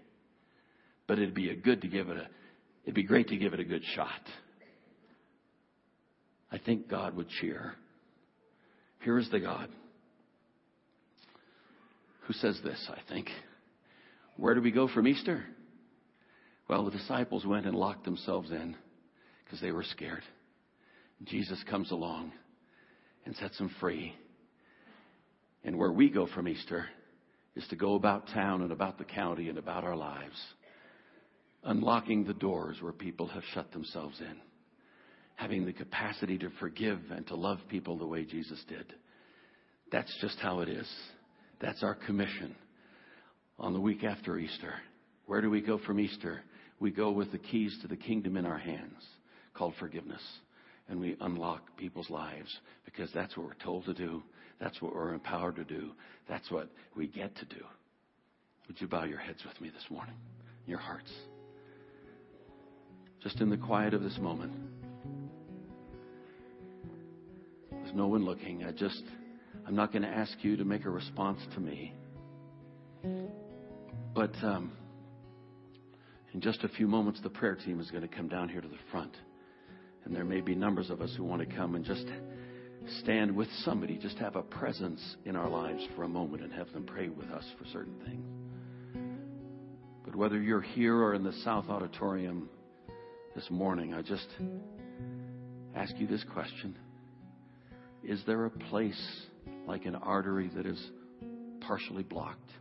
But 1.06 1.20
it'd 1.20 1.36
be 1.36 1.52
a 1.52 1.56
good 1.56 1.84
to 1.84 1.88
give 1.88 2.10
it 2.10 2.18
a, 2.18 2.28
it'd 2.84 2.96
be 2.96 3.04
great 3.04 3.28
to 3.28 3.38
give 3.38 3.54
it 3.54 3.60
a 3.60 3.64
good 3.64 3.84
shot. 3.94 4.10
I 6.52 6.58
think 6.58 6.90
God 6.90 7.16
would 7.16 7.30
cheer. 7.30 7.76
Here 9.02 9.20
is 9.20 9.30
the 9.30 9.40
God 9.40 9.70
who 12.22 12.34
says 12.34 12.60
this, 12.64 12.90
I 12.90 12.98
think. 13.08 13.30
Where 14.38 14.56
do 14.56 14.62
we 14.62 14.72
go 14.72 14.88
from 14.88 15.08
Easter? 15.08 15.46
Well, 16.68 16.86
the 16.86 16.98
disciples 16.98 17.46
went 17.46 17.68
and 17.68 17.76
locked 17.76 18.04
themselves 18.04 18.50
in 18.50 18.76
because 19.44 19.62
they 19.62 19.72
were 19.72 19.84
scared. 19.84 20.24
Jesus 21.24 21.64
comes 21.70 21.92
along 21.92 22.32
and 23.26 23.36
sets 23.36 23.58
them 23.58 23.74
free. 23.80 24.14
And 25.64 25.78
where 25.78 25.92
we 25.92 26.10
go 26.10 26.28
from 26.28 26.48
Easter 26.48 26.88
is 27.56 27.66
to 27.70 27.76
go 27.76 27.96
about 27.96 28.28
town 28.28 28.62
and 28.62 28.72
about 28.72 28.98
the 28.98 29.04
county 29.04 29.50
and 29.50 29.58
about 29.58 29.84
our 29.84 29.96
lives, 29.96 30.40
unlocking 31.64 32.24
the 32.24 32.34
doors 32.34 32.78
where 32.82 32.94
people 32.94 33.28
have 33.28 33.44
shut 33.54 33.72
themselves 33.72 34.20
in, 34.20 34.36
having 35.36 35.66
the 35.66 35.74
capacity 35.74 36.38
to 36.38 36.50
forgive 36.60 37.00
and 37.12 37.26
to 37.28 37.36
love 37.36 37.60
people 37.70 37.98
the 37.98 38.06
way 38.06 38.26
Jesus 38.26 38.64
did. 38.68 38.94
That's 39.92 40.16
just 40.22 40.38
how 40.40 40.60
it 40.60 40.70
is. 40.70 40.88
That's 41.62 41.84
our 41.84 41.96
commission 41.96 42.56
on 43.58 43.74
the 43.74 43.80
week 43.80 44.04
after 44.04 44.38
Easter. 44.38 44.74
Where 45.26 45.42
do 45.42 45.50
we 45.50 45.62
go 45.62 45.80
from 45.80 46.00
Easter? 46.00 46.42
We 46.80 46.92
go 46.92 47.12
with 47.12 47.32
the 47.32 47.38
keys 47.38 47.76
to 47.82 47.88
the 47.88 47.96
kingdom 47.96 48.38
in 48.38 48.46
our 48.46 48.58
hands 48.58 49.02
called 49.54 49.74
forgiveness. 49.80 50.22
And 50.88 51.00
we 51.00 51.18
unlock 51.20 51.76
people's 51.78 52.10
lives 52.10 52.60
because 52.86 53.10
that's 53.14 53.36
what 53.36 53.48
we're 53.48 53.64
told 53.64 53.86
to 53.86 53.94
do. 53.94 54.22
That's 54.60 54.82
what 54.82 54.94
we're 54.94 55.14
empowered 55.14 55.56
to 55.56 55.64
do. 55.64 55.92
That's 56.30 56.50
what 56.52 56.70
we 56.96 57.08
get 57.08 57.36
to 57.38 57.46
do. 57.46 57.64
Would 58.68 58.80
you 58.80 58.88
bow 58.88 59.04
your 59.04 59.18
heads 59.18 59.40
with 59.46 59.60
me 59.62 59.70
this 59.70 59.86
morning? 59.90 60.16
Your 60.66 60.80
hearts. 60.80 61.12
Just 63.22 63.42
in 63.42 63.50
the 63.50 63.58
quiet 63.58 63.94
of 63.94 64.02
this 64.02 64.18
moment. 64.20 64.54
There's 67.72 67.96
no 67.96 68.08
one 68.08 68.24
looking. 68.26 68.64
I 68.64 68.72
just 68.72 69.04
I'm 69.68 69.76
not 69.76 69.92
going 69.92 70.04
to 70.04 70.10
ask 70.10 70.32
you 70.42 70.58
to 70.58 70.66
make 70.66 70.86
a 70.86 70.90
response 70.90 71.40
to 71.56 71.60
me. 71.60 71.94
But 74.14 74.34
um, 74.44 74.72
in 76.34 76.42
just 76.42 76.64
a 76.64 76.70
few 76.70 76.88
moments, 76.88 77.20
the 77.22 77.30
prayer 77.30 77.56
team 77.56 77.80
is 77.80 77.90
going 77.90 78.08
to 78.08 78.16
come 78.16 78.28
down 78.28 78.50
here 78.50 78.62
to 78.62 78.68
the 78.68 78.78
front. 78.92 79.16
And 80.06 80.16
there 80.16 80.24
may 80.24 80.42
be 80.42 80.56
numbers 80.56 80.90
of 80.90 81.02
us 81.02 81.14
who 81.18 81.24
want 81.24 81.48
to 81.48 81.56
come 81.56 81.76
and 81.76 81.84
just 81.84 82.06
stand 83.02 83.36
with 83.36 83.48
somebody, 83.64 83.98
just 83.98 84.18
have 84.20 84.36
a 84.36 84.44
presence 84.44 85.02
in 85.26 85.36
our 85.36 85.50
lives 85.50 85.84
for 85.96 86.04
a 86.04 86.08
moment 86.08 86.44
and 86.44 86.54
have 86.54 86.72
them 86.72 86.86
pray 86.86 87.10
with 87.10 87.28
us 87.32 87.44
for 87.58 87.66
certain 87.66 87.96
things. 88.06 88.26
But 90.06 90.16
whether 90.16 90.40
you're 90.40 90.62
here 90.62 90.96
or 90.96 91.16
in 91.16 91.24
the 91.24 91.34
South 91.44 91.68
Auditorium 91.68 92.48
this 93.34 93.50
morning, 93.50 93.96
I 93.96 94.04
just 94.04 94.28
ask 95.76 95.98
you 95.98 96.06
this 96.06 96.24
question 96.32 96.78
Is 98.04 98.22
there 98.28 98.46
a 98.46 98.52
place 98.52 99.22
like 99.68 99.86
an 99.86 99.96
artery 99.96 100.52
that 100.56 100.68
is 100.68 100.92
partially 101.62 102.04
blocked 102.04 102.52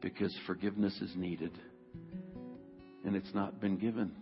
because 0.00 0.34
forgiveness 0.46 0.96
is 1.02 1.10
needed 1.16 1.52
and 3.04 3.16
it's 3.16 3.34
not 3.34 3.60
been 3.60 3.76
given? 3.76 4.12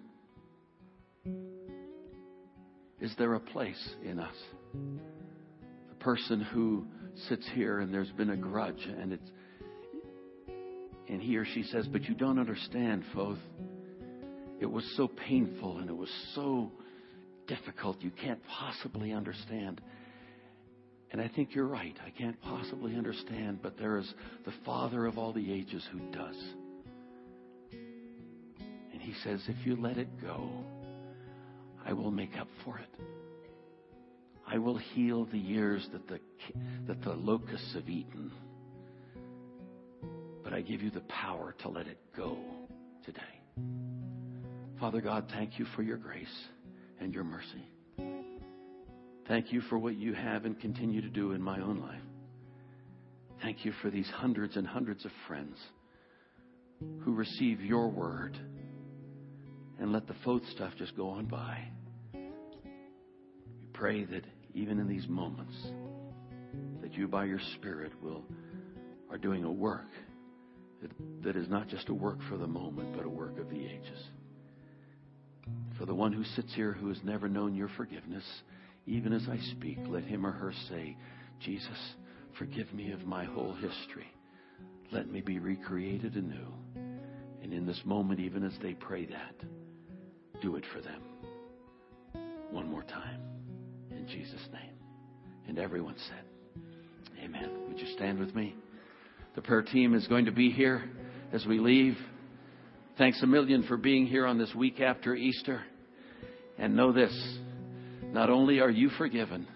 Is 3.01 3.15
there 3.19 3.35
a 3.35 3.41
place 3.41 3.95
in 4.05 4.19
us? 4.19 4.35
The 4.75 5.95
person 6.01 6.41
who 6.41 6.87
sits 7.29 7.49
here 7.55 7.81
and 7.81 7.93
there's 7.93 8.11
been 8.13 8.31
a 8.31 8.37
grudge 8.37 8.85
and 8.87 9.13
it's 9.13 9.31
and 11.09 11.23
he 11.23 11.37
or 11.39 11.45
she 11.47 11.63
says, 11.63 11.87
But 11.87 12.05
you 12.05 12.15
don't 12.15 12.39
understand, 12.39 13.03
Foth. 13.15 13.39
It 14.61 14.71
was 14.71 14.85
so 14.97 15.09
painful 15.09 15.79
and 15.79 15.89
it 15.89 15.97
was 15.97 16.11
so 16.35 16.71
difficult. 17.47 18.03
You 18.03 18.11
can't 18.11 18.41
possibly 18.47 19.13
understand. 19.13 19.81
And 21.11 21.21
I 21.21 21.29
think 21.29 21.55
you're 21.55 21.67
right. 21.67 21.97
I 22.05 22.11
can't 22.11 22.39
possibly 22.43 22.95
understand, 22.95 23.61
but 23.63 23.79
there 23.79 23.97
is 23.97 24.13
the 24.45 24.53
Father 24.67 25.07
of 25.07 25.17
all 25.17 25.33
the 25.33 25.53
ages 25.53 25.83
who 25.91 25.99
does. 26.11 26.37
And 27.73 29.01
He 29.01 29.15
says, 29.25 29.41
if 29.49 29.67
you 29.67 29.77
let 29.77 29.97
it 29.97 30.21
go, 30.21 30.51
I 31.89 31.95
will 31.95 32.11
make 32.11 32.37
up 32.39 32.49
for 32.65 32.79
it. 32.79 32.89
I 34.47 34.59
will 34.59 34.77
heal 34.77 35.25
the 35.25 35.39
years 35.39 35.89
that 35.93 36.07
the, 36.07 36.21
that 36.87 37.03
the 37.03 37.15
locusts 37.15 37.73
have 37.75 37.89
eaten. 37.89 38.31
But 40.45 40.53
I 40.53 40.61
give 40.61 40.83
you 40.83 40.91
the 40.91 41.01
power 41.01 41.55
to 41.63 41.69
let 41.71 41.87
it 41.87 41.99
go 42.15 42.37
today. 43.07 43.21
Father 44.79 45.01
God, 45.01 45.31
thank 45.33 45.59
you 45.59 45.65
for 45.75 45.83
your 45.83 45.97
grace 45.97 46.27
and 47.01 47.15
your 47.15 47.25
mercy. 47.25 47.71
Thank 49.27 49.51
you 49.51 49.63
for 49.63 49.79
what 49.79 49.97
you 49.97 50.13
have 50.13 50.45
and 50.45 50.61
continue 50.61 51.01
to 51.01 51.09
do 51.09 51.33
in 51.33 51.41
my 51.41 51.59
own 51.61 51.81
life. 51.81 52.01
Thank 53.41 53.65
you 53.65 53.73
for 53.81 53.91
these 53.91 54.09
hundreds 54.09 54.57
and 54.57 54.67
hundreds 54.67 55.07
of 55.07 55.11
friends 55.27 55.57
who 57.03 57.15
receive 57.15 57.63
your 57.63 57.89
word 57.89 58.39
and 59.81 59.91
let 59.91 60.07
the 60.07 60.15
Foth 60.25 60.43
stuff 60.51 60.73
just 60.79 60.95
go 60.97 61.09
on 61.09 61.27
by. 61.27 61.69
Pray 63.79 64.05
that 64.07 64.25
even 64.55 64.81
in 64.81 64.89
these 64.89 65.07
moments, 65.09 65.55
that 66.83 66.95
you 66.95 67.07
by 67.07 67.25
your 67.25 67.39
Spirit 67.55 67.93
will 68.03 68.25
are 69.09 69.19
doing 69.19 69.45
a 69.45 69.53
work 69.53 69.87
that, 70.83 70.91
that 71.23 71.37
is 71.37 71.49
not 71.49 71.69
just 71.69 71.89
a 71.89 71.95
work 71.95 72.19
for 72.29 72.37
the 72.37 72.47
moment, 72.47 72.97
but 72.97 73.07
a 73.07 73.09
work 73.09 73.39
of 73.39 73.49
the 73.49 73.65
ages. 73.65 74.03
For 75.79 75.87
the 75.87 75.95
one 75.95 76.13
who 76.13 76.25
sits 76.25 76.53
here 76.55 76.73
who 76.73 76.89
has 76.89 76.99
never 77.05 77.29
known 77.29 77.55
your 77.55 77.71
forgiveness, 77.77 78.25
even 78.87 79.13
as 79.13 79.29
I 79.31 79.39
speak, 79.53 79.79
let 79.87 80.03
him 80.03 80.27
or 80.27 80.33
her 80.33 80.53
say, 80.69 80.97
Jesus, 81.41 81.95
forgive 82.37 82.75
me 82.75 82.91
of 82.91 83.07
my 83.07 83.27
whole 83.27 83.55
history. 83.55 84.13
Let 84.91 85.09
me 85.09 85.21
be 85.21 85.39
recreated 85.39 86.17
anew. 86.17 86.53
And 87.45 87.53
in 87.53 87.65
this 87.65 87.81
moment, 87.85 88.19
even 88.19 88.45
as 88.45 88.55
they 88.61 88.75
pray 88.75 89.07
that, 89.07 89.37
do 90.43 90.57
it 90.57 90.65
for 90.73 90.81
them. 90.81 91.03
One 92.51 92.69
more 92.69 92.83
time. 92.83 93.38
Jesus' 94.09 94.47
name. 94.53 94.73
And 95.47 95.59
everyone 95.59 95.97
said, 96.09 96.25
Amen. 97.23 97.51
Would 97.69 97.79
you 97.79 97.87
stand 97.95 98.19
with 98.19 98.35
me? 98.35 98.55
The 99.35 99.43
prayer 99.43 99.63
team 99.63 99.95
is 99.95 100.07
going 100.07 100.27
to 100.27 100.33
be 100.33 100.51
here 100.51 100.85
as 101.33 101.45
we 101.47 101.59
leave. 101.59 101.97
Thanks 102.97 103.23
a 103.23 103.27
million 103.27 103.63
for 103.65 103.77
being 103.77 104.07
here 104.07 104.27
on 104.27 104.39
this 104.39 104.55
week 104.55 104.81
after 104.81 105.15
Easter. 105.15 105.63
And 106.59 106.75
know 106.75 106.93
this 106.93 107.13
not 108.13 108.31
only 108.31 108.61
are 108.61 108.71
you 108.71 108.91
forgiven, 108.99 109.47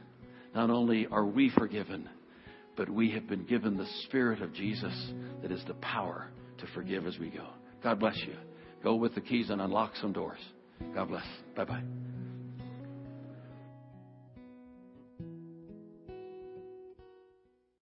not 0.55 0.71
only 0.71 1.07
are 1.11 1.27
we 1.27 1.51
forgiven, 1.51 2.09
but 2.77 2.89
we 2.89 3.11
have 3.13 3.29
been 3.29 3.45
given 3.45 3.77
the 3.77 3.89
Spirit 4.05 4.43
of 4.43 4.55
Jesus 4.55 4.95
that 5.43 5.51
is 5.51 5.63
the 5.67 5.75
power 5.75 6.29
to 6.59 6.67
forgive 6.75 7.07
as 7.07 7.19
we 7.19 7.29
go. 7.29 7.49
God 7.83 7.99
bless 7.99 8.17
you. 8.27 8.37
Go 8.83 8.95
with 8.95 9.15
the 9.15 9.21
keys 9.21 9.51
and 9.51 9.61
unlock 9.61 9.93
some 10.01 10.13
doors. 10.13 10.41
God 10.95 11.09
bless. 11.09 11.27
Bye 11.57 11.65
bye. 11.65 12.12